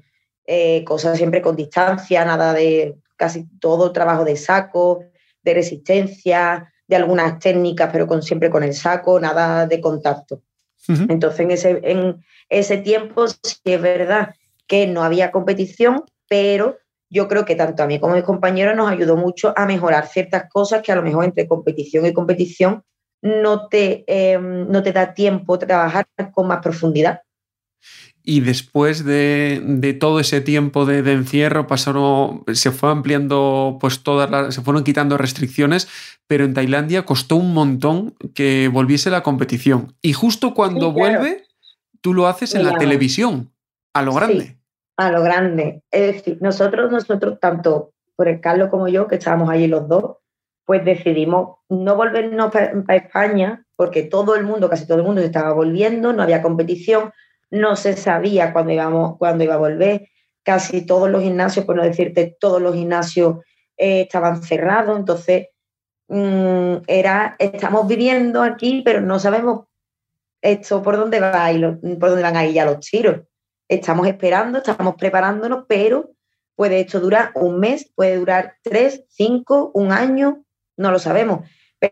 eh, 0.45 0.83
cosas 0.83 1.17
siempre 1.17 1.41
con 1.41 1.55
distancia, 1.55 2.25
nada 2.25 2.53
de 2.53 2.95
casi 3.15 3.47
todo 3.59 3.91
trabajo 3.91 4.23
de 4.23 4.35
saco, 4.35 5.05
de 5.41 5.53
resistencia, 5.53 6.71
de 6.89 6.95
algunas 6.95 7.37
técnicas, 7.37 7.89
pero 7.91 8.07
con, 8.07 8.23
siempre 8.23 8.49
con 8.49 8.63
el 8.63 8.73
saco, 8.73 9.19
nada 9.19 9.67
de 9.67 9.79
contacto. 9.79 10.41
Entonces, 10.87 11.39
en 11.41 11.51
ese, 11.51 11.79
en 11.83 12.25
ese 12.49 12.77
tiempo 12.77 13.27
sí 13.27 13.59
es 13.63 13.79
verdad 13.79 14.33
que 14.65 14.87
no 14.87 15.03
había 15.03 15.29
competición, 15.29 16.03
pero 16.27 16.79
yo 17.07 17.27
creo 17.27 17.45
que 17.45 17.55
tanto 17.55 17.83
a 17.83 17.85
mí 17.85 17.99
como 17.99 18.13
a 18.13 18.15
mis 18.15 18.25
compañeros 18.25 18.75
nos 18.75 18.89
ayudó 18.89 19.15
mucho 19.17 19.53
a 19.55 19.67
mejorar 19.67 20.07
ciertas 20.07 20.49
cosas 20.49 20.81
que 20.81 20.91
a 20.91 20.95
lo 20.95 21.03
mejor 21.03 21.25
entre 21.25 21.47
competición 21.47 22.07
y 22.07 22.13
competición 22.13 22.83
no 23.21 23.67
te, 23.67 24.03
em, 24.07 24.67
no 24.67 24.81
te 24.81 24.91
da 24.91 25.13
tiempo 25.13 25.59
trabajar 25.59 26.07
con 26.33 26.47
más 26.47 26.59
profundidad. 26.59 27.21
Y 28.30 28.41
después 28.41 29.05
de, 29.05 29.97
todo 29.99 30.19
ese 30.19 30.39
tiempo 30.39 30.86
de, 30.86 30.99
encierro, 31.11 31.65
pasaron, 31.65 32.43
se 32.53 32.69
fue 32.69 32.91
ampliando, 32.91 33.80
pues 33.82 34.03
todas 34.03 34.30
las, 34.30 34.53
se 34.53 34.61
fueron 34.61 34.84
quitando 34.84 35.17
restricciones, 35.17 35.88
pero 36.27 36.45
en 36.45 36.53
Tailandia 36.53 37.07
costó 37.07 37.38
un 37.38 37.55
montón 37.55 38.13
que 38.36 38.69
volviese 38.71 39.09
la 39.09 39.23
competición. 39.23 39.95
Y 40.03 40.13
justo 40.13 40.53
cuando 40.53 40.91
vuelve, 40.91 41.47
tú 42.01 42.13
lo 42.13 42.27
haces 42.27 42.53
en 42.53 42.65
la 42.65 42.77
televisión, 42.77 43.49
a 43.95 44.03
lo 44.03 44.13
grande. 44.13 44.59
a 44.95 45.11
lo 45.11 45.23
grande. 45.23 45.82
Es 45.89 46.13
decir, 46.13 46.38
nosotros, 46.39 46.91
nosotros, 46.91 47.39
tanto 47.39 47.93
por 48.15 48.27
el 48.27 48.41
Carlos 48.41 48.69
como 48.69 48.88
yo, 48.89 49.07
que 49.07 49.15
estábamos 49.15 49.49
allí 49.49 49.65
los 49.65 49.88
dos, 49.88 50.17
pues 50.65 50.86
decidimos 50.86 51.57
no 51.67 51.95
volvernos 51.95 52.51
para 52.51 52.95
España, 52.95 53.65
porque 53.75 54.03
todo 54.03 54.36
el 54.36 54.43
mundo, 54.43 54.69
casi 54.69 54.86
todo 54.86 54.99
el 54.99 55.03
mundo 55.03 55.19
se 55.19 55.25
estaba 55.25 55.51
volviendo, 55.51 56.13
no 56.13 56.21
había 56.21 56.43
competición 56.43 57.11
no 57.52 57.76
se 57.76 57.95
sabía 57.95 58.54
cuándo, 58.54 58.72
íbamos, 58.72 59.18
cuándo 59.18 59.43
iba 59.43 59.56
a 59.56 59.58
volver. 59.58 60.10
Casi 60.43 60.86
todos 60.86 61.10
los 61.10 61.24
gimnasios, 61.24 61.66
por 61.66 61.76
no 61.76 61.84
decirte, 61.84 62.38
todos 62.39 62.62
los 62.62 62.76
gimnasios 62.76 63.38
eh, 63.78 64.02
estaban 64.02 64.41
cerrados. 64.43 64.97
Entonces, 64.97 65.47
mm, 66.08 66.76
era, 66.88 67.36
estamos 67.39 67.88
viviendo 67.88 68.41
aquí, 68.41 68.82
pero 68.84 69.02
no 69.02 69.20
sabemos 69.20 69.66
esto 70.41 70.82
por 70.82 70.97
dónde 70.97 71.20
va 71.20 71.45
a 71.45 71.52
por 71.52 72.10
dónde 72.10 72.24
van 72.24 72.38
a 72.38 72.45
ir 72.45 72.54
ya 72.54 72.66
los 72.66 72.80
tiros. 72.80 73.22
Estamos 73.68 74.08
esperando, 74.08 74.60
estamos 74.60 74.95
preparándonos, 74.95 75.66
pero 75.68 76.12
puede 76.56 76.82
esto 76.82 77.00
durar 77.00 77.32
un 77.36 77.60
mes, 77.60 77.91
puede 77.95 78.18
durar 78.18 78.56
tres, 78.64 79.06
cinco, 79.10 79.72
un 79.74 79.91
año, 79.91 80.43
no 80.78 80.91
lo 80.91 81.00
sabemos. 81.00 81.47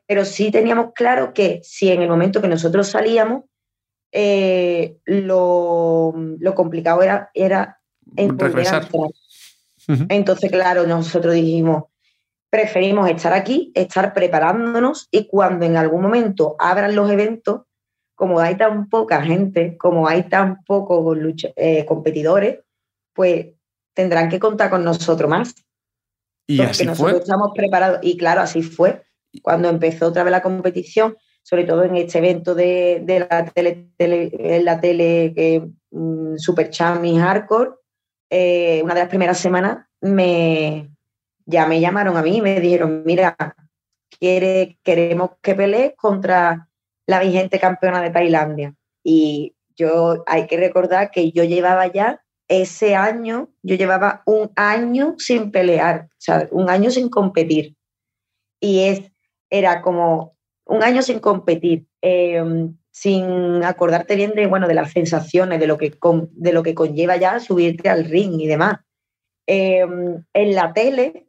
Pero 0.07 0.25
sí 0.25 0.51
teníamos 0.51 0.91
claro 0.93 1.33
que 1.33 1.61
si 1.63 1.89
en 1.89 2.01
el 2.01 2.09
momento 2.09 2.41
que 2.41 2.47
nosotros 2.47 2.87
salíamos, 2.87 3.43
eh, 4.11 4.97
lo, 5.05 6.13
complicado 6.55 7.01
era, 7.01 7.29
era 7.33 7.79
Entonces, 10.09 10.51
claro, 10.51 10.85
nosotros 10.85 11.33
dijimos, 11.33 11.85
preferimos 12.49 13.09
estar 13.09 13.33
aquí, 13.33 13.71
estar 13.75 14.13
preparándonos 14.13 15.07
y 15.11 15.27
cuando 15.27 15.65
en 15.65 15.77
algún 15.77 16.01
momento 16.01 16.55
abran 16.59 16.95
los 16.95 17.09
eventos, 17.11 17.61
como 18.15 18.39
hay 18.39 18.55
tan 18.55 18.89
poca 18.89 19.21
gente, 19.21 19.77
como 19.77 20.07
hay 20.07 20.23
tan 20.23 20.63
pocos 20.63 21.17
eh, 21.55 21.85
competidores, 21.85 22.59
pues 23.13 23.47
tendrán 23.93 24.29
que 24.29 24.39
contar 24.39 24.69
con 24.69 24.83
nosotros 24.83 25.29
más. 25.29 25.55
Y 26.47 26.57
porque 26.61 26.85
nosotros 26.85 27.21
estamos 27.21 27.51
preparados. 27.53 27.99
Y 28.01 28.17
claro, 28.17 28.41
así 28.41 28.63
fue. 28.63 29.03
Cuando 29.41 29.69
empezó 29.69 30.07
otra 30.07 30.23
vez 30.23 30.31
la 30.31 30.41
competición, 30.41 31.17
sobre 31.47 31.63
todo 31.63 31.85
en 31.85 31.95
este 31.95 32.17
evento 32.17 32.53
de, 32.55 33.05
la 33.07 33.45
tele, 33.45 33.87
en 33.97 34.65
la 34.65 34.81
tele 34.81 35.31
que 35.33 35.65
mm, 35.91 36.35
Super 36.35 36.69
Chami 36.69 37.17
Hardcore, 37.17 37.71
eh, 38.29 38.81
una 38.83 38.93
de 38.93 38.99
las 38.99 39.07
primeras 39.07 39.37
semanas 39.37 39.87
me, 40.01 40.89
ya 41.45 41.65
me 41.65 41.79
llamaron 41.79 42.17
a 42.17 42.21
mí 42.21 42.35
y 42.35 42.41
me 42.41 42.59
dijeron, 42.59 43.03
mira, 43.05 43.37
quiere, 44.19 44.77
queremos 44.83 45.31
que 45.41 45.55
pelees 45.55 45.93
contra 45.95 46.67
la 47.05 47.21
vigente 47.21 47.61
campeona 47.61 48.01
de 48.01 48.09
Tailandia. 48.09 48.75
Y 49.01 49.55
yo 49.77 50.25
hay 50.27 50.47
que 50.47 50.57
recordar 50.57 51.11
que 51.11 51.31
yo 51.31 51.45
llevaba 51.45 51.87
ya 51.87 52.25
ese 52.49 52.93
año, 52.93 53.47
yo 53.63 53.75
llevaba 53.77 54.21
un 54.25 54.51
año 54.57 55.15
sin 55.17 55.49
pelear, 55.51 56.09
o 56.11 56.15
sea, 56.17 56.45
un 56.51 56.69
año 56.69 56.91
sin 56.91 57.07
competir. 57.07 57.77
Y 58.59 58.81
es, 58.81 59.13
era 59.49 59.81
como, 59.81 60.36
un 60.67 60.83
año 60.83 61.01
sin 61.01 61.19
competir, 61.19 61.85
em, 62.01 62.75
sin 62.91 63.63
acordarte 63.63 64.15
bien 64.15 64.33
de, 64.33 64.47
bueno, 64.47 64.67
de 64.67 64.73
las 64.73 64.91
sensaciones, 64.91 65.59
de 65.59 65.67
lo, 65.67 65.77
que 65.77 65.97
de 66.31 66.53
lo 66.53 66.63
que 66.63 66.75
conlleva 66.75 67.17
ya 67.17 67.39
subirte 67.39 67.89
al 67.89 68.05
ring 68.05 68.39
y 68.39 68.47
demás. 68.47 68.79
Em, 69.45 70.23
en 70.33 70.55
la 70.55 70.73
tele 70.73 71.27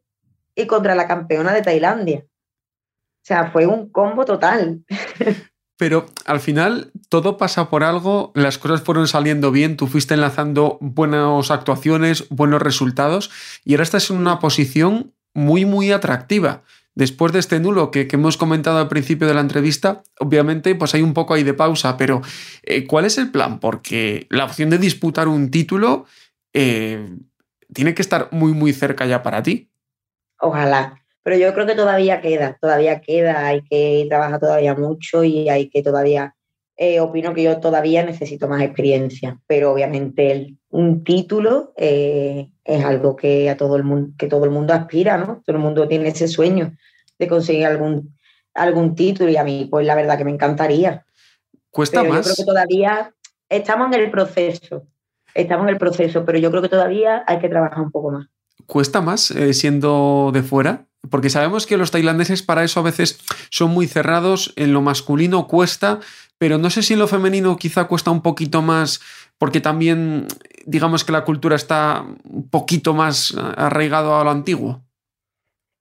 y 0.54 0.66
contra 0.66 0.96
la 0.96 1.06
campeona 1.06 1.52
de 1.52 1.62
Tailandia. 1.62 2.24
O 2.24 3.24
sea, 3.28 3.50
fue 3.52 3.66
un 3.66 3.90
combo 3.90 4.24
total. 4.24 4.84
Pero 5.78 6.06
al 6.24 6.40
final 6.40 6.90
todo 7.08 7.36
pasa 7.36 7.70
por 7.70 7.84
algo, 7.84 8.32
las 8.34 8.58
cosas 8.58 8.82
fueron 8.82 9.06
saliendo 9.06 9.52
bien, 9.52 9.76
tú 9.76 9.86
fuiste 9.86 10.14
enlazando 10.14 10.78
buenas 10.80 11.52
actuaciones, 11.52 12.28
buenos 12.30 12.60
resultados 12.60 13.30
y 13.64 13.74
ahora 13.74 13.84
estás 13.84 14.10
en 14.10 14.16
una 14.16 14.40
posición 14.40 15.14
muy, 15.34 15.64
muy 15.64 15.92
atractiva 15.92 16.64
después 16.98 17.32
de 17.32 17.38
este 17.38 17.60
nulo 17.60 17.92
que, 17.92 18.08
hemos 18.10 18.36
comentado 18.36 18.78
al 18.78 18.88
principio 18.88 19.28
de 19.28 19.34
la 19.34 19.40
entrevista, 19.40 20.02
obviamente 20.18 20.74
pues 20.74 20.96
hay 20.96 21.02
un 21.02 21.14
poco 21.14 21.32
ahí 21.32 21.44
de 21.44 21.54
pausa, 21.54 21.96
pero 21.96 22.22
eh, 22.64 22.88
¿cuál 22.88 23.04
es 23.04 23.18
el 23.18 23.30
plan? 23.30 23.60
Porque 23.60 24.26
la 24.30 24.44
opción 24.44 24.68
de 24.68 24.78
disputar 24.78 25.28
un 25.28 25.48
título 25.52 26.06
eh, 26.52 27.08
tiene 27.72 27.94
que 27.94 28.02
estar 28.02 28.28
muy, 28.32 28.52
muy 28.52 28.72
cerca 28.72 29.06
ya 29.06 29.22
para 29.22 29.44
ti. 29.44 29.70
Ojalá, 30.40 31.00
pero 31.22 31.36
yo 31.36 31.54
creo 31.54 31.66
que 31.66 31.76
todavía 31.76 32.20
queda, 32.20 32.58
todavía 32.60 33.00
queda, 33.00 33.46
hay 33.46 33.62
que 33.62 34.04
trabajar 34.08 34.40
todavía 34.40 34.74
mucho 34.74 35.22
y 35.22 35.48
hay 35.48 35.70
que 35.70 35.84
todavía, 35.84 36.34
eh, 36.76 36.98
opino 36.98 37.32
que 37.32 37.44
yo 37.44 37.60
todavía 37.60 38.04
necesito 38.04 38.48
más 38.48 38.62
experiencia, 38.62 39.38
pero 39.46 39.70
obviamente 39.70 40.56
un 40.70 41.04
título 41.04 41.74
es 41.76 42.84
algo 42.84 43.14
que 43.14 43.48
a 43.50 43.56
todo 43.56 43.76
el 43.76 43.84
mundo, 43.84 44.14
que 44.18 44.26
todo 44.26 44.44
el 44.44 44.50
mundo 44.50 44.74
aspira, 44.74 45.16
¿no? 45.16 45.42
Todo 45.46 45.56
el 45.56 45.62
mundo 45.62 45.86
tiene 45.86 46.08
ese 46.08 46.26
sueño 46.26 46.76
de 47.18 47.28
conseguir 47.28 47.66
algún, 47.66 48.16
algún 48.54 48.94
título 48.94 49.30
y 49.30 49.36
a 49.36 49.44
mí, 49.44 49.66
pues 49.70 49.86
la 49.86 49.94
verdad 49.94 50.18
que 50.18 50.24
me 50.24 50.30
encantaría. 50.30 51.04
Cuesta 51.70 52.02
más. 52.02 52.26
Yo 52.26 52.34
creo 52.34 52.36
que 52.36 52.44
todavía 52.44 53.14
estamos 53.48 53.94
en 53.94 54.00
el 54.00 54.10
proceso, 54.10 54.84
estamos 55.34 55.64
en 55.64 55.70
el 55.70 55.78
proceso, 55.78 56.24
pero 56.24 56.38
yo 56.38 56.50
creo 56.50 56.62
que 56.62 56.68
todavía 56.68 57.24
hay 57.26 57.38
que 57.38 57.48
trabajar 57.48 57.80
un 57.80 57.90
poco 57.90 58.10
más. 58.10 58.26
¿Cuesta 58.66 59.00
más 59.00 59.30
eh, 59.30 59.54
siendo 59.54 60.30
de 60.32 60.42
fuera? 60.42 60.86
Porque 61.10 61.30
sabemos 61.30 61.66
que 61.66 61.76
los 61.76 61.90
tailandeses 61.90 62.42
para 62.42 62.64
eso 62.64 62.80
a 62.80 62.82
veces 62.82 63.20
son 63.50 63.70
muy 63.70 63.86
cerrados, 63.86 64.52
en 64.56 64.72
lo 64.72 64.82
masculino 64.82 65.46
cuesta, 65.46 66.00
pero 66.38 66.58
no 66.58 66.70
sé 66.70 66.82
si 66.82 66.94
en 66.94 66.98
lo 66.98 67.08
femenino 67.08 67.56
quizá 67.56 67.84
cuesta 67.84 68.10
un 68.10 68.20
poquito 68.20 68.62
más, 68.62 69.00
porque 69.38 69.60
también 69.60 70.26
digamos 70.66 71.04
que 71.04 71.12
la 71.12 71.24
cultura 71.24 71.56
está 71.56 72.04
un 72.24 72.48
poquito 72.50 72.94
más 72.94 73.34
arraigado 73.56 74.16
a 74.16 74.24
lo 74.24 74.30
antiguo. 74.30 74.82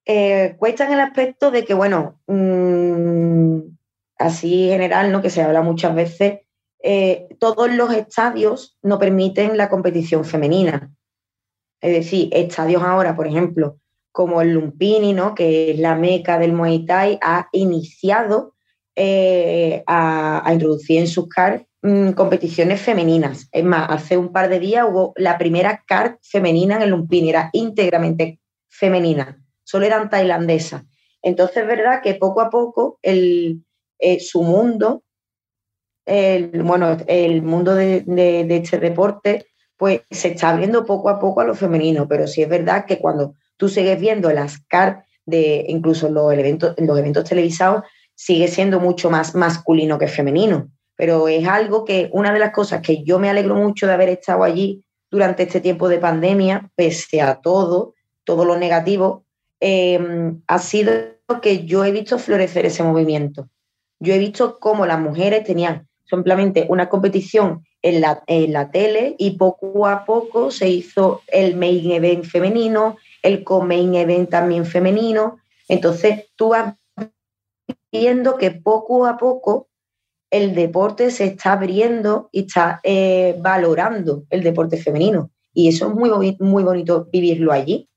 Eh, 0.10 0.56
cuesta 0.58 0.86
en 0.86 0.94
el 0.94 1.02
aspecto 1.02 1.52
de 1.52 1.66
que, 1.66 1.74
bueno, 1.74 2.22
mm, 2.28 3.60
así 4.18 4.70
general, 4.70 5.12
¿no? 5.12 5.22
que 5.22 5.30
se 5.30 5.42
habla 5.42 5.62
muchas 5.62 5.94
veces, 5.94 6.40
eh, 6.82 7.28
todos 7.40 7.70
los 7.70 7.92
estadios 7.92 8.78
no 8.82 9.00
permiten 9.00 9.58
la 9.58 9.70
competición 9.70 10.24
femenina. 10.24 10.96
Es 11.82 11.92
decir, 11.92 12.30
estadios 12.32 12.84
ahora, 12.84 13.18
por 13.18 13.28
ejemplo, 13.28 13.80
como 14.14 14.42
el 14.42 14.54
Lumpini, 14.54 15.12
¿no? 15.12 15.36
que 15.36 15.72
es 15.72 15.80
la 15.80 15.96
meca 15.96 16.40
del 16.40 16.54
Muay 16.54 16.86
Thai, 16.86 17.20
ha 17.22 17.50
iniciado 17.52 18.56
eh, 18.96 19.84
a, 19.88 20.50
introducir 20.54 21.00
en 21.00 21.08
sus 21.08 21.28
CAR 21.28 21.68
mm, 21.82 22.12
competiciones 22.12 22.80
femeninas. 22.80 23.50
Es 23.52 23.66
más, 23.66 23.90
hace 23.90 24.16
un 24.16 24.32
par 24.32 24.48
de 24.48 24.62
días 24.62 24.88
hubo 24.90 25.12
la 25.18 25.38
primera 25.38 25.84
CAR 25.86 26.18
femenina 26.22 26.78
en 26.78 26.84
el 26.84 26.92
Lumpini, 26.92 27.30
era 27.30 27.50
íntegramente 27.52 28.40
femenina 28.70 29.44
solo 29.68 29.86
eran 29.86 30.10
tailandesas. 30.10 30.84
Entonces 31.22 31.58
es 31.58 31.68
verdad 31.68 32.02
que 32.02 32.16
poco 32.16 32.40
a 32.40 32.50
poco 32.50 33.00
el, 33.02 33.66
eh, 34.00 34.22
su 34.22 34.44
mundo 34.44 35.04
bueno, 36.64 36.98
el 37.08 37.42
mundo 37.42 37.76
de, 37.76 38.04
este 38.50 38.80
deporte 38.80 39.48
pues 39.76 40.02
se 40.10 40.30
está 40.30 40.50
abriendo 40.50 40.86
poco 40.86 41.10
a 41.10 41.20
poco 41.20 41.42
a 41.42 41.46
lo 41.46 41.54
femenino, 41.54 42.08
pero 42.08 42.26
sí 42.28 42.42
es 42.42 42.50
verdad 42.50 42.86
que 42.86 42.98
cuando 42.98 43.36
tú 43.58 43.70
sigues 43.70 44.00
viendo 44.00 44.32
las 44.32 44.60
CAR 44.68 45.04
de 45.26 45.66
incluso 45.68 46.10
los 46.10 46.34
eventos, 46.34 46.74
los 46.78 46.98
eventos 46.98 47.26
televisados, 47.26 47.84
sigue 48.16 48.48
siendo 48.48 48.80
mucho 48.80 49.12
más 49.12 49.36
masculino 49.36 50.00
que 50.00 50.08
femenino. 50.08 50.72
Pero 50.96 51.28
es 51.28 51.48
algo 51.48 51.86
que 51.86 52.10
una 52.12 52.34
de 52.34 52.40
las 52.40 52.52
cosas 52.52 52.82
que 52.82 53.04
yo 53.04 53.20
me 53.20 53.30
alegro 53.30 53.54
mucho 53.54 53.86
de 53.86 53.94
haber 53.94 54.10
estado 54.10 54.44
allí 54.44 54.84
durante 55.12 55.44
este 55.44 55.62
tiempo 55.62 55.90
de 55.90 56.00
pandemia, 56.00 56.72
pese 56.76 57.22
a 57.22 57.36
todo, 57.36 57.94
todo 58.24 58.46
lo 58.46 58.58
negativo, 58.58 59.26
em, 59.60 60.42
ha 60.48 60.60
sido 60.60 60.92
que 61.42 61.66
yo 61.66 61.84
he 61.84 61.92
visto 61.92 62.18
florecer 62.20 62.66
ese 62.66 62.84
movimiento. 62.84 63.50
Yo 64.00 64.14
he 64.14 64.18
visto 64.18 64.60
cómo 64.60 64.86
las 64.86 65.00
mujeres 65.00 65.44
tenían 65.44 65.88
simplemente 66.06 66.66
una 66.70 66.90
competición 66.90 67.66
en 67.82 68.02
la, 68.02 68.24
en 68.28 68.54
la 68.54 68.72
tele 68.72 69.16
y 69.18 69.32
poco 69.32 69.88
a 69.88 70.06
poco 70.06 70.52
se 70.52 70.70
hizo 70.70 71.22
el 71.28 71.56
main 71.56 71.92
event 71.92 72.26
femenino, 72.26 72.98
el 73.22 73.44
co-main 73.44 73.96
event 73.96 74.30
también 74.30 74.66
femenino. 74.66 75.40
Entonces 75.68 76.26
tú 76.36 76.50
vas 76.50 76.76
viendo 77.92 78.38
que 78.38 78.52
poco 78.52 79.06
a 79.06 79.18
poco 79.18 79.68
el 80.30 80.56
deporte 80.56 81.12
se 81.12 81.26
está 81.26 81.54
abriendo 81.54 82.30
y 82.32 82.42
está 82.42 82.80
eh, 82.84 83.36
valorando 83.40 84.24
el 84.30 84.44
deporte 84.44 84.78
femenino. 84.78 85.32
Y 85.54 85.70
eso 85.70 85.88
es 85.88 85.94
muy, 85.94 86.38
muy 86.40 86.64
bonito 86.64 87.08
vivirlo 87.12 87.52
allí. 87.52 87.90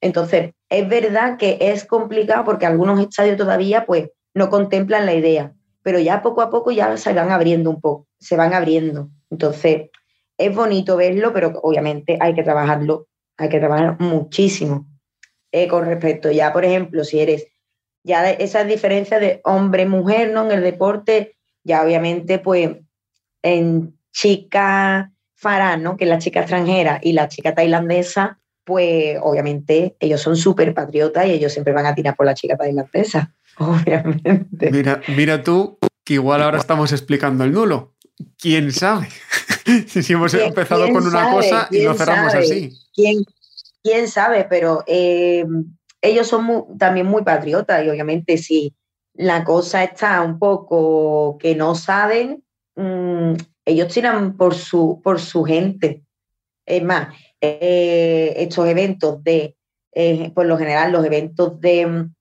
Entonces, 0.00 0.52
es 0.72 0.88
verdad 0.88 1.36
que 1.36 1.58
es 1.60 1.84
complicado 1.84 2.44
porque 2.44 2.64
algunos 2.64 2.98
estadios 2.98 3.36
todavía 3.36 3.84
pues 3.84 4.08
no 4.32 4.48
contemplan 4.48 5.04
la 5.04 5.12
idea, 5.12 5.52
pero 5.82 5.98
ya 5.98 6.22
poco 6.22 6.40
a 6.40 6.48
poco 6.48 6.70
ya 6.70 6.96
se 6.96 7.12
van 7.12 7.30
abriendo 7.30 7.68
un 7.68 7.78
poco, 7.78 8.06
se 8.18 8.36
van 8.36 8.54
abriendo. 8.54 9.10
Entonces, 9.30 9.90
es 10.38 10.54
bonito 10.54 10.96
verlo, 10.96 11.34
pero 11.34 11.52
obviamente 11.62 12.16
hay 12.18 12.34
que 12.34 12.42
trabajarlo, 12.42 13.06
hay 13.36 13.50
que 13.50 13.58
trabajar 13.58 14.00
muchísimo. 14.00 14.86
Eh, 15.52 15.68
con 15.68 15.84
respecto 15.84 16.30
ya, 16.30 16.54
por 16.54 16.64
ejemplo, 16.64 17.04
si 17.04 17.20
eres 17.20 17.46
ya 18.02 18.30
esa 18.30 18.64
diferencia 18.64 19.18
de 19.18 19.42
hombre-mujer, 19.44 20.32
¿no? 20.32 20.44
En 20.44 20.52
el 20.52 20.62
deporte, 20.62 21.36
ya 21.62 21.84
obviamente, 21.84 22.38
pues, 22.38 22.70
en 23.42 23.98
chica 24.10 25.12
farán, 25.34 25.82
¿no? 25.82 25.98
Que 25.98 26.04
es 26.04 26.10
la 26.10 26.18
chica 26.18 26.40
extranjera 26.40 26.98
y 27.02 27.12
la 27.12 27.28
chica 27.28 27.54
tailandesa, 27.54 28.40
pues, 28.64 29.18
obviamente, 29.20 29.96
ellos 30.00 30.20
son 30.20 30.36
súper 30.36 30.74
patriotas 30.74 31.26
y 31.26 31.32
ellos 31.32 31.52
siempre 31.52 31.72
van 31.72 31.86
a 31.86 31.94
tirar 31.94 32.16
por 32.16 32.26
la 32.26 32.34
chica 32.34 32.56
tailandesa, 32.56 33.34
obviamente. 33.58 34.70
Mira, 34.70 35.00
mira 35.08 35.42
tú, 35.42 35.78
que 36.04 36.14
igual 36.14 36.42
ahora 36.42 36.58
estamos 36.58 36.92
explicando 36.92 37.44
el 37.44 37.52
nulo. 37.52 37.94
¿Quién 38.38 38.72
sabe? 38.72 39.08
si 39.86 40.12
hemos 40.12 40.34
empezado 40.34 40.88
con 40.92 41.06
una 41.06 41.30
cosa 41.30 41.68
y 41.70 41.82
lo 41.82 41.94
cerramos 41.94 42.34
así. 42.34 42.72
¿Quién, 42.94 43.24
¿Quién 43.82 44.08
sabe? 44.08 44.46
Pero... 44.48 44.84
Eh, 44.86 45.44
ellos 46.02 46.26
son 46.26 46.76
también 46.78 47.06
muy 47.06 47.22
patriotas 47.22 47.84
y 47.84 47.88
obviamente 47.88 48.36
si 48.36 48.74
la 49.14 49.44
cosa 49.44 49.84
está 49.84 50.20
un 50.22 50.38
poco 50.38 51.38
que 51.38 51.54
no 51.54 51.74
saben, 51.74 52.42
mm, 52.74 53.34
ellos 53.64 53.92
tiran 53.92 54.36
por 54.36 54.54
su, 54.54 55.00
por 55.02 55.20
su 55.20 55.44
gente. 55.44 56.02
Es 56.66 56.82
más, 56.82 57.14
eh, 57.44 58.34
estos 58.36 58.68
eventos 58.68 59.22
de, 59.24 59.56
eh, 59.92 60.30
por 60.32 60.46
lo 60.46 60.56
general, 60.56 60.92
los 60.92 61.04
eventos 61.04 61.60
de 61.60 61.86
mm, 61.86 62.14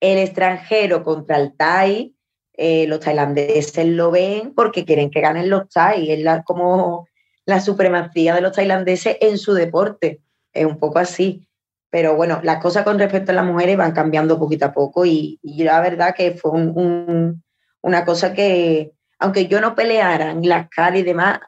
el 0.00 0.18
extranjero 0.18 1.04
contra 1.04 1.38
el 1.38 1.56
Thai, 1.56 2.14
eh, 2.54 2.86
los 2.88 2.98
tailandeses 2.98 3.86
lo 3.86 4.10
ven 4.10 4.54
porque 4.54 4.84
quieren 4.84 5.10
que 5.10 5.20
ganen 5.20 5.50
los 5.50 5.68
Thai. 5.68 6.10
Es 6.10 6.20
la, 6.20 6.42
como 6.42 7.06
la 7.44 7.60
supremacía 7.60 8.34
de 8.34 8.40
los 8.40 8.52
tailandeses 8.52 9.16
en 9.20 9.38
su 9.38 9.54
deporte. 9.54 10.20
Es 10.52 10.66
un 10.66 10.78
poco 10.80 10.98
así. 10.98 11.48
Pero 11.88 12.16
bueno, 12.16 12.40
las 12.42 12.60
cosas 12.60 12.82
con 12.82 12.98
respecto 12.98 13.30
a 13.30 13.36
las 13.36 13.44
mujeres 13.44 13.76
van 13.76 13.92
cambiando 13.92 14.38
poquito 14.38 14.66
a 14.66 14.72
poco 14.72 15.06
y, 15.06 15.38
la 15.44 15.80
verdad 15.80 16.14
que 16.14 16.32
fue 16.32 16.50
una 16.50 18.04
cosa 18.04 18.34
que, 18.34 18.92
aunque 19.20 19.46
yo 19.46 19.60
no 19.60 19.76
peleara 19.76 20.32
en 20.32 20.48
las 20.48 20.68
caras 20.68 20.98
y 20.98 21.04
demás, 21.04 21.38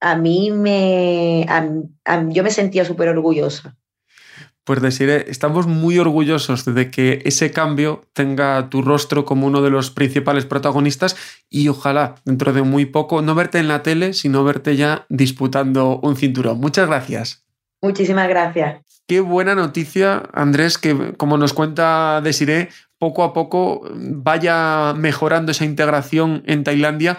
a 0.00 0.16
mí 0.16 0.50
me, 0.50 1.46
yo 2.28 2.42
me 2.42 2.50
sentía 2.50 2.84
súper 2.84 3.08
orgullosa. 3.08 3.76
Pues 4.64 4.82
decir, 4.82 5.08
estamos 5.08 5.66
muy 5.66 5.98
orgullosos 5.98 6.64
de 6.64 6.90
que 6.90 7.22
ese 7.24 7.50
cambio 7.50 8.04
tenga 8.12 8.68
tu 8.68 8.82
rostro 8.82 9.24
como 9.24 9.46
uno 9.46 9.62
de 9.62 9.70
los 9.70 9.90
principales 9.90 10.44
protagonistas 10.44 11.16
y 11.48 11.68
ojalá 11.68 12.16
dentro 12.24 12.52
de 12.52 12.62
muy 12.62 12.86
poco 12.86 13.22
no 13.22 13.34
verte 13.34 13.58
en 13.58 13.68
la 13.68 13.82
tele, 13.82 14.12
sino 14.12 14.44
verte 14.44 14.76
ya 14.76 15.06
disputando 15.08 15.98
un 16.02 16.16
cinturón. 16.16 16.60
Muchas 16.60 16.88
gracias. 16.88 17.44
Muchísimas 17.82 18.28
gracias. 18.28 18.82
Qué 19.06 19.20
buena 19.20 19.56
noticia, 19.56 20.22
Andrés, 20.32 20.78
que 20.78 21.14
como 21.16 21.36
nos 21.36 21.52
cuenta 21.52 22.20
Desiree, 22.22 22.68
poco 22.98 23.24
a 23.24 23.32
poco 23.32 23.82
vaya 23.92 24.94
mejorando 24.96 25.50
esa 25.50 25.64
integración 25.64 26.44
en 26.46 26.62
Tailandia, 26.62 27.16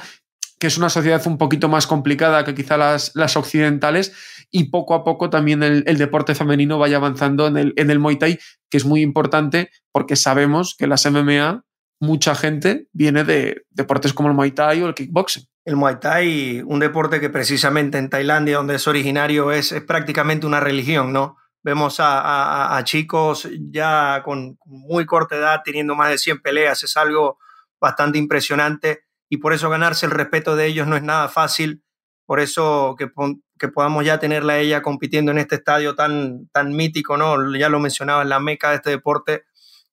que 0.61 0.67
es 0.67 0.77
una 0.77 0.89
sociedad 0.89 1.25
un 1.25 1.39
poquito 1.39 1.69
más 1.69 1.87
complicada 1.87 2.45
que 2.45 2.53
quizá 2.53 2.77
las, 2.77 3.35
occidentales, 3.35 4.13
y 4.51 4.65
poco 4.65 4.93
a 4.93 5.03
poco 5.03 5.31
también 5.31 5.63
el, 5.63 5.97
deporte 5.97 6.35
femenino 6.35 6.77
vaya 6.77 6.97
avanzando 6.97 7.47
en 7.47 7.57
el, 7.57 7.73
en 7.77 7.89
el 7.89 7.97
Muay 7.97 8.17
Thai, 8.17 8.39
que 8.69 8.77
es 8.77 8.85
muy 8.85 9.01
importante 9.01 9.71
porque 9.91 10.15
sabemos 10.15 10.75
que 10.77 10.85
las 10.85 11.09
MMA, 11.09 11.65
mucha 11.99 12.35
gente 12.35 12.87
viene 12.93 13.23
de 13.23 13.65
deportes 13.71 14.13
como 14.13 14.29
el 14.29 14.35
Muay 14.35 14.51
Thai 14.51 14.83
o 14.83 14.87
el 14.87 14.93
kickboxing. 14.93 15.47
El 15.65 15.77
Muay 15.77 15.99
Thai, 15.99 16.61
un 16.63 16.77
deporte 16.77 17.19
que 17.19 17.31
precisamente 17.31 17.97
en 17.97 18.11
Tailandia, 18.11 18.57
donde 18.57 18.75
es 18.75 18.87
originario, 18.87 19.51
es, 19.51 19.71
es 19.71 19.81
prácticamente 19.81 20.45
una 20.45 20.59
religión, 20.59 21.11
¿no? 21.11 21.37
Vemos 21.63 21.95
a, 21.97 22.79
chicos 22.83 23.49
ya 23.71 24.21
con 24.23 24.59
muy 24.65 25.07
corta 25.07 25.37
edad 25.37 25.61
teniendo 25.65 25.95
más 25.95 26.11
de 26.11 26.19
100 26.19 26.41
peleas, 26.43 26.83
es 26.83 26.97
algo 26.97 27.39
bastante 27.79 28.19
impresionante 28.19 29.05
y 29.31 29.37
por 29.37 29.53
eso 29.53 29.69
ganarse 29.69 30.05
el 30.05 30.11
respeto 30.11 30.57
de 30.57 30.65
ellos 30.65 30.87
no 30.87 30.97
es 30.97 31.03
nada 31.03 31.29
fácil, 31.29 31.85
por 32.25 32.41
eso 32.41 32.95
que, 32.99 33.09
que 33.57 33.69
podamos 33.69 34.03
ya 34.03 34.19
tenerla 34.19 34.53
a 34.53 34.59
ella 34.59 34.81
compitiendo 34.81 35.31
en 35.31 35.37
este 35.37 35.55
estadio 35.55 35.95
tan, 35.95 36.49
tan 36.51 36.75
mítico, 36.75 37.15
¿no? 37.15 37.55
ya 37.55 37.69
lo 37.69 37.79
mencionaba, 37.79 38.23
en 38.23 38.29
la 38.29 38.41
meca 38.41 38.71
de 38.71 38.75
este 38.75 38.89
deporte, 38.89 39.45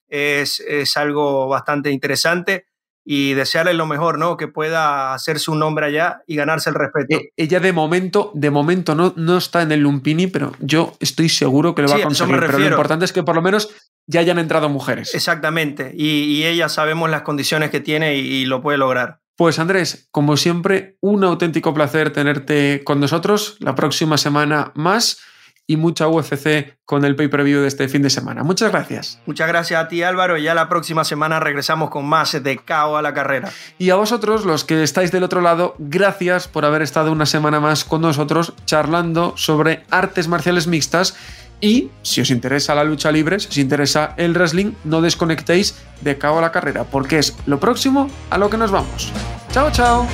es, 0.08 0.58
es 0.58 0.96
algo 0.96 1.46
bastante 1.46 1.92
interesante 1.92 2.66
y 3.04 3.34
desearle 3.34 3.74
lo 3.74 3.86
mejor, 3.86 4.18
¿no? 4.18 4.36
Que 4.36 4.48
pueda 4.48 5.14
hacerse 5.14 5.52
un 5.52 5.60
nombre 5.60 5.86
allá 5.86 6.22
y 6.26 6.34
ganarse 6.34 6.68
el 6.70 6.74
respeto. 6.74 7.16
Eh, 7.16 7.32
ella 7.36 7.60
de 7.60 7.72
momento, 7.72 8.32
de 8.34 8.50
momento 8.50 8.96
no, 8.96 9.14
no 9.16 9.38
está 9.38 9.62
en 9.62 9.70
el 9.70 9.80
Lumpini, 9.80 10.26
pero 10.26 10.52
yo 10.58 10.94
estoy 10.98 11.28
seguro 11.28 11.76
que 11.76 11.82
lo 11.82 11.88
va 11.88 11.96
a 11.96 12.02
conseguir. 12.02 12.40
Pero 12.40 12.58
lo 12.58 12.66
importante 12.66 13.04
es 13.04 13.12
que 13.12 13.22
por 13.22 13.36
lo 13.36 13.40
menos 13.40 13.70
ya 14.06 14.20
hayan 14.20 14.38
entrado 14.38 14.68
mujeres. 14.68 15.14
Exactamente. 15.14 15.92
Y, 15.94 16.42
ella 16.44 16.68
sabemos 16.68 17.08
las 17.08 17.22
condiciones 17.22 17.70
que 17.70 17.80
tiene 17.80 18.16
y 18.16 18.44
lo 18.44 18.60
puede 18.60 18.78
lograr. 18.78 19.20
Pues 19.38 19.60
Andrés, 19.60 20.08
como 20.10 20.36
siempre, 20.36 20.96
un 21.00 21.22
auténtico 21.22 21.72
placer 21.72 22.12
tenerte 22.12 22.82
con 22.82 22.98
nosotros. 22.98 23.56
La 23.60 23.76
próxima 23.76 24.18
semana 24.18 24.72
más 24.74 25.20
y 25.64 25.76
mucha 25.76 26.08
UFC 26.08 26.76
con 26.84 27.04
el 27.04 27.14
pay-per-view 27.14 27.60
de 27.60 27.68
este 27.68 27.86
fin 27.86 28.02
de 28.02 28.10
semana. 28.10 28.42
Muchas 28.42 28.72
gracias. 28.72 29.20
Muchas 29.26 29.46
gracias 29.46 29.80
a 29.80 29.86
ti 29.86 30.02
Álvaro 30.02 30.38
y 30.38 30.42
ya 30.42 30.56
la 30.56 30.68
próxima 30.68 31.04
semana 31.04 31.38
regresamos 31.38 31.88
con 31.88 32.04
más 32.04 32.42
de 32.42 32.56
KO 32.56 32.96
a 32.96 33.02
la 33.02 33.14
carrera. 33.14 33.52
Y 33.78 33.90
a 33.90 33.94
vosotros, 33.94 34.44
los 34.44 34.64
que 34.64 34.82
estáis 34.82 35.12
del 35.12 35.22
otro 35.22 35.40
lado, 35.40 35.76
gracias 35.78 36.48
por 36.48 36.64
haber 36.64 36.82
estado 36.82 37.12
una 37.12 37.26
semana 37.26 37.60
más 37.60 37.84
con 37.84 38.00
nosotros 38.00 38.54
charlando 38.64 39.34
sobre 39.36 39.84
artes 39.88 40.26
marciales 40.26 40.66
mixtas. 40.66 41.14
Y 41.60 41.90
si 42.02 42.20
os 42.20 42.30
interesa 42.30 42.74
la 42.74 42.84
lucha 42.84 43.10
libre, 43.10 43.40
si 43.40 43.48
os 43.48 43.58
interesa 43.58 44.14
el 44.16 44.34
wrestling, 44.34 44.72
no 44.84 45.00
desconectéis 45.00 45.74
de 46.00 46.18
a 46.22 46.40
la 46.40 46.52
carrera, 46.52 46.84
porque 46.84 47.18
es 47.18 47.36
lo 47.46 47.58
próximo 47.58 48.08
a 48.30 48.38
lo 48.38 48.48
que 48.48 48.56
nos 48.56 48.70
vamos. 48.70 49.12
Chao, 49.50 49.70
chao. 49.72 50.06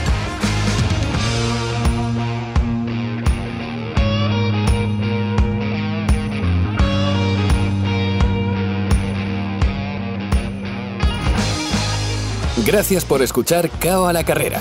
Gracias 12.64 13.04
por 13.04 13.20
escuchar 13.20 13.68
Cao 13.78 14.06
a 14.06 14.12
la 14.14 14.24
Carrera, 14.24 14.60